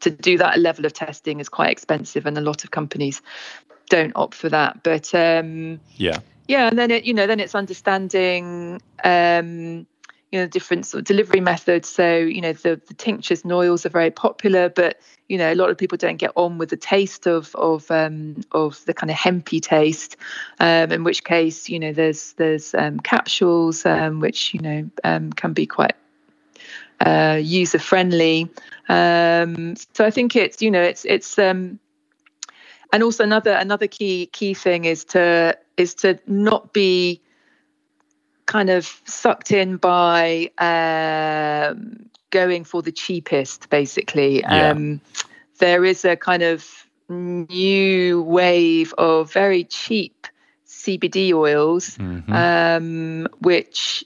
to 0.00 0.10
do 0.10 0.36
that 0.36 0.58
level 0.58 0.84
of 0.84 0.92
testing 0.92 1.40
is 1.40 1.48
quite 1.48 1.70
expensive, 1.70 2.26
and 2.26 2.36
a 2.36 2.42
lot 2.42 2.62
of 2.62 2.70
companies 2.70 3.22
don't 3.88 4.12
opt 4.14 4.34
for 4.34 4.48
that. 4.48 4.82
But 4.82 5.14
um, 5.14 5.80
yeah, 5.96 6.20
yeah, 6.48 6.68
and 6.68 6.78
then 6.78 6.90
it 6.90 7.04
you 7.04 7.14
know 7.14 7.26
then 7.26 7.40
it's 7.40 7.54
understanding. 7.54 8.80
Um, 9.02 9.86
you 10.34 10.40
know 10.40 10.48
different 10.48 10.84
sort 10.84 10.98
of 10.98 11.04
delivery 11.04 11.40
methods. 11.40 11.88
So 11.88 12.16
you 12.16 12.40
know 12.40 12.52
the, 12.52 12.80
the 12.88 12.94
tinctures 12.94 13.44
and 13.44 13.52
oils 13.52 13.86
are 13.86 13.90
very 13.90 14.10
popular, 14.10 14.68
but 14.68 15.00
you 15.28 15.38
know 15.38 15.52
a 15.52 15.54
lot 15.54 15.70
of 15.70 15.78
people 15.78 15.96
don't 15.96 16.16
get 16.16 16.32
on 16.34 16.58
with 16.58 16.70
the 16.70 16.76
taste 16.76 17.28
of 17.28 17.54
of 17.54 17.88
um, 17.92 18.42
of 18.50 18.84
the 18.84 18.94
kind 18.94 19.12
of 19.12 19.16
hempy 19.16 19.62
taste. 19.62 20.16
Um, 20.58 20.90
in 20.90 21.04
which 21.04 21.22
case, 21.22 21.68
you 21.68 21.78
know 21.78 21.92
there's 21.92 22.32
there's 22.32 22.74
um, 22.74 22.98
capsules 22.98 23.86
um, 23.86 24.18
which 24.18 24.52
you 24.52 24.60
know 24.60 24.90
um, 25.04 25.32
can 25.32 25.52
be 25.52 25.66
quite 25.66 25.94
uh, 26.98 27.38
user 27.40 27.78
friendly. 27.78 28.50
Um, 28.88 29.76
so 29.92 30.04
I 30.04 30.10
think 30.10 30.34
it's 30.34 30.60
you 30.60 30.72
know 30.72 30.82
it's 30.82 31.04
it's 31.04 31.38
and 32.94 33.02
also 33.02 33.24
another 33.24 33.50
another 33.52 33.88
key 33.88 34.26
key 34.26 34.54
thing 34.54 34.84
is 34.84 35.04
to 35.04 35.58
is 35.76 35.94
to 35.96 36.16
not 36.28 36.72
be 36.72 37.20
kind 38.46 38.70
of 38.70 39.00
sucked 39.04 39.50
in 39.50 39.78
by 39.78 40.50
um, 40.58 42.08
going 42.30 42.62
for 42.62 42.82
the 42.82 42.92
cheapest, 42.92 43.68
basically. 43.68 44.40
Yeah. 44.40 44.70
Um, 44.70 45.00
there 45.58 45.84
is 45.84 46.04
a 46.04 46.14
kind 46.14 46.44
of 46.44 46.86
new 47.08 48.22
wave 48.22 48.94
of 48.96 49.32
very 49.32 49.64
cheap 49.64 50.28
CBD 50.64 51.32
oils, 51.32 51.96
mm-hmm. 51.96 52.32
um, 52.32 53.26
which 53.40 54.04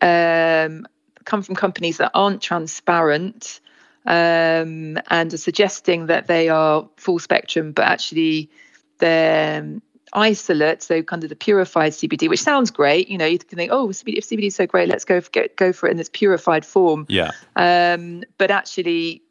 um, 0.00 0.86
come 1.24 1.42
from 1.42 1.56
companies 1.56 1.96
that 1.96 2.12
aren't 2.14 2.42
transparent 2.42 3.60
um, 4.06 4.98
and 5.08 5.34
are 5.34 5.38
suggesting 5.38 6.06
that 6.06 6.26
they 6.26 6.48
are 6.48 6.88
full 6.96 7.18
spectrum, 7.18 7.72
but 7.72 7.86
actually 7.86 8.50
they're 8.98 9.80
isolate, 10.12 10.82
so 10.82 11.02
kind 11.02 11.22
of 11.22 11.30
the 11.30 11.36
purified 11.36 11.92
CBD, 11.92 12.28
which 12.28 12.42
sounds 12.42 12.70
great. 12.70 13.08
You 13.08 13.18
know, 13.18 13.26
you 13.26 13.38
can 13.38 13.56
think, 13.56 13.72
oh, 13.72 13.88
CBD, 13.88 14.18
if 14.18 14.28
CBD 14.28 14.46
is 14.46 14.56
so 14.56 14.66
great, 14.66 14.88
let's 14.88 15.04
go 15.04 15.20
for, 15.20 15.30
get, 15.30 15.56
go 15.56 15.72
for 15.72 15.88
it 15.88 15.92
in 15.92 15.96
this 15.96 16.10
purified 16.12 16.64
form. 16.64 17.06
Yeah. 17.08 17.30
Um, 17.56 18.24
but 18.38 18.50
actually, 18.50 19.22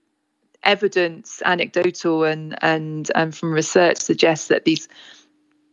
evidence, 0.64 1.42
anecdotal, 1.46 2.24
and 2.24 2.58
and 2.62 3.10
and 3.16 3.36
from 3.36 3.54
research 3.54 3.98
suggests 3.98 4.48
that 4.48 4.66
these 4.66 4.88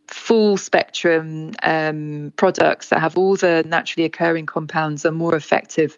full 0.07 0.57
spectrum 0.57 1.53
um, 1.63 2.31
products 2.37 2.89
that 2.89 2.99
have 2.99 3.17
all 3.17 3.35
the 3.35 3.63
naturally 3.67 4.05
occurring 4.05 4.45
compounds 4.45 5.05
are 5.05 5.11
more 5.11 5.35
effective 5.35 5.97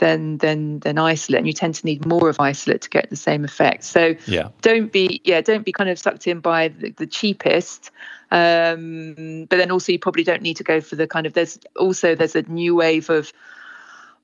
than 0.00 0.38
than 0.38 0.80
than 0.80 0.98
isolate 0.98 1.38
and 1.38 1.46
you 1.46 1.52
tend 1.52 1.74
to 1.74 1.86
need 1.86 2.04
more 2.06 2.28
of 2.28 2.40
isolate 2.40 2.80
to 2.80 2.88
get 2.88 3.08
the 3.10 3.16
same 3.16 3.44
effect 3.44 3.84
so 3.84 4.14
yeah 4.26 4.48
don't 4.62 4.90
be 4.90 5.20
yeah 5.24 5.40
don't 5.40 5.64
be 5.64 5.72
kind 5.72 5.90
of 5.90 5.98
sucked 5.98 6.26
in 6.26 6.40
by 6.40 6.68
the, 6.68 6.90
the 6.90 7.06
cheapest 7.06 7.90
um, 8.32 9.46
but 9.50 9.56
then 9.56 9.70
also 9.70 9.92
you 9.92 9.98
probably 9.98 10.24
don't 10.24 10.42
need 10.42 10.56
to 10.56 10.64
go 10.64 10.80
for 10.80 10.96
the 10.96 11.06
kind 11.06 11.26
of 11.26 11.34
there's 11.34 11.58
also 11.76 12.14
there's 12.14 12.34
a 12.34 12.42
new 12.42 12.74
wave 12.74 13.10
of 13.10 13.32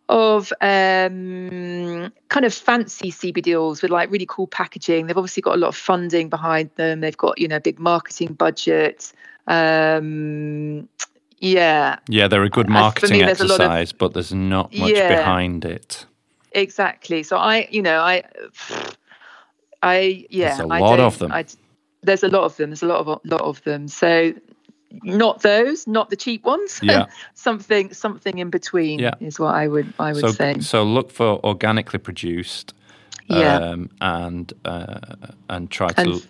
of 0.09 0.53
um, 0.61 2.13
kind 2.29 2.45
of 2.45 2.55
fancy 2.55 3.11
CBD 3.11 3.55
oils 3.55 3.83
with 3.83 3.91
like 3.91 4.09
really 4.09 4.27
cool 4.29 4.47
packaging. 4.47 5.07
They've 5.07 5.17
obviously 5.19 5.41
got 5.41 5.57
a 5.57 5.59
lot 5.59 5.67
of 5.67 5.77
funding 5.77 6.29
behind 6.29 6.71
them. 6.77 7.01
They've 7.01 7.17
got 7.17 7.39
you 7.39 7.49
know 7.49 7.59
big 7.59 7.81
marketing 7.81 8.35
budget. 8.35 9.13
Um, 9.49 10.89
yeah. 11.39 11.99
Yeah, 12.09 12.29
they're 12.29 12.43
a 12.43 12.51
good 12.51 12.69
marketing 12.69 13.19
me, 13.19 13.25
exercise, 13.25 13.93
of, 13.93 13.99
but 13.99 14.15
there's 14.15 14.33
not 14.33 14.75
much 14.75 14.91
yeah, 14.91 15.17
behind 15.17 15.65
it. 15.65 16.07
Exactly. 16.53 17.23
So 17.23 17.37
I, 17.37 17.69
you 17.71 17.83
know, 17.83 18.01
I, 18.01 18.23
I, 19.83 20.27
yeah, 20.31 20.49
there's 20.49 20.61
a 20.61 20.67
lot 20.67 21.01
of 21.01 21.19
them. 21.19 21.33
I, 21.33 21.45
there's 22.03 22.23
a 22.23 22.29
lot 22.29 22.45
of 22.45 22.57
them. 22.57 22.71
There's 22.71 22.83
a 22.83 22.87
lot 22.87 23.07
of 23.07 23.21
lot 23.25 23.43
of 23.43 23.63
them. 23.65 23.89
So 23.89 24.33
not 25.03 25.43
those, 25.43 25.87
not 25.87 26.09
the 26.09 26.17
cheap 26.17 26.45
ones. 26.45 26.81
Yeah. 26.87 27.07
something 27.35 27.93
something 27.93 28.39
in 28.39 28.49
between 28.49 29.01
yeah. 29.01 29.15
is 29.21 29.39
what 29.39 29.55
I 29.55 29.69
would 29.69 29.93
I 29.99 30.13
would 30.13 30.21
so, 30.21 30.31
say. 30.31 30.61
So 30.61 30.85
look 30.85 31.11
for 31.11 31.45
organically 31.45 31.99
produced. 31.99 32.73
Yeah. 33.27 33.57
Um, 33.57 33.91
and 34.01 34.53
uh, 34.65 35.01
and 35.51 35.71
try 35.71 35.89
to 35.89 36.23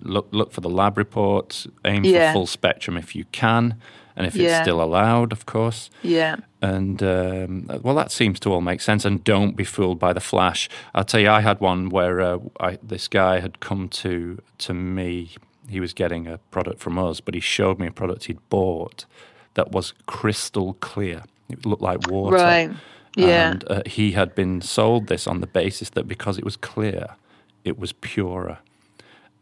look 0.00 0.28
look 0.30 0.52
for 0.52 0.60
the 0.60 0.70
lab 0.70 0.96
reports. 0.96 1.66
Aim 1.84 2.04
yeah. 2.04 2.30
for 2.30 2.38
full 2.38 2.46
spectrum 2.46 2.96
if 2.96 3.14
you 3.14 3.24
can 3.32 3.74
and 4.16 4.26
if 4.26 4.36
yeah. 4.36 4.58
it's 4.58 4.64
still 4.64 4.80
allowed, 4.82 5.32
of 5.32 5.46
course. 5.46 5.90
Yeah. 6.02 6.36
And 6.62 7.02
um, 7.02 7.68
well, 7.82 7.94
that 7.94 8.12
seems 8.12 8.38
to 8.40 8.52
all 8.52 8.60
make 8.60 8.80
sense. 8.80 9.04
And 9.04 9.22
don't 9.24 9.56
be 9.56 9.64
fooled 9.64 9.98
by 9.98 10.12
the 10.12 10.20
flash. 10.20 10.68
I'll 10.94 11.04
tell 11.04 11.20
you, 11.20 11.30
I 11.30 11.40
had 11.40 11.60
one 11.60 11.88
where 11.88 12.20
uh, 12.20 12.38
I, 12.60 12.78
this 12.82 13.08
guy 13.08 13.40
had 13.40 13.60
come 13.60 13.88
to 13.90 14.40
to 14.58 14.74
me. 14.74 15.30
He 15.68 15.80
was 15.80 15.92
getting 15.92 16.26
a 16.26 16.38
product 16.50 16.80
from 16.80 16.98
us, 16.98 17.20
but 17.20 17.34
he 17.34 17.40
showed 17.40 17.78
me 17.78 17.86
a 17.86 17.90
product 17.90 18.24
he'd 18.24 18.48
bought 18.50 19.06
that 19.54 19.72
was 19.72 19.94
crystal 20.06 20.74
clear. 20.74 21.24
It 21.48 21.64
looked 21.64 21.82
like 21.82 22.08
water. 22.08 22.36
Right. 22.36 22.70
Yeah. 23.16 23.52
And 23.52 23.64
uh, 23.70 23.82
he 23.86 24.12
had 24.12 24.34
been 24.34 24.60
sold 24.60 25.06
this 25.06 25.26
on 25.26 25.40
the 25.40 25.46
basis 25.46 25.90
that 25.90 26.06
because 26.06 26.36
it 26.36 26.44
was 26.44 26.56
clear, 26.56 27.16
it 27.64 27.78
was 27.78 27.92
purer. 27.92 28.58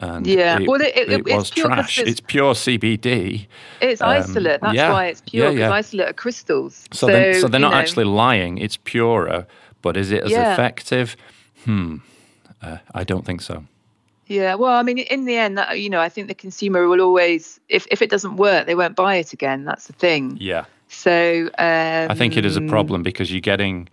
And 0.03 0.27
yeah, 0.27 0.59
it, 0.59 0.67
well, 0.67 0.81
it, 0.81 0.97
it, 0.97 1.29
it 1.29 1.37
was 1.37 1.49
trash. 1.49 2.01
It's, 2.01 2.11
it's, 2.11 2.21
pure 2.21 2.55
CBD. 2.55 3.47
It's 3.81 4.03
um, 4.03 4.09
isolate. 4.09 4.61
That's 4.61 4.75
yeah, 4.75 4.91
why 4.91 5.07
it's 5.07 5.21
pure 5.21 5.51
because 5.51 5.59
yeah, 5.61 5.69
yeah. 5.69 5.73
isolate 5.73 6.09
are 6.09 6.13
crystals. 6.13 6.85
So, 6.93 7.07
so, 7.07 7.13
then, 7.13 7.41
so 7.41 7.47
they're 7.47 7.61
not 7.61 7.71
know. 7.71 7.79
actually 7.79 8.05
lying. 8.07 8.59
It's 8.59 8.77
purer, 8.77 9.47
but 9.81 9.97
is 9.97 10.11
it 10.11 10.25
as 10.25 10.33
effective? 10.33 11.17
Hmm, 11.65 11.99
uh, 12.61 12.79
I 12.93 13.05
don't 13.05 13.25
think 13.25 13.43
so. 13.43 13.65
Yeah, 14.27 14.57
well, 14.57 14.73
I 14.73 14.83
mean, 14.83 14.99
in 14.99 15.25
the 15.25 15.37
end, 15.37 15.57
that, 15.57 15.79
you 15.79 15.89
know, 15.89 16.01
I 16.01 16.09
think 16.09 16.27
the 16.27 16.35
consumer 16.35 16.89
will 16.89 17.01
always, 17.01 17.61
if 17.69 17.87
if 17.93 18.03
it 18.03 18.11
doesn't 18.11 18.37
work, 18.37 18.67
they 18.67 18.75
won't 18.75 18.97
buy 18.97 19.17
it 19.17 19.33
again. 19.33 19.65
That's 19.65 19.87
the 19.87 19.93
thing. 19.93 20.37
Yeah. 20.41 20.65
So 20.89 21.45
um, 21.59 22.11
I 22.11 22.15
think 22.15 22.37
it 22.37 22.45
is 22.45 22.57
a 22.57 22.61
problem 22.63 23.05
because 23.05 23.31
you're 23.31 23.41
getting 23.41 23.89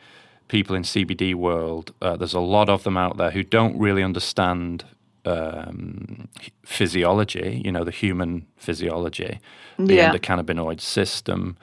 people 0.47 0.75
in 0.75 0.81
CBD 0.81 1.35
world. 1.35 1.93
Uh, 2.01 2.17
there's 2.17 2.33
a 2.33 2.39
lot 2.39 2.67
of 2.67 2.83
them 2.83 2.97
out 2.97 3.17
there 3.17 3.29
who 3.29 3.43
don't 3.43 3.77
really 3.77 4.01
understand 4.01 4.85
um, 5.25 6.27
physiology, 6.63 7.61
you 7.63 7.71
know, 7.71 7.83
the 7.83 7.91
human 7.91 8.45
physiology, 8.57 9.39
the 9.77 9.95
yeah. 9.95 10.11
endocannabinoid 10.11 10.81
system. 10.81 11.57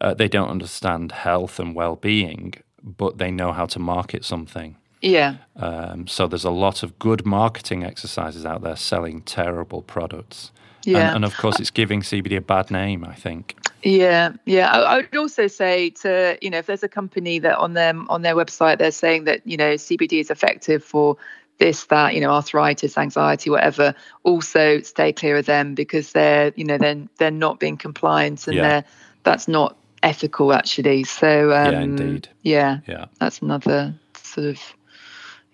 Uh, 0.00 0.14
they 0.14 0.28
don't 0.28 0.48
understand 0.48 1.12
health 1.12 1.60
and 1.60 1.74
well 1.74 1.96
being, 1.96 2.54
but 2.82 3.18
they 3.18 3.30
know 3.30 3.52
how 3.52 3.66
to 3.66 3.78
market 3.78 4.24
something. 4.24 4.76
Yeah. 5.00 5.36
Um, 5.56 6.06
so 6.06 6.26
there's 6.26 6.44
a 6.44 6.50
lot 6.50 6.82
of 6.82 6.98
good 6.98 7.26
marketing 7.26 7.84
exercises 7.84 8.46
out 8.46 8.62
there 8.62 8.76
selling 8.76 9.22
terrible 9.22 9.82
products. 9.82 10.52
Yeah. 10.84 11.08
And, 11.08 11.16
and 11.16 11.24
of 11.24 11.36
course, 11.36 11.60
it's 11.60 11.70
giving 11.70 12.02
CBD 12.02 12.36
a 12.36 12.40
bad 12.40 12.70
name, 12.70 13.04
I 13.04 13.14
think. 13.14 13.56
Yeah, 13.82 14.32
yeah. 14.46 14.70
I, 14.70 14.78
I, 14.78 14.96
would 14.96 15.16
also 15.16 15.48
say 15.48 15.90
to 15.90 16.38
you 16.40 16.50
know 16.50 16.58
if 16.58 16.66
there's 16.66 16.84
a 16.84 16.88
company 16.88 17.40
that 17.40 17.58
on 17.58 17.74
them 17.74 18.06
on 18.08 18.22
their 18.22 18.36
website 18.36 18.78
they're 18.78 18.92
saying 18.92 19.24
that 19.24 19.44
you 19.44 19.56
know 19.56 19.74
CBD 19.74 20.20
is 20.20 20.30
effective 20.30 20.84
for 20.84 21.16
this, 21.62 21.84
that, 21.84 22.12
you 22.12 22.20
know, 22.20 22.30
arthritis, 22.30 22.98
anxiety, 22.98 23.48
whatever, 23.48 23.94
also 24.24 24.80
stay 24.80 25.12
clear 25.12 25.36
of 25.36 25.46
them 25.46 25.76
because 25.76 26.10
they're, 26.10 26.52
you 26.56 26.64
know, 26.64 26.76
then 26.76 27.08
they're, 27.18 27.30
they're 27.30 27.38
not 27.38 27.60
being 27.60 27.76
compliant 27.76 28.48
and 28.48 28.56
yeah. 28.56 28.62
they're 28.68 28.84
that's 29.22 29.46
not 29.46 29.76
ethical 30.02 30.52
actually. 30.52 31.04
So 31.04 31.52
um, 31.52 31.72
yeah, 31.72 31.80
indeed. 31.80 32.28
Yeah, 32.42 32.78
yeah, 32.88 33.04
that's 33.20 33.40
another 33.40 33.94
sort 34.16 34.48
of 34.48 34.60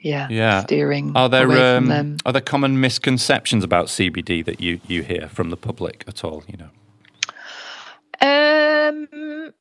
yeah, 0.01 0.29
yeah. 0.31 0.63
steering. 0.63 1.15
Are 1.15 1.29
there 1.29 1.77
um, 1.77 2.17
are 2.25 2.33
there 2.33 2.41
common 2.41 2.81
misconceptions 2.81 3.63
about 3.63 3.89
CBD 3.89 4.43
that 4.47 4.63
you 4.63 4.81
you 4.87 5.03
hear 5.03 5.29
from 5.29 5.51
the 5.51 5.59
public 5.59 6.05
at 6.09 6.25
all? 6.25 6.43
You 6.47 6.57
know. 6.57 6.71
Um. 8.21 9.53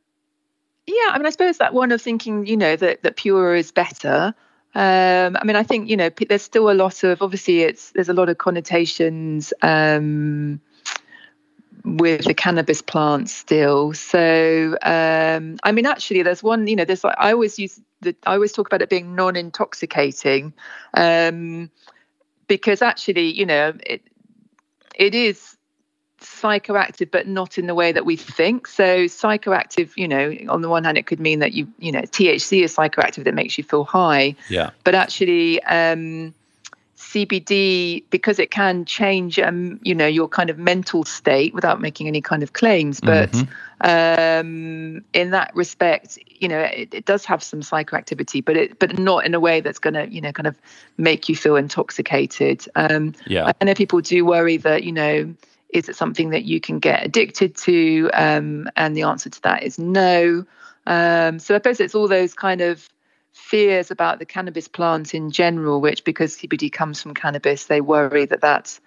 Yeah, 0.89 1.09
I 1.09 1.17
mean, 1.17 1.25
I 1.25 1.31
suppose 1.31 1.57
that 1.57 1.73
one 1.73 1.91
of 1.91 2.01
thinking, 2.01 2.45
you 2.45 2.55
know, 2.55 2.77
that 2.77 3.03
that 3.03 3.17
pure 3.17 3.53
is 3.55 3.73
better. 3.73 4.33
Um, 4.77 5.35
I 5.41 5.43
mean, 5.43 5.55
I 5.55 5.63
think 5.63 5.89
you 5.89 5.97
know, 5.97 6.09
there's 6.09 6.43
still 6.43 6.69
a 6.69 6.73
lot 6.73 7.03
of 7.03 7.23
obviously 7.23 7.61
it's 7.61 7.89
there's 7.93 8.09
a 8.09 8.13
lot 8.13 8.29
of 8.29 8.37
connotations 8.37 9.51
um, 9.63 10.61
with 11.83 12.25
the 12.25 12.35
cannabis 12.35 12.83
plant 12.83 13.27
still. 13.27 13.93
So, 13.93 14.77
um, 14.83 15.57
I 15.63 15.71
mean, 15.71 15.87
actually, 15.87 16.21
there's 16.21 16.43
one. 16.43 16.67
You 16.67 16.75
know, 16.75 16.85
there's 16.85 17.03
like 17.03 17.15
I 17.17 17.31
always 17.31 17.57
use 17.57 17.81
the 18.01 18.15
I 18.27 18.35
always 18.35 18.51
talk 18.51 18.67
about 18.67 18.83
it 18.83 18.89
being 18.89 19.15
non-intoxicating 19.15 20.53
um, 20.93 21.71
because 22.47 22.83
actually, 22.83 23.33
you 23.33 23.47
know, 23.47 23.73
it 23.83 24.03
it 24.93 25.15
is 25.15 25.56
psychoactive 26.19 27.11
but 27.11 27.27
not 27.27 27.57
in 27.57 27.67
the 27.67 27.75
way 27.75 27.91
that 27.91 28.05
we 28.05 28.15
think. 28.15 28.67
So 28.67 29.05
psychoactive 29.05 29.91
you 29.95 30.07
know 30.07 30.35
on 30.49 30.61
the 30.61 30.69
one 30.69 30.83
hand 30.83 30.97
it 30.97 31.05
could 31.05 31.19
mean 31.19 31.39
that 31.39 31.53
you 31.53 31.67
you 31.79 31.91
know 31.91 32.01
thc 32.01 32.63
is 32.63 32.75
psychoactive 32.75 33.23
that 33.23 33.33
makes 33.33 33.57
you 33.57 33.63
feel 33.63 33.83
high. 33.83 34.35
Yeah. 34.49 34.71
But 34.83 34.95
actually 34.95 35.61
um 35.63 36.33
CBD 36.97 38.03
because 38.09 38.39
it 38.39 38.49
can 38.49 38.83
change 38.83 39.37
um 39.37 39.79
you 39.83 39.93
know 39.93 40.07
your 40.07 40.27
kind 40.27 40.49
of 40.49 40.57
mental 40.57 41.05
state 41.05 41.53
without 41.53 41.79
making 41.79 42.07
any 42.07 42.21
kind 42.21 42.41
of 42.41 42.53
claims 42.53 42.99
but 42.99 43.31
mm-hmm. 43.31 44.41
um 44.41 45.05
in 45.13 45.29
that 45.29 45.55
respect 45.55 46.17
you 46.27 46.47
know 46.47 46.59
it, 46.59 46.91
it, 46.93 47.05
does 47.05 47.23
have 47.23 47.43
some 47.43 47.61
psychoactivity 47.61 48.43
but 48.43 48.57
it 48.57 48.79
but 48.79 48.97
not 48.97 49.25
in 49.25 49.35
a 49.35 49.39
way 49.39 49.61
that's 49.61 49.79
going 49.79 49.93
to 49.93 50.11
you 50.11 50.19
know 50.19 50.31
kind 50.31 50.47
of 50.47 50.57
make 50.97 51.29
you 51.29 51.35
feel 51.35 51.55
intoxicated. 51.55 52.67
Um 52.75 53.13
yeah. 53.27 53.51
I 53.61 53.65
know 53.65 53.75
people 53.75 54.01
do 54.01 54.25
worry 54.25 54.57
that 54.57 54.83
you 54.83 54.91
know 54.91 55.33
is 55.69 55.89
it 55.89 55.95
something 55.95 56.29
that 56.29 56.45
you 56.45 56.59
can 56.59 56.79
get 56.79 57.05
addicted 57.05 57.55
to? 57.57 58.09
Um, 58.13 58.69
and 58.75 58.95
the 58.95 59.03
answer 59.03 59.29
to 59.29 59.41
that 59.43 59.63
is 59.63 59.77
no. 59.77 60.45
Um, 60.85 61.39
so 61.39 61.55
I 61.55 61.57
suppose 61.57 61.79
it's 61.79 61.95
all 61.95 62.07
those 62.07 62.33
kind 62.33 62.61
of 62.61 62.87
fears 63.33 63.91
about 63.91 64.19
the 64.19 64.25
cannabis 64.25 64.67
plant 64.67 65.13
in 65.13 65.31
general, 65.31 65.81
which 65.81 66.03
because 66.03 66.37
CBD 66.37 66.71
comes 66.71 67.01
from 67.01 67.13
cannabis, 67.13 67.65
they 67.65 67.81
worry 67.81 68.25
that 68.25 68.41
that 68.41 68.79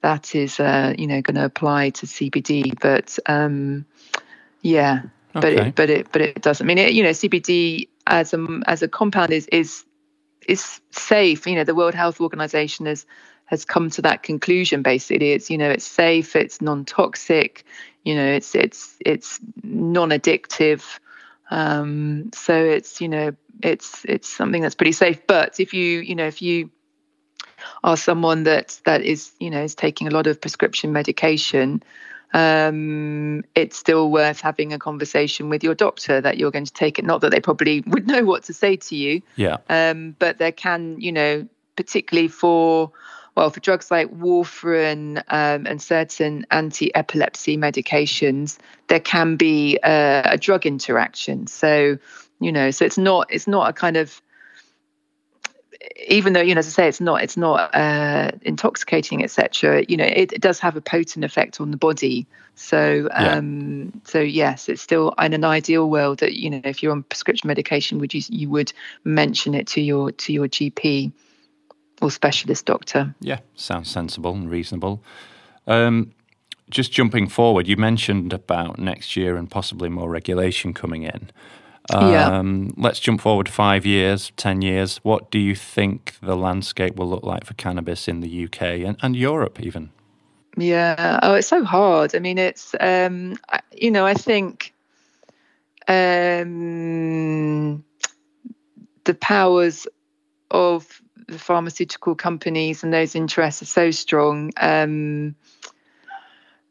that 0.00 0.34
is 0.34 0.60
uh, 0.60 0.94
you 0.96 1.06
know 1.06 1.20
going 1.20 1.34
to 1.34 1.44
apply 1.44 1.90
to 1.90 2.06
CBD. 2.06 2.78
But 2.80 3.18
um, 3.26 3.84
yeah, 4.62 5.02
okay. 5.34 5.40
but 5.40 5.52
it 5.52 5.74
but 5.74 5.90
it 5.90 6.12
but 6.12 6.20
it 6.22 6.42
doesn't. 6.42 6.64
I 6.64 6.66
mean, 6.66 6.78
it, 6.78 6.92
you 6.92 7.02
know, 7.02 7.10
CBD 7.10 7.88
as 8.06 8.32
a 8.32 8.60
as 8.66 8.82
a 8.82 8.88
compound 8.88 9.32
is 9.32 9.46
is 9.48 9.84
is 10.46 10.80
safe. 10.90 11.46
You 11.46 11.56
know, 11.56 11.64
the 11.64 11.74
World 11.74 11.94
Health 11.94 12.20
Organization 12.20 12.86
has 12.86 13.06
has 13.48 13.64
come 13.64 13.90
to 13.90 14.02
that 14.02 14.22
conclusion. 14.22 14.82
Basically, 14.82 15.32
it's 15.32 15.50
you 15.50 15.58
know 15.58 15.70
it's 15.70 15.86
safe, 15.86 16.36
it's 16.36 16.60
non-toxic, 16.60 17.64
you 18.04 18.14
know 18.14 18.26
it's 18.26 18.54
it's 18.54 18.96
it's 19.04 19.40
non-addictive. 19.62 20.84
Um, 21.50 22.30
so 22.34 22.54
it's 22.54 23.00
you 23.00 23.08
know 23.08 23.32
it's 23.62 24.04
it's 24.04 24.28
something 24.28 24.62
that's 24.62 24.74
pretty 24.74 24.92
safe. 24.92 25.26
But 25.26 25.60
if 25.60 25.74
you 25.74 26.00
you 26.00 26.14
know 26.14 26.26
if 26.26 26.42
you 26.42 26.70
are 27.82 27.96
someone 27.96 28.44
that 28.44 28.80
that 28.84 29.02
is 29.02 29.32
you 29.40 29.50
know 29.50 29.62
is 29.62 29.74
taking 29.74 30.06
a 30.06 30.10
lot 30.10 30.26
of 30.26 30.40
prescription 30.40 30.92
medication 30.92 31.82
um, 32.34 33.44
it's 33.54 33.78
still 33.78 34.10
worth 34.10 34.40
having 34.40 34.72
a 34.72 34.78
conversation 34.78 35.48
with 35.48 35.64
your 35.64 35.74
doctor 35.74 36.20
that 36.20 36.36
you're 36.38 36.50
going 36.50 36.66
to 36.66 36.72
take 36.72 36.98
it. 36.98 37.04
Not 37.04 37.22
that 37.22 37.30
they 37.30 37.40
probably 37.40 37.80
would 37.86 38.06
know 38.06 38.24
what 38.24 38.44
to 38.44 38.52
say 38.52 38.76
to 38.76 38.96
you. 38.96 39.22
Yeah. 39.36 39.58
Um, 39.68 40.14
but 40.18 40.38
there 40.38 40.52
can, 40.52 41.00
you 41.00 41.12
know, 41.12 41.48
particularly 41.76 42.28
for 42.28 42.92
well, 43.38 43.50
for 43.50 43.60
drugs 43.60 43.88
like 43.88 44.12
warfarin 44.12 45.22
um, 45.28 45.64
and 45.64 45.80
certain 45.80 46.44
anti-epilepsy 46.50 47.56
medications, 47.56 48.58
there 48.88 48.98
can 48.98 49.36
be 49.36 49.78
a, 49.84 50.22
a 50.32 50.36
drug 50.36 50.66
interaction. 50.66 51.46
So, 51.46 51.98
you 52.40 52.50
know, 52.50 52.72
so 52.72 52.84
it's 52.84 52.98
not 52.98 53.28
it's 53.30 53.46
not 53.46 53.70
a 53.70 53.72
kind 53.72 53.96
of 53.96 54.20
even 56.08 56.32
though 56.32 56.40
you 56.40 56.52
know 56.52 56.58
as 56.58 56.66
i 56.66 56.70
say 56.70 56.88
it's 56.88 57.00
not 57.00 57.22
it's 57.22 57.36
not 57.36 57.72
uh, 57.72 58.32
intoxicating 58.42 59.22
etc 59.22 59.84
you 59.88 59.96
know 59.96 60.04
it, 60.04 60.32
it, 60.32 60.40
does 60.40 60.58
have 60.58 60.74
a 60.74 60.80
potent 60.80 61.24
effect 61.24 61.60
on 61.60 61.70
the 61.70 61.76
body 61.76 62.26
so 62.56 63.08
um 63.12 63.84
yeah. 63.84 64.00
so 64.02 64.18
yes 64.20 64.68
it's 64.68 64.82
still 64.82 65.14
in 65.20 65.32
an 65.32 65.44
ideal 65.44 65.88
world 65.88 66.18
that 66.18 66.34
you 66.34 66.50
know 66.50 66.60
if 66.64 66.82
you're 66.82 66.90
on 66.90 67.04
prescription 67.04 67.46
medication 67.46 68.00
would 68.00 68.12
you 68.12 68.20
you 68.28 68.50
would 68.50 68.72
mention 69.04 69.54
it 69.54 69.68
to 69.68 69.80
your 69.80 70.10
to 70.10 70.32
your 70.32 70.48
gp 70.48 71.12
or 72.00 72.10
specialist 72.10 72.66
doctor 72.66 73.14
yeah 73.20 73.38
sounds 73.54 73.90
sensible 73.90 74.32
and 74.32 74.50
reasonable 74.50 75.02
um 75.66 76.12
just 76.70 76.92
jumping 76.92 77.28
forward 77.28 77.66
you 77.66 77.76
mentioned 77.76 78.32
about 78.32 78.78
next 78.78 79.16
year 79.16 79.36
and 79.36 79.50
possibly 79.50 79.88
more 79.88 80.08
regulation 80.08 80.74
coming 80.74 81.02
in 81.02 81.30
um, 81.90 82.10
yeah. 82.12 82.82
Let's 82.82 83.00
jump 83.00 83.20
forward 83.20 83.48
five 83.48 83.86
years, 83.86 84.32
10 84.36 84.62
years. 84.62 84.98
What 84.98 85.30
do 85.30 85.38
you 85.38 85.54
think 85.54 86.14
the 86.20 86.36
landscape 86.36 86.96
will 86.96 87.08
look 87.08 87.22
like 87.22 87.44
for 87.44 87.54
cannabis 87.54 88.08
in 88.08 88.20
the 88.20 88.44
UK 88.44 88.62
and, 88.62 88.96
and 89.00 89.16
Europe, 89.16 89.60
even? 89.60 89.90
Yeah. 90.56 91.20
Oh, 91.22 91.34
it's 91.34 91.48
so 91.48 91.64
hard. 91.64 92.14
I 92.14 92.18
mean, 92.18 92.38
it's, 92.38 92.74
um, 92.80 93.38
you 93.72 93.90
know, 93.90 94.04
I 94.04 94.14
think 94.14 94.74
um, 95.86 97.84
the 99.04 99.14
powers 99.14 99.86
of 100.50 101.00
the 101.28 101.38
pharmaceutical 101.38 102.14
companies 102.14 102.82
and 102.82 102.92
those 102.92 103.14
interests 103.14 103.62
are 103.62 103.66
so 103.66 103.90
strong. 103.90 104.50
Um, 104.56 105.36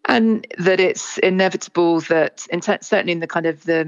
and 0.07 0.47
that 0.57 0.79
it's 0.79 1.17
inevitable 1.17 1.99
that 2.01 2.47
in 2.49 2.61
t- 2.61 2.77
certainly 2.81 3.11
in 3.11 3.19
the 3.19 3.27
kind 3.27 3.45
of 3.45 3.63
the 3.65 3.85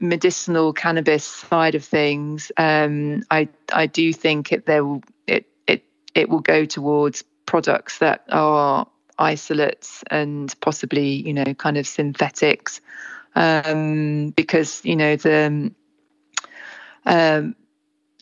medicinal 0.00 0.72
cannabis 0.72 1.24
side 1.24 1.74
of 1.74 1.84
things 1.84 2.52
um, 2.56 3.22
i 3.30 3.48
i 3.72 3.86
do 3.86 4.12
think 4.12 4.52
it 4.52 4.66
there 4.66 4.84
will 4.84 5.02
it 5.26 5.46
it 5.66 5.84
it 6.14 6.28
will 6.28 6.40
go 6.40 6.64
towards 6.64 7.24
products 7.44 7.98
that 7.98 8.24
are 8.30 8.86
isolates 9.18 10.04
and 10.10 10.54
possibly 10.60 11.08
you 11.08 11.34
know 11.34 11.54
kind 11.54 11.76
of 11.76 11.86
synthetics 11.86 12.80
um, 13.34 14.30
because 14.30 14.84
you 14.84 14.96
know 14.96 15.16
the 15.16 15.72
um, 17.04 17.56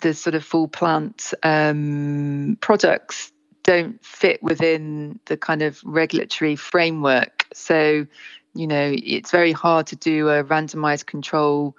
the 0.00 0.14
sort 0.14 0.34
of 0.34 0.44
full 0.44 0.68
plant 0.68 1.32
um, 1.42 2.58
products 2.60 3.32
don't 3.62 4.04
fit 4.04 4.42
within 4.42 5.20
the 5.26 5.36
kind 5.36 5.62
of 5.62 5.80
regulatory 5.84 6.56
framework. 6.56 7.46
So, 7.52 8.06
you 8.54 8.66
know, 8.66 8.92
it's 8.94 9.30
very 9.30 9.52
hard 9.52 9.88
to 9.88 9.96
do 9.96 10.28
a 10.28 10.44
randomized 10.44 11.06
control 11.06 11.76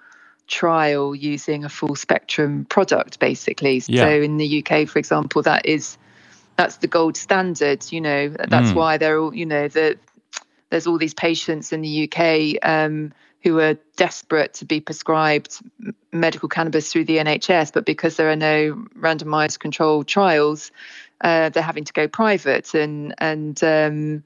trial 0.48 1.16
using 1.16 1.64
a 1.64 1.70
full 1.70 1.96
spectrum 1.96 2.66
product, 2.66 3.20
basically. 3.20 3.82
Yeah. 3.88 4.06
So, 4.06 4.10
in 4.10 4.38
the 4.38 4.64
UK, 4.64 4.88
for 4.88 5.00
example, 5.00 5.42
that 5.44 5.66
is 5.66 5.98
that's 6.58 6.78
the 6.78 6.88
gold 6.88 7.18
standard. 7.18 7.92
You 7.92 8.02
know, 8.02 8.30
that's 8.30 8.72
mm. 8.72 8.76
why 8.76 8.98
they're 8.98 9.20
all, 9.20 9.34
you 9.34 9.46
know, 9.46 9.68
the 9.68 9.98
there's 10.70 10.88
all 10.88 10.98
these 10.98 11.14
patients 11.14 11.74
in 11.74 11.82
the 11.82 12.10
UK 12.10 12.58
um, 12.68 13.14
who 13.44 13.60
are 13.60 13.76
desperate 13.96 14.54
to 14.56 14.66
be 14.66 14.80
prescribed 14.80 15.62
medical 16.12 16.48
cannabis 16.48 16.92
through 16.92 17.06
the 17.06 17.18
NHS, 17.18 17.74
but 17.74 17.86
because 17.86 18.16
there 18.18 18.30
are 18.30 18.36
no 18.36 18.74
randomized 18.98 19.60
controlled 19.60 20.08
trials, 20.08 20.72
uh, 21.22 21.50
they're 21.50 21.64
having 21.64 21.86
to 21.86 21.94
go 21.94 22.08
private, 22.08 22.74
and 22.74 23.16
and 23.18 23.64
um, 23.64 24.24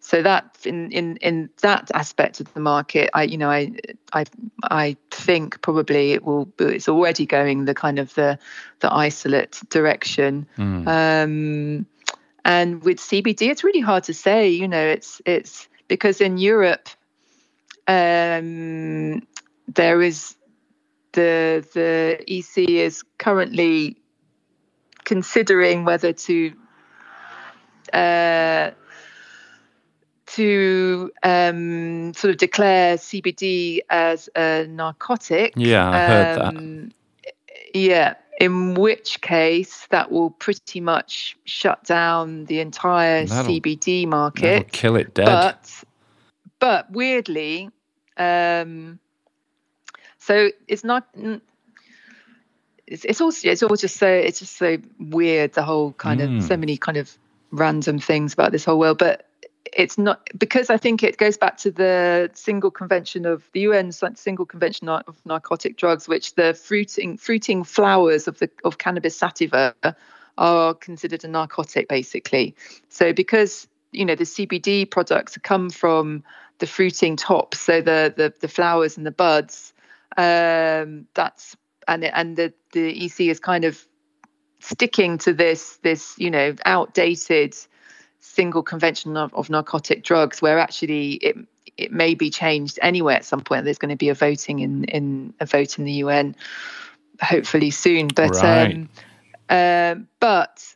so 0.00 0.22
that 0.22 0.56
in 0.64 0.92
in 0.92 1.16
in 1.16 1.50
that 1.62 1.90
aspect 1.92 2.40
of 2.40 2.52
the 2.54 2.60
market, 2.60 3.10
I 3.14 3.24
you 3.24 3.38
know 3.38 3.50
I 3.50 3.72
I 4.12 4.24
I 4.62 4.96
think 5.10 5.60
probably 5.62 6.12
it 6.12 6.24
will 6.24 6.48
it's 6.58 6.88
already 6.88 7.26
going 7.26 7.64
the 7.64 7.74
kind 7.74 7.98
of 7.98 8.14
the 8.14 8.38
the 8.80 8.92
isolate 8.92 9.60
direction. 9.68 10.46
Mm. 10.56 10.86
Um, 10.86 11.86
and 12.44 12.84
with 12.84 12.98
CBD, 12.98 13.50
it's 13.50 13.64
really 13.64 13.80
hard 13.80 14.04
to 14.04 14.14
say. 14.14 14.50
You 14.50 14.68
know, 14.68 14.86
it's 14.86 15.20
it's 15.26 15.68
because 15.88 16.20
in 16.20 16.38
Europe, 16.38 16.88
um, 17.88 19.26
there 19.68 20.02
is 20.02 20.34
the 21.12 21.66
the 21.74 22.24
EC 22.28 22.68
is 22.68 23.02
currently 23.18 23.96
considering 25.04 25.84
whether 25.84 26.12
to 26.12 26.52
uh, 27.92 28.70
to 30.26 31.10
um, 31.22 32.12
sort 32.14 32.32
of 32.32 32.36
declare 32.36 32.96
CBD 32.96 33.80
as 33.88 34.28
a 34.36 34.66
narcotic. 34.68 35.54
Yeah, 35.56 35.88
I 35.88 36.06
heard 36.06 36.38
um, 36.38 36.88
that. 36.88 36.92
Yeah, 37.74 38.14
in 38.40 38.74
which 38.74 39.20
case 39.20 39.86
that 39.90 40.10
will 40.10 40.30
pretty 40.30 40.80
much 40.80 41.36
shut 41.44 41.84
down 41.84 42.44
the 42.46 42.60
entire 42.60 43.26
that'll, 43.26 43.52
CBD 43.52 44.06
market. 44.06 44.72
kill 44.72 44.96
it 44.96 45.14
dead. 45.14 45.26
But, 45.26 45.84
but 46.58 46.90
weirdly, 46.90 47.70
um, 48.16 48.98
so 50.18 50.50
it's 50.66 50.84
not 50.84 51.06
it's, 52.86 53.04
it's 53.04 53.20
also 53.20 53.48
it's 53.48 53.62
all 53.62 53.76
just 53.76 53.96
so 53.96 54.08
it's 54.08 54.38
just 54.38 54.56
so 54.56 54.78
weird 54.98 55.52
the 55.54 55.62
whole 55.62 55.92
kind 55.92 56.20
mm. 56.20 56.38
of 56.38 56.44
so 56.44 56.56
many 56.56 56.76
kind 56.76 56.96
of 56.96 57.16
random 57.50 57.98
things 57.98 58.32
about 58.32 58.52
this 58.52 58.64
whole 58.64 58.78
world 58.78 58.98
but 58.98 59.26
it's 59.72 59.98
not 59.98 60.28
because 60.36 60.70
I 60.70 60.76
think 60.76 61.02
it 61.02 61.16
goes 61.18 61.36
back 61.36 61.58
to 61.58 61.70
the 61.70 62.30
single 62.34 62.70
convention 62.70 63.26
of 63.26 63.48
the 63.52 63.60
UN 63.60 63.92
single 63.92 64.46
convention 64.46 64.88
of 64.88 65.20
narcotic 65.24 65.76
drugs, 65.76 66.08
which 66.08 66.34
the 66.34 66.54
fruiting 66.54 67.16
fruiting 67.16 67.64
flowers 67.64 68.26
of 68.28 68.38
the 68.38 68.50
of 68.64 68.78
cannabis 68.78 69.16
sativa 69.16 69.74
are 70.38 70.74
considered 70.74 71.24
a 71.24 71.28
narcotic, 71.28 71.88
basically. 71.88 72.54
So 72.88 73.12
because 73.12 73.68
you 73.92 74.04
know 74.04 74.14
the 74.14 74.24
CBD 74.24 74.90
products 74.90 75.38
come 75.42 75.70
from 75.70 76.24
the 76.58 76.66
fruiting 76.66 77.16
tops, 77.16 77.60
so 77.60 77.80
the 77.80 78.12
the, 78.16 78.32
the 78.40 78.48
flowers 78.48 78.96
and 78.96 79.06
the 79.06 79.10
buds, 79.10 79.72
um, 80.16 81.06
that's 81.14 81.56
and 81.88 82.04
and 82.04 82.36
the 82.36 82.52
the 82.72 83.04
EC 83.04 83.20
is 83.20 83.40
kind 83.40 83.64
of 83.64 83.86
sticking 84.60 85.18
to 85.18 85.32
this 85.32 85.78
this 85.82 86.14
you 86.18 86.30
know 86.30 86.54
outdated 86.64 87.54
single 88.18 88.62
convention 88.62 89.16
of, 89.16 89.32
of 89.34 89.48
narcotic 89.48 90.02
drugs 90.02 90.42
where 90.42 90.58
actually 90.58 91.12
it 91.14 91.36
it 91.76 91.92
may 91.92 92.14
be 92.14 92.30
changed 92.30 92.78
anyway 92.82 93.14
at 93.14 93.24
some 93.24 93.40
point 93.40 93.64
there's 93.64 93.78
going 93.78 93.90
to 93.90 93.96
be 93.96 94.08
a 94.08 94.14
voting 94.14 94.58
in 94.60 94.84
in 94.84 95.32
a 95.40 95.46
vote 95.46 95.78
in 95.78 95.84
the 95.84 95.92
UN 95.92 96.34
hopefully 97.20 97.70
soon 97.70 98.08
but 98.08 98.30
right. 98.42 98.74
um, 98.74 98.88
um, 99.48 100.08
but 100.18 100.74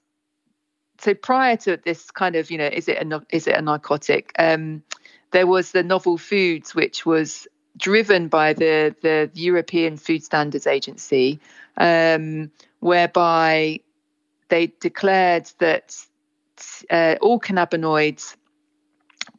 so 1.00 1.14
prior 1.14 1.56
to 1.56 1.78
this 1.84 2.10
kind 2.10 2.36
of 2.36 2.50
you 2.50 2.58
know 2.58 2.66
is 2.66 2.88
it 2.88 2.98
a 3.02 3.26
is 3.30 3.46
it 3.46 3.56
a 3.56 3.62
narcotic 3.62 4.32
um, 4.38 4.82
there 5.30 5.46
was 5.46 5.72
the 5.72 5.82
novel 5.82 6.18
foods 6.18 6.74
which 6.74 7.06
was 7.06 7.46
driven 7.76 8.28
by 8.28 8.52
the, 8.52 8.94
the 9.02 9.30
European 9.34 9.96
Food 9.96 10.24
Standards 10.24 10.66
Agency, 10.66 11.40
um, 11.76 12.50
whereby 12.80 13.80
they 14.48 14.72
declared 14.80 15.50
that 15.58 15.96
uh, 16.90 17.16
all 17.20 17.40
cannabinoids 17.40 18.36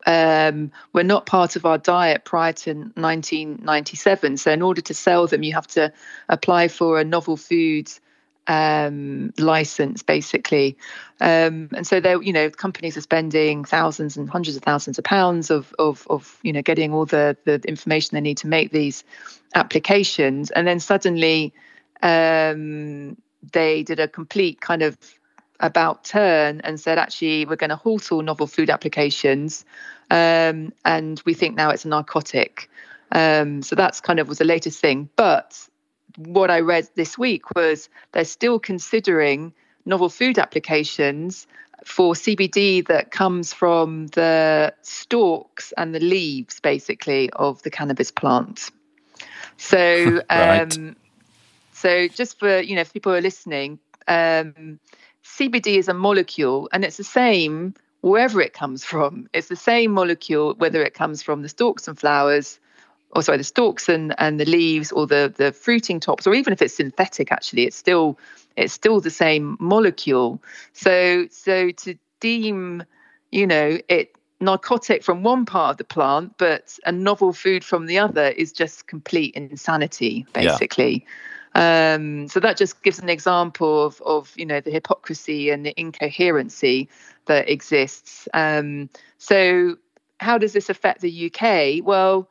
um, 0.06 0.72
were 0.94 1.04
not 1.04 1.26
part 1.26 1.56
of 1.56 1.66
our 1.66 1.78
diet 1.78 2.26
prior 2.26 2.54
to 2.54 2.74
1997. 2.74 4.38
So, 4.38 4.52
in 4.52 4.62
order 4.62 4.82
to 4.82 4.94
sell 4.94 5.28
them, 5.28 5.44
you 5.44 5.54
have 5.54 5.68
to 5.68 5.94
apply 6.30 6.70
for 6.70 7.00
a 7.00 7.04
novel 7.04 7.38
foods 7.38 8.02
um, 8.48 9.34
license, 9.38 10.04
basically. 10.04 10.78
Um, 11.20 11.70
and 11.74 11.86
so, 11.86 12.00
there, 12.00 12.22
you 12.22 12.34
know, 12.34 12.50
companies 12.50 12.98
are 12.98 13.02
spending 13.02 13.64
thousands 13.64 14.18
and 14.18 14.30
hundreds 14.30 14.58
of 14.58 14.64
thousands 14.64 14.98
of 14.98 15.04
pounds 15.04 15.50
of, 15.50 15.74
of, 15.78 16.06
of, 16.10 16.40
you 16.44 16.54
know, 16.54 16.62
getting 16.62 16.94
all 16.94 17.06
the 17.06 17.38
the 17.46 17.62
information 17.68 18.16
they 18.16 18.22
need 18.22 18.38
to 18.38 18.48
make 18.48 18.72
these 18.72 19.04
applications, 19.54 20.52
and 20.52 20.68
then 20.68 20.80
suddenly 20.80 21.54
um, 22.02 23.18
they 23.52 23.84
did 23.84 24.00
a 24.00 24.08
complete 24.08 24.62
kind 24.62 24.82
of 24.82 24.98
about 25.60 26.04
turn 26.04 26.62
and 26.64 26.80
said, 26.80 26.98
actually, 26.98 27.46
we're 27.46 27.56
going 27.56 27.70
to 27.70 27.76
halt 27.76 28.12
all 28.12 28.22
novel 28.22 28.48
food 28.48 28.70
applications. 28.70 29.64
Um, 30.10 30.74
and 30.84 31.22
we 31.26 31.34
think 31.34 31.56
now 31.56 31.70
it's 31.70 31.86
a 31.86 31.88
narcotic. 31.88 32.70
Um, 33.12 33.62
so 33.62 33.76
that's 33.76 34.02
kind 34.02 34.20
of 34.20 34.28
was 34.28 34.40
the 34.40 34.46
latest 34.46 34.80
thing. 34.80 35.10
But 35.16 35.68
what 36.18 36.52
I 36.52 36.60
read 36.60 36.90
this 36.96 37.18
week 37.18 37.56
was 37.56 37.90
they're 38.12 38.26
still 38.26 38.60
considering 38.60 39.54
novel 39.86 40.10
food 40.10 40.38
applications 40.38 41.48
for 41.86 42.14
CBD 42.14 42.86
that 42.88 43.12
comes 43.12 43.54
from 43.54 44.08
the 44.08 44.74
stalks 44.82 45.74
and 45.78 45.96
the 45.96 46.00
leaves, 46.00 46.60
basically, 46.60 47.30
of 47.32 47.62
the 47.64 47.72
cannabis 47.72 48.12
plant. 48.12 48.70
So, 49.58 50.22
right. 50.32 50.62
um, 50.62 50.96
so 51.74 52.08
just 52.08 52.40
for 52.40 52.60
you 52.60 52.76
know, 52.76 52.82
if 52.82 52.94
people 52.94 53.14
are 53.14 53.22
listening, 53.22 53.80
um, 54.08 54.80
CBD 55.24 55.78
is 55.78 55.88
a 55.88 55.94
molecule 55.94 56.70
and 56.72 56.84
it's 56.84 56.98
the 56.98 57.04
same 57.04 57.74
wherever 58.02 58.42
it 58.42 58.54
comes 58.54 58.84
from. 58.84 59.30
It's 59.34 59.48
the 59.48 59.56
same 59.56 59.92
molecule 59.92 60.56
whether 60.58 60.84
it 60.84 60.94
comes 60.94 61.22
from 61.24 61.42
the 61.42 61.50
stalks 61.50 61.88
and 61.88 61.98
flowers, 61.98 62.60
or 63.14 63.22
sorry, 63.22 63.38
the 63.38 63.44
stalks 63.44 63.90
and, 63.90 64.16
and 64.18 64.40
the 64.40 64.46
leaves 64.46 64.92
or 64.92 65.08
the, 65.08 65.34
the 65.36 65.52
fruiting 65.52 66.00
tops, 66.00 66.26
or 66.26 66.34
even 66.34 66.54
if 66.54 66.62
it's 66.62 66.76
synthetic, 66.76 67.32
actually, 67.32 67.64
it's 67.64 67.78
still 67.78 68.18
it's 68.58 68.74
still 68.74 69.00
the 69.00 69.10
same 69.10 69.58
molecule. 69.60 70.42
So 70.74 71.28
so 71.30 71.72
to 71.72 71.96
deem, 72.20 72.84
you 73.32 73.48
know, 73.48 73.80
it 73.88 74.16
narcotic 74.40 75.04
from 75.04 75.24
one 75.24 75.46
part 75.46 75.72
of 75.72 75.78
the 75.78 75.84
plant, 75.84 76.34
but 76.38 76.78
a 76.86 76.92
novel 76.92 77.32
food 77.32 77.64
from 77.64 77.86
the 77.86 78.00
other 78.00 78.30
is 78.30 78.52
just 78.52 78.88
complete 78.88 79.36
insanity, 79.36 80.26
basically. 80.34 81.06
Yeah. 81.06 81.08
Um, 81.54 82.28
so 82.28 82.40
that 82.40 82.58
just 82.58 82.82
gives 82.82 83.00
an 83.00 83.10
example 83.10 83.86
of, 83.86 84.02
of 84.02 84.34
you 84.38 84.46
know 84.46 84.62
the 84.62 84.72
hypocrisy 84.72 85.50
and 85.50 85.66
the 85.66 85.74
incoherency 85.80 86.90
that 87.26 87.50
exists. 87.50 88.28
Um, 88.34 88.90
so 89.18 89.76
how 90.20 90.38
does 90.38 90.54
this 90.54 90.70
affect 90.70 91.02
the 91.02 91.32
UK? 91.32 91.86
Well, 91.86 92.30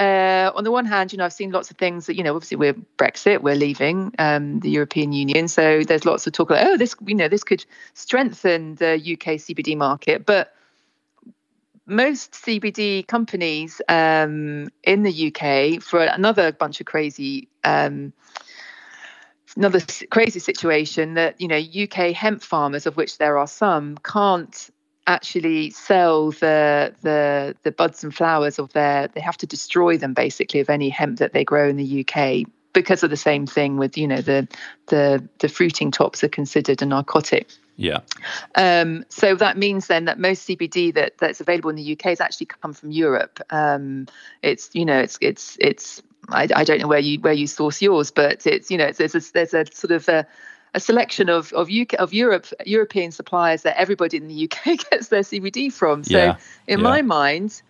uh, 0.00 0.50
on 0.54 0.64
the 0.64 0.70
one 0.70 0.86
hand, 0.86 1.12
you 1.12 1.18
know, 1.18 1.26
I've 1.26 1.32
seen 1.32 1.50
lots 1.50 1.70
of 1.70 1.76
things 1.76 2.06
that, 2.06 2.16
you 2.16 2.24
know, 2.24 2.34
obviously 2.34 2.56
we're 2.56 2.74
Brexit, 2.96 3.42
we're 3.42 3.54
leaving 3.54 4.14
um, 4.18 4.58
the 4.60 4.70
European 4.70 5.12
Union. 5.12 5.46
So 5.46 5.82
there's 5.84 6.06
lots 6.06 6.26
of 6.26 6.32
talk 6.32 6.50
about, 6.50 6.66
oh, 6.66 6.76
this, 6.78 6.96
you 7.06 7.14
know, 7.14 7.28
this 7.28 7.44
could 7.44 7.64
strengthen 7.92 8.76
the 8.76 8.94
UK 8.94 9.36
CBD 9.36 9.76
market. 9.76 10.24
But 10.24 10.54
most 11.84 12.32
CBD 12.32 13.06
companies 13.06 13.82
um, 13.88 14.70
in 14.82 15.02
the 15.02 15.34
UK, 15.34 15.82
for 15.82 16.02
another 16.02 16.50
bunch 16.50 16.80
of 16.80 16.86
crazy 16.86 17.48
um, 17.62 18.14
another 19.56 19.80
crazy 20.10 20.38
situation 20.38 21.14
that 21.14 21.40
you 21.40 21.48
know 21.48 21.58
UK 21.58 22.14
hemp 22.14 22.42
farmers, 22.42 22.86
of 22.86 22.96
which 22.96 23.18
there 23.18 23.36
are 23.36 23.48
some, 23.48 23.98
can't 23.98 24.70
actually 25.06 25.70
sell 25.70 26.30
the 26.30 26.94
the 27.02 27.56
the 27.62 27.72
buds 27.72 28.04
and 28.04 28.14
flowers 28.14 28.58
of 28.58 28.72
their. 28.72 29.08
They 29.08 29.20
have 29.20 29.36
to 29.38 29.46
destroy 29.46 29.96
them 29.96 30.14
basically 30.14 30.60
of 30.60 30.70
any 30.70 30.88
hemp 30.88 31.18
that 31.18 31.32
they 31.32 31.44
grow 31.44 31.68
in 31.68 31.76
the 31.76 32.06
UK 32.06 32.50
because 32.72 33.02
of 33.02 33.10
the 33.10 33.16
same 33.16 33.46
thing 33.46 33.76
with 33.76 33.96
you 33.98 34.06
know 34.06 34.20
the 34.20 34.48
the 34.86 35.26
the 35.38 35.48
fruiting 35.48 35.90
tops 35.90 36.22
are 36.22 36.28
considered 36.28 36.82
a 36.82 36.86
narcotic. 36.86 37.48
Yeah. 37.76 38.00
Um, 38.56 39.06
so 39.08 39.34
that 39.36 39.56
means 39.56 39.86
then 39.86 40.04
that 40.04 40.18
most 40.18 40.46
CBD 40.46 40.92
that 40.94 41.16
that's 41.18 41.40
available 41.40 41.70
in 41.70 41.76
the 41.76 41.92
UK 41.92 42.02
has 42.02 42.20
actually 42.20 42.46
come 42.46 42.74
from 42.74 42.90
Europe. 42.90 43.40
Um, 43.50 44.06
it's 44.42 44.70
you 44.74 44.84
know 44.84 44.98
it's 45.00 45.18
it's 45.20 45.56
it's 45.60 46.02
I, 46.28 46.46
I, 46.54 46.64
don't 46.64 46.78
know 46.78 46.88
where 46.88 46.98
you 46.98 47.18
where 47.20 47.32
you 47.32 47.46
source 47.46 47.80
yours, 47.80 48.10
but 48.10 48.46
it's 48.46 48.70
you 48.70 48.76
know 48.76 48.86
it's, 48.86 48.98
there's 48.98 49.14
a, 49.14 49.32
there's 49.32 49.54
a 49.54 49.64
sort 49.72 49.92
of 49.92 50.08
a, 50.08 50.26
a 50.74 50.80
selection 50.80 51.28
of 51.28 51.52
of 51.52 51.70
UK 51.70 51.94
of 51.94 52.12
Europe 52.12 52.46
European 52.64 53.12
suppliers 53.12 53.62
that 53.62 53.78
everybody 53.78 54.16
in 54.16 54.28
the 54.28 54.44
UK 54.44 54.78
gets 54.90 55.08
their 55.08 55.22
CBD 55.22 55.72
from. 55.72 56.04
So 56.04 56.16
yeah, 56.16 56.36
in 56.66 56.78
yeah. 56.78 56.84
my 56.84 57.02
mind, 57.02 57.62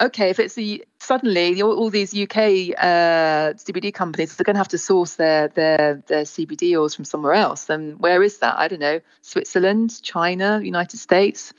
okay, 0.00 0.30
if 0.30 0.38
it's 0.38 0.54
the 0.54 0.84
suddenly 0.98 1.60
all, 1.62 1.76
all 1.76 1.90
these 1.90 2.14
UK 2.14 2.36
uh, 2.36 3.54
CBD 3.54 3.92
companies 3.92 4.36
they're 4.36 4.44
going 4.44 4.54
to 4.54 4.60
have 4.60 4.68
to 4.68 4.78
source 4.78 5.16
their 5.16 5.48
their 5.48 6.02
their 6.06 6.22
CBD 6.24 6.78
oils 6.78 6.94
from 6.94 7.04
somewhere 7.04 7.34
else, 7.34 7.64
then 7.64 7.96
where 7.98 8.22
is 8.22 8.38
that? 8.38 8.58
I 8.58 8.68
don't 8.68 8.80
know, 8.80 9.00
Switzerland, 9.22 10.02
China, 10.02 10.60
United 10.62 10.98
States, 10.98 11.52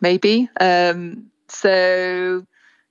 maybe. 0.00 0.48
Um, 0.60 1.30
so 1.48 2.46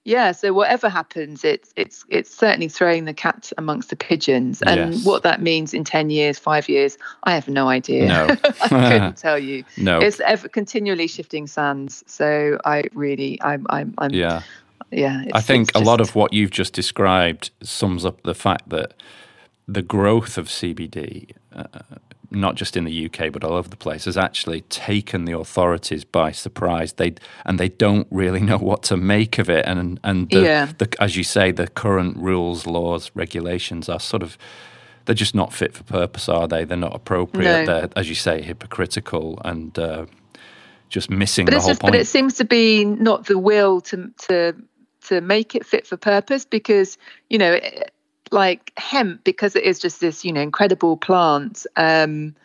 yeah, 0.05 0.33
so 0.33 0.51
whatever 0.51 0.89
happens, 0.89 1.45
it's 1.45 1.73
it's 1.77 2.03
it's 2.09 2.33
certainly 2.33 2.67
throwing 2.67 3.05
the 3.05 3.13
cat 3.13 3.53
amongst 3.57 3.89
the 3.89 3.95
pigeons, 3.95 4.61
and 4.61 4.93
yes. 4.93 5.05
what 5.05 5.23
that 5.23 5.41
means 5.41 5.73
in 5.73 5.85
ten 5.85 6.09
years, 6.09 6.37
five 6.37 6.67
years, 6.67 6.97
I 7.23 7.33
have 7.33 7.47
no 7.47 7.69
idea. 7.69 8.07
No. 8.07 8.27
I 8.61 8.67
couldn't 8.67 9.17
tell 9.17 9.39
you. 9.39 9.63
No, 9.77 9.99
it's 9.99 10.19
ever 10.19 10.49
continually 10.49 11.07
shifting 11.07 11.47
sands. 11.47 12.03
So 12.05 12.57
I 12.65 12.83
really, 12.93 13.41
I'm, 13.41 13.65
I'm, 13.69 13.93
I'm 13.97 14.11
yeah, 14.11 14.41
yeah. 14.91 15.23
I 15.33 15.39
think 15.39 15.71
a 15.73 15.79
lot 15.79 16.01
of 16.01 16.15
what 16.15 16.33
you've 16.33 16.51
just 16.51 16.73
described 16.73 17.51
sums 17.61 18.03
up 18.03 18.21
the 18.23 18.35
fact 18.35 18.69
that 18.69 18.93
the 19.69 19.81
growth 19.81 20.37
of 20.37 20.47
CBD 20.47 21.31
uh, 21.55 21.63
not 22.33 22.55
just 22.55 22.75
in 22.75 22.83
the 22.83 23.05
UK 23.05 23.31
but 23.31 23.43
all 23.43 23.53
over 23.53 23.69
the 23.69 23.77
place, 23.77 24.05
has 24.05 24.17
actually 24.17 24.61
taken 24.61 25.25
the 25.25 25.37
authorities 25.37 26.03
by 26.03 26.31
surprise. 26.31 26.93
They 26.93 27.15
and 27.45 27.59
they 27.59 27.69
don't 27.69 28.07
really 28.11 28.39
know 28.39 28.57
what 28.57 28.83
to 28.83 28.97
make 28.97 29.37
of 29.37 29.49
it. 29.49 29.65
And 29.65 29.99
and 30.03 30.29
the, 30.29 30.41
yeah. 30.41 30.71
the, 30.77 30.93
as 30.99 31.15
you 31.15 31.23
say, 31.23 31.51
the 31.51 31.67
current 31.67 32.17
rules, 32.17 32.65
laws, 32.65 33.11
regulations 33.13 33.89
are 33.89 33.99
sort 33.99 34.23
of 34.23 34.37
they're 35.05 35.15
just 35.15 35.35
not 35.35 35.51
fit 35.51 35.73
for 35.73 35.83
purpose, 35.83 36.29
are 36.29 36.47
they? 36.47 36.63
They're 36.63 36.77
not 36.77 36.95
appropriate. 36.95 37.65
No. 37.65 37.65
They're, 37.65 37.89
as 37.95 38.07
you 38.07 38.15
say, 38.15 38.41
hypocritical 38.41 39.41
and 39.43 39.77
uh, 39.77 40.05
just 40.89 41.09
missing 41.09 41.45
but 41.45 41.51
the 41.51 41.59
whole 41.59 41.69
just, 41.69 41.81
point. 41.81 41.93
But 41.93 42.01
it 42.01 42.07
seems 42.07 42.35
to 42.35 42.45
be 42.45 42.85
not 42.85 43.25
the 43.25 43.37
will 43.37 43.81
to 43.81 44.11
to 44.27 44.55
to 45.07 45.21
make 45.21 45.55
it 45.55 45.65
fit 45.65 45.85
for 45.85 45.97
purpose 45.97 46.45
because 46.45 46.97
you 47.29 47.37
know 47.37 47.59
like 48.33 48.73
hemp 48.77 49.23
because 49.23 49.55
it 49.55 49.63
is 49.63 49.79
just 49.79 49.99
this 49.99 50.25
you 50.25 50.33
know 50.33 50.41
incredible 50.41 50.97
plant 50.97 51.65
um, 51.75 52.35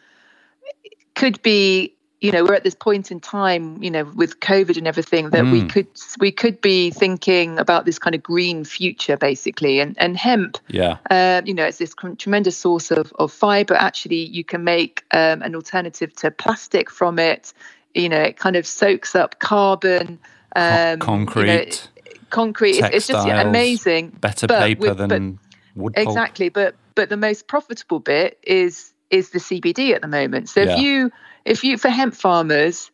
could 1.14 1.40
be 1.42 1.92
you 2.20 2.32
know 2.32 2.44
we're 2.44 2.54
at 2.54 2.64
this 2.64 2.74
point 2.74 3.10
in 3.10 3.20
time 3.20 3.80
you 3.82 3.90
know 3.90 4.04
with 4.16 4.40
covid 4.40 4.76
and 4.76 4.86
everything 4.86 5.30
that 5.30 5.44
mm. 5.44 5.52
we 5.52 5.64
could 5.66 5.86
we 6.18 6.32
could 6.32 6.60
be 6.60 6.90
thinking 6.90 7.58
about 7.58 7.84
this 7.84 7.98
kind 7.98 8.14
of 8.14 8.22
green 8.22 8.64
future 8.64 9.16
basically. 9.16 9.80
And 9.80 9.96
and 9.98 10.16
hemp 10.16 10.58
yeah. 10.68 10.98
uh, 11.10 11.42
you 11.44 11.54
know 11.54 11.64
it's 11.64 11.78
this 11.78 11.94
tremendous 12.18 12.56
source 12.56 12.90
of 12.90 13.12
of 13.18 13.32
fiber 13.32 13.74
actually 13.74 14.24
you 14.24 14.44
can 14.44 14.64
make 14.64 15.04
um, 15.12 15.42
an 15.42 15.54
alternative 15.54 16.14
to 16.16 16.30
plastic 16.30 16.90
from 16.90 17.18
it. 17.18 17.52
You 17.94 18.08
know 18.08 18.20
it 18.20 18.36
kind 18.36 18.56
of 18.56 18.66
soaks 18.66 19.14
up 19.14 19.38
carbon 19.38 20.18
um, 20.56 20.98
concrete 20.98 21.46
you 21.46 22.10
know, 22.12 22.20
concrete 22.30 22.78
it's, 22.78 22.88
it's, 22.94 23.06
just 23.06 23.28
amazing. 23.28 24.10
better 24.10 24.46
paper 24.46 24.94
with, 24.94 24.98
than 24.98 25.38
wood 25.78 25.94
pulp. 25.94 26.08
Exactly, 26.08 26.48
but 26.48 26.74
but 26.94 27.08
the 27.08 27.16
most 27.16 27.46
profitable 27.46 28.00
bit 28.00 28.38
is 28.42 28.92
is 29.10 29.30
the 29.30 29.38
CBD 29.38 29.94
at 29.94 30.02
the 30.02 30.08
moment. 30.08 30.48
So 30.48 30.62
yeah. 30.62 30.74
if 30.74 30.78
you 30.80 31.12
if 31.44 31.64
you 31.64 31.78
for 31.78 31.88
hemp 31.88 32.14
farmers, 32.14 32.90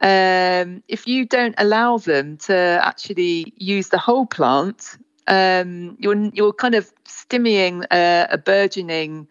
um, 0.00 0.82
if 0.88 1.06
you 1.06 1.26
don't 1.26 1.54
allow 1.58 1.98
them 1.98 2.36
to 2.38 2.80
actually 2.82 3.52
use 3.56 3.88
the 3.88 3.98
whole 3.98 4.26
plant, 4.26 4.96
um, 5.26 5.96
you're 5.98 6.30
you're 6.32 6.52
kind 6.52 6.74
of 6.74 6.92
stymieing 7.04 7.84
a, 7.90 8.28
a 8.30 8.38
burgeoning. 8.38 9.28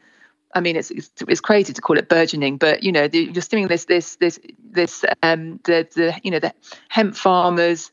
I 0.55 0.61
mean, 0.61 0.75
it's, 0.75 0.89
it's, 0.91 1.11
it's 1.27 1.41
crazy 1.41 1.73
to 1.73 1.81
call 1.81 1.97
it 1.97 2.09
burgeoning, 2.09 2.57
but 2.57 2.81
you 2.81 2.91
know, 2.91 3.07
the, 3.07 3.19
you're 3.19 3.41
stemming 3.41 3.67
this 3.67 3.85
this 3.85 4.15
this 4.15 4.39
this 4.71 5.05
um 5.23 5.59
the 5.63 5.87
the 5.95 6.19
you 6.23 6.31
know 6.31 6.39
the 6.39 6.53
hemp 6.89 7.15
farmers 7.15 7.91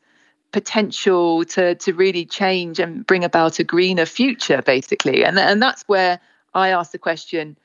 potential 0.54 1.44
to 1.44 1.74
to 1.74 1.92
really 1.92 2.24
change 2.24 2.78
and 2.78 3.04
bring 3.04 3.24
about 3.24 3.58
a 3.58 3.64
greener 3.64 4.06
future 4.06 4.62
basically. 4.62 5.24
And 5.24 5.36
and 5.36 5.60
that's 5.60 5.82
where 5.88 6.20
i 6.54 6.68
ask 6.68 6.92
the 6.92 6.98
question 6.98 7.58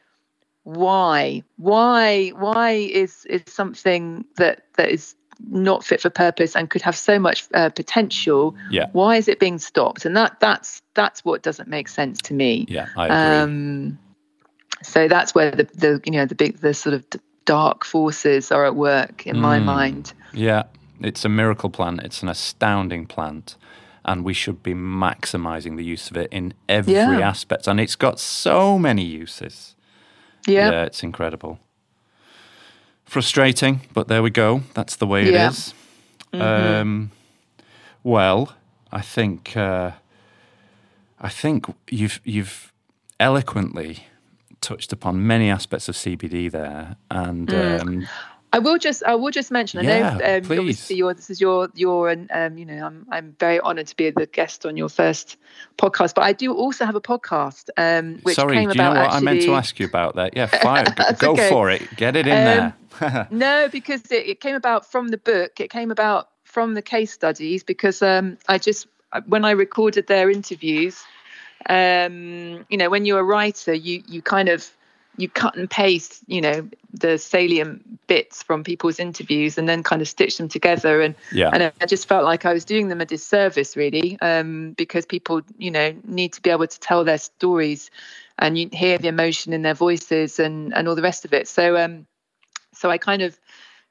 why? 0.64 1.44
Why 1.58 2.30
why 2.30 2.72
is 2.72 3.26
is 3.26 3.44
something 3.46 4.26
that 4.38 4.64
that 4.76 4.90
is 4.90 5.16
not 5.50 5.86
fit 5.86 6.02
for 6.02 6.10
purpose 6.10 6.56
and 6.56 6.68
could 6.70 6.82
have 6.82 6.98
so 6.98 7.18
much 7.18 7.48
uh, 7.54 7.70
potential 7.70 8.56
yeah. 8.70 8.88
why 8.92 9.16
is 9.16 9.28
it 9.28 9.40
being 9.40 9.60
stopped? 9.60 10.06
And 10.06 10.18
that 10.18 10.40
that's 10.40 10.82
that's 10.96 11.24
what 11.24 11.44
doesn't 11.44 11.70
make 11.70 11.88
sense 11.88 12.22
to 12.24 12.34
me. 12.34 12.66
Yeah 12.68 12.88
i 12.98 13.06
agree. 13.06 13.40
Um, 13.42 14.00
so 14.82 15.08
that's 15.08 15.36
where 15.36 15.52
the 15.52 15.66
the 15.76 16.02
you 16.06 16.12
know 16.14 16.26
the 16.26 16.36
big 16.36 16.58
the 16.58 16.74
sort 16.74 16.96
of 16.96 17.06
dark 17.46 17.86
forces 17.86 18.52
are 18.52 18.66
at 18.66 18.76
work 18.76 19.28
in 19.28 19.36
mm, 19.36 19.42
my 19.42 19.60
mind. 19.60 20.14
Yeah 20.34 20.64
it's 21.02 21.26
a 21.26 21.30
miracle 21.30 21.70
plant. 21.70 22.02
It's 22.04 22.22
an 22.22 22.30
astounding 22.30 23.06
plant, 23.06 23.56
and 24.06 24.24
we 24.24 24.34
should 24.34 24.64
be 24.64 24.74
maximizing 24.74 25.78
the 25.78 25.84
use 25.84 26.10
of 26.10 26.18
it 26.18 26.32
in 26.32 26.54
every 26.68 26.93
yeah. 26.93 27.20
aspect. 27.20 27.68
And 27.68 27.80
it's 27.80 27.95
got 27.95 28.20
so 28.20 28.78
many 28.80 29.04
uses. 29.04 29.76
Yeah, 30.47 30.72
yeah, 30.72 30.84
it's 30.84 31.04
incredible. 31.04 31.60
Frustrating, 33.06 33.82
but 33.93 34.08
there 34.08 34.22
we 34.22 34.30
go. 34.30 34.62
That's 34.74 34.95
the 34.95 35.08
way 35.08 35.32
yeah. 35.32 35.47
it 35.47 35.52
is. 35.52 35.74
Mm-hmm. 36.34 36.41
Um, 36.41 37.12
well, 38.04 38.56
I 38.91 39.02
think 39.02 39.58
uh, 39.58 39.91
I 41.20 41.30
think 41.30 41.66
you've 41.89 42.22
you've 42.24 42.72
eloquently 43.20 44.08
touched 44.62 44.93
upon 44.93 45.26
many 45.26 45.50
aspects 45.50 45.89
of 45.89 45.95
CBD 45.95 46.52
there, 46.52 46.95
and 47.10 47.47
mm. 47.47 47.82
um, 47.82 48.08
I 48.52 48.60
will 48.60 48.78
just 48.78 49.04
I 49.04 49.16
will 49.16 49.32
just 49.32 49.52
mention. 49.52 49.80
I 49.80 49.84
yeah, 49.84 50.18
know 50.18 50.38
um, 50.38 50.60
obviously 50.60 50.95
your 50.95 51.14
this 51.14 51.30
is 51.30 51.39
your 51.39 51.70
your 51.76 52.10
and 52.10 52.30
um, 52.34 52.58
you 52.58 52.66
know 52.66 52.84
I'm 52.84 53.06
I'm 53.12 53.36
very 53.39 53.60
honoured 53.60 53.88
to 53.88 53.95
be 53.95 54.10
the 54.10 54.26
guest 54.26 54.66
on 54.66 54.76
your 54.76 54.89
first 54.89 55.38
podcast, 55.78 56.16
but 56.16 56.24
I 56.24 56.34
do 56.34 56.54
also 56.54 56.86
have 56.86 56.95
a 56.95 57.02
podcast. 57.02 57.70
Um, 57.78 58.20
which 58.24 58.36
Sorry, 58.36 58.56
came 58.56 58.70
do 58.70 58.78
you 58.78 58.84
know 58.84 58.89
what 58.89 58.97
actually... 58.97 59.18
I 59.18 59.22
meant 59.22 59.41
to 59.43 59.54
ask 59.54 59.80
you 59.80 59.86
about 59.86 60.16
that? 60.16 60.36
Yeah, 60.36 60.45
fire, 60.64 60.86
go 61.20 61.34
okay. 61.34 61.50
for 61.50 61.70
it, 61.70 61.95
get 61.95 62.16
it 62.16 62.26
in 62.26 62.34
um, 62.34 62.74
there. 63.00 63.28
no, 63.30 63.70
because 63.72 64.12
it, 64.12 64.28
it, 64.28 64.39
came 64.41 64.56
about 64.56 64.89
from 64.89 65.10
the 65.10 65.18
book. 65.18 65.60
It 65.60 65.70
came 65.70 65.91
about 65.91 66.30
from 66.43 66.74
the 66.74 66.82
case 66.82 67.14
studies 67.14 67.64
because 67.64 68.02
um, 68.02 68.38
I 68.47 68.58
just 68.58 68.88
when 69.28 69.45
I 69.45 69.52
recorded 69.52 70.08
their 70.08 70.32
interviews, 70.32 71.04
um, 71.70 72.66
you 72.70 72.78
know, 72.78 72.89
when 72.89 73.06
you're 73.06 73.20
a 73.20 73.24
writer, 73.24 73.76
you 73.76 74.02
you 74.08 74.24
kind 74.24 74.50
of 74.50 74.72
you 75.20 75.30
cut 75.30 75.55
and 75.55 75.70
paste, 75.70 76.22
you 76.28 76.41
know, 76.41 76.67
the 76.93 77.17
salient 77.17 78.07
bits 78.07 78.41
from 78.41 78.63
people's 78.63 78.99
interviews 78.99 79.57
and 79.57 79.67
then 79.67 79.84
kind 79.84 80.01
of 80.01 80.07
stitch 80.07 80.38
them 80.38 80.47
together. 80.47 81.01
And 81.01 81.15
yeah. 81.32 81.49
and 81.51 81.72
I 81.82 81.86
just 81.86 82.07
felt 82.07 82.24
like 82.24 82.45
I 82.45 82.53
was 82.53 82.65
doing 82.65 82.88
them 82.88 83.01
a 83.01 83.05
disservice, 83.05 83.76
really, 83.76 84.17
um, 84.22 84.74
because 84.74 85.05
people, 85.05 85.41
you 85.57 85.72
know, 85.72 85.93
need 86.05 86.34
to 86.34 86.41
be 86.41 86.49
able 86.49 86.67
to 86.67 86.80
tell 86.80 87.03
their 87.03 87.17
stories 87.17 87.91
and 88.38 88.57
you 88.57 88.70
hear 88.72 88.97
the 88.97 89.09
emotion 89.09 89.51
in 89.51 89.61
their 89.61 89.74
voices 89.74 90.39
and 90.39 90.74
and 90.74 90.88
all 90.88 90.95
the 90.95 91.01
rest 91.01 91.26
of 91.26 91.34
it. 91.34 91.47
So 91.47 91.78
um, 91.78 92.07
so 92.74 92.89
I 92.89 92.97
kind 92.97 93.22
of 93.22 93.38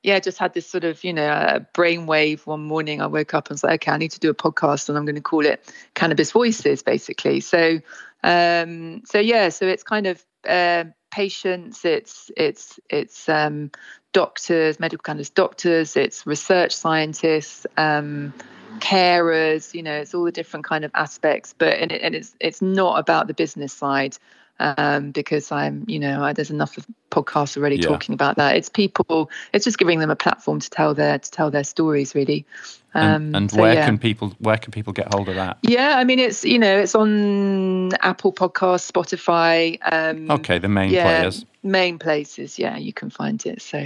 yeah, 0.03 0.20
just 0.20 0.39
had 0.39 0.55
this 0.55 0.66
sort 0.66 0.85
of, 0.85 1.03
you 1.03 1.12
know, 1.12 1.29
a 1.29 1.66
brainwave 1.74 2.47
one 2.47 2.62
morning. 2.62 3.03
I 3.03 3.07
woke 3.07 3.35
up 3.35 3.49
and 3.49 3.55
was 3.55 3.64
like, 3.64 3.83
okay, 3.83 3.93
I 3.93 3.99
need 3.99 4.12
to 4.12 4.20
do 4.20 4.31
a 4.31 4.35
podcast 4.35 4.89
and 4.89 4.97
I'm 4.97 5.05
going 5.05 5.16
to 5.16 5.20
call 5.20 5.45
it 5.45 5.72
Cannabis 5.95 6.31
Voices, 6.31 6.83
basically. 6.83 7.41
So, 7.41 7.81
um, 8.22 9.03
so 9.05 9.18
yeah, 9.18 9.49
so 9.49 9.66
it's 9.66 9.83
kind 9.83 10.07
of 10.07 10.24
uh, 10.49 10.85
patients, 11.11 11.85
it's 11.85 12.31
it's 12.37 12.79
it's 12.91 13.29
um, 13.29 13.71
doctors, 14.13 14.81
medical 14.81 15.03
cannabis 15.03 15.31
doctors, 15.31 15.97
it's 15.97 16.27
research 16.27 16.75
scientists, 16.75 17.67
um, 17.77 18.33
carers. 18.79 19.75
You 19.75 19.83
know, 19.83 19.95
it's 19.95 20.15
all 20.15 20.25
the 20.25 20.33
different 20.33 20.67
kind 20.67 20.85
of 20.85 20.91
aspects. 20.95 21.55
But 21.57 21.75
and, 21.79 21.93
it, 21.93 22.03
and 22.03 22.15
it's 22.15 22.35
it's 22.41 22.63
not 22.63 22.99
about 22.99 23.27
the 23.27 23.35
business 23.35 23.73
side 23.73 24.17
um, 24.61 25.13
because 25.13 25.53
I'm, 25.53 25.85
you 25.87 25.99
know, 25.99 26.23
I, 26.23 26.33
there's 26.33 26.51
enough 26.51 26.77
of 26.77 26.87
podcasts 27.11 27.57
already 27.57 27.77
yeah. 27.77 27.89
talking 27.89 28.13
about 28.13 28.37
that. 28.37 28.57
It's 28.57 28.69
people. 28.69 29.31
It's 29.53 29.65
just 29.65 29.79
giving 29.79 29.99
them 29.99 30.11
a 30.11 30.17
platform 30.17 30.61
to 30.61 30.71
tell 30.71 30.95
their 30.95 31.19
to 31.19 31.31
tell 31.31 31.51
their 31.51 31.65
stories, 31.65 32.15
really. 32.15 32.47
Um, 32.95 33.05
and, 33.05 33.37
and 33.37 33.51
so, 33.51 33.61
where 33.61 33.75
yeah. 33.75 33.87
can 33.87 33.99
people 33.99 34.35
where 34.39 34.57
can 34.57 34.73
people 34.73 34.93
get 34.93 35.13
hold 35.13 35.29
of 35.29 35.37
that? 35.37 35.59
Yeah, 35.63 35.99
I 35.99 36.05
mean, 36.05 36.19
it's 36.19 36.45
you 36.45 36.59
know, 36.59 36.79
it's 36.79 36.95
on 36.95 37.95
Apple 38.03 38.33
Podcasts, 38.33 38.91
Spotify. 38.91 39.79
Um, 39.83 40.31
okay, 40.31 40.59
the 40.59 40.69
main 40.69 40.91
yeah, 40.91 41.21
players. 41.21 41.45
Main 41.63 41.99
places, 41.99 42.59
yeah, 42.59 42.77
you 42.77 42.93
can 42.93 43.11
find 43.11 43.45
it. 43.47 43.63
So 43.63 43.79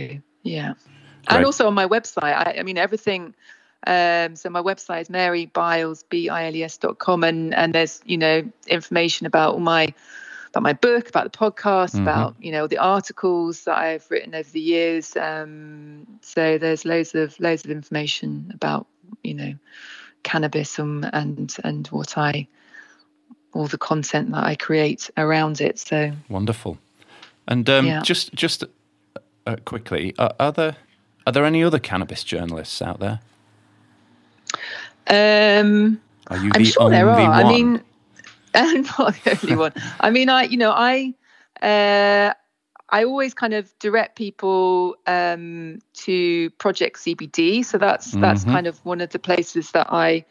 yeah, 0.43 0.75
Great. 1.27 1.37
and 1.37 1.45
also 1.45 1.67
on 1.67 1.75
my 1.75 1.87
website. 1.87 2.23
I, 2.23 2.57
I 2.59 2.63
mean, 2.63 2.79
everything. 2.79 3.35
Um, 3.85 4.37
so 4.37 4.49
my 4.49 4.63
website 4.63 5.01
is 5.01 5.09
marybiles, 5.09 6.05
B-I-L-E-S 6.09 6.79
dot 6.79 7.01
com 7.01 7.25
and, 7.25 7.53
and 7.53 7.75
there's, 7.75 8.01
you 8.05 8.17
know, 8.17 8.49
information 8.69 9.27
about 9.27 9.55
all 9.55 9.61
my 9.61 9.93
about 10.53 10.63
my 10.63 10.75
book, 10.75 11.09
about 11.09 11.33
the 11.33 11.39
podcast, 11.39 11.93
mm-hmm. 11.93 12.03
about 12.03 12.37
you 12.39 12.53
know 12.53 12.67
the 12.67 12.79
articles 12.79 13.65
that 13.65 13.79
I've 13.79 14.09
written 14.11 14.35
over 14.35 14.51
the 14.51 14.61
years. 14.61 15.17
Um, 15.17 16.07
so 16.21 16.59
there's 16.59 16.85
loads 16.85 17.15
of 17.15 17.39
loads 17.41 17.65
of 17.65 17.71
information 17.71 18.53
about 18.55 18.87
you 19.23 19.35
know 19.35 19.55
cannabis 20.23 20.79
and 20.79 21.09
and 21.15 21.57
and 21.65 21.87
what 21.89 22.19
I 22.19 22.47
all 23.55 23.67
the 23.67 23.79
content 23.79 24.33
that 24.33 24.45
I 24.45 24.55
create 24.55 25.11
around 25.17 25.61
it. 25.61 25.79
So 25.79 26.13
wonderful. 26.29 26.79
And 27.49 27.69
um, 27.71 27.87
yeah. 27.87 28.03
just 28.03 28.35
just 28.35 28.65
uh, 29.47 29.57
quickly, 29.65 30.15
are, 30.19 30.35
are 30.39 30.53
there 30.53 30.77
are 31.27 31.33
there 31.33 31.47
any 31.47 31.65
other 31.65 31.79
cannabis 31.79 32.25
journalists 32.25 32.83
out 32.83 33.01
there? 33.01 33.21
Um, 35.09 36.01
are 36.29 36.37
you 36.37 36.51
I'm 36.55 36.63
the 36.63 36.65
sure 36.65 36.83
only 36.83 36.97
there 36.97 37.09
are. 37.09 37.31
one? 37.31 37.31
I 37.31 37.49
mean, 37.49 37.83
and 38.55 38.85
not 38.99 39.15
the 39.25 39.39
only 39.43 39.57
one. 39.57 39.73
I 40.01 40.11
mean, 40.11 40.29
I 40.29 40.45
you 40.45 40.57
know 40.57 40.73
I 40.73 41.15
uh, 41.63 42.35
I 42.89 43.05
always 43.05 43.33
kind 43.33 43.55
of 43.55 43.73
direct 43.79 44.17
people 44.17 44.97
um, 45.07 45.79
to 45.95 46.51
Project 46.51 46.99
CBD, 46.99 47.65
so 47.65 47.79
that's 47.79 48.11
mm-hmm. 48.11 48.21
that's 48.21 48.45
kind 48.45 48.67
of 48.67 48.85
one 48.85 49.01
of 49.01 49.11
the 49.11 49.19
places 49.19 49.71
that 49.71 49.87
I 49.91 50.27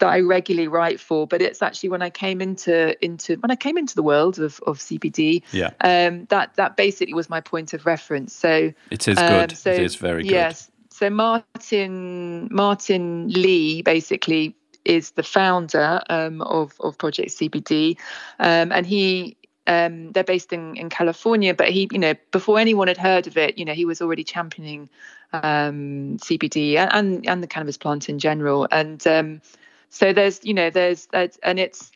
that 0.00 0.08
I 0.08 0.20
regularly 0.20 0.68
write 0.68 0.98
for. 0.98 1.26
But 1.26 1.42
it's 1.42 1.62
actually 1.62 1.90
when 1.90 2.02
I 2.02 2.10
came 2.10 2.40
into 2.40 3.02
into 3.04 3.36
when 3.36 3.50
I 3.50 3.56
came 3.56 3.78
into 3.78 3.94
the 3.94 4.02
world 4.02 4.40
of, 4.40 4.60
of 4.66 4.78
CBD, 4.78 5.42
yeah, 5.52 5.70
um, 5.80 6.24
that 6.26 6.54
that 6.56 6.76
basically 6.76 7.14
was 7.14 7.30
my 7.30 7.40
point 7.40 7.72
of 7.74 7.86
reference. 7.86 8.34
So 8.34 8.72
it 8.90 9.06
is 9.06 9.16
um, 9.16 9.28
good. 9.28 9.56
So, 9.56 9.70
it 9.70 9.82
is 9.82 9.94
very 9.96 10.24
good. 10.24 10.32
Yes. 10.32 10.70
So 10.90 11.10
Martin 11.10 12.48
Martin 12.50 13.28
Lee 13.28 13.82
basically 13.82 14.56
is 14.86 15.12
the 15.12 15.22
founder 15.22 16.00
um, 16.08 16.40
of 16.42 16.74
of 16.80 16.96
Project 16.98 17.30
CBD, 17.30 17.98
um, 18.38 18.72
and 18.72 18.86
he 18.86 19.36
um, 19.66 20.12
they're 20.12 20.24
based 20.24 20.52
in, 20.52 20.76
in 20.76 20.88
California, 20.88 21.52
but 21.52 21.70
he, 21.70 21.88
you 21.90 21.98
know, 21.98 22.14
before 22.30 22.58
anyone 22.58 22.88
had 22.88 22.98
heard 22.98 23.26
of 23.26 23.36
it, 23.36 23.58
you 23.58 23.64
know, 23.64 23.72
he 23.72 23.84
was 23.84 24.00
already 24.00 24.22
championing 24.22 24.88
um, 25.32 26.18
CBD 26.18 26.76
and, 26.76 26.92
and, 26.92 27.28
and 27.28 27.42
the 27.42 27.48
cannabis 27.48 27.76
plant 27.76 28.08
in 28.08 28.18
general. 28.18 28.68
And 28.70 29.04
um, 29.06 29.42
so 29.90 30.12
there's, 30.12 30.44
you 30.44 30.54
know, 30.54 30.70
there's, 30.70 31.08
and 31.12 31.58
it's 31.58 31.90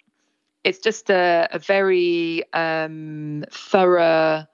it's 0.63 0.79
just 0.79 1.11
a, 1.11 1.49
a 1.53 1.59
very 1.59 2.45
um, 2.53 3.45
thorough. 3.51 4.47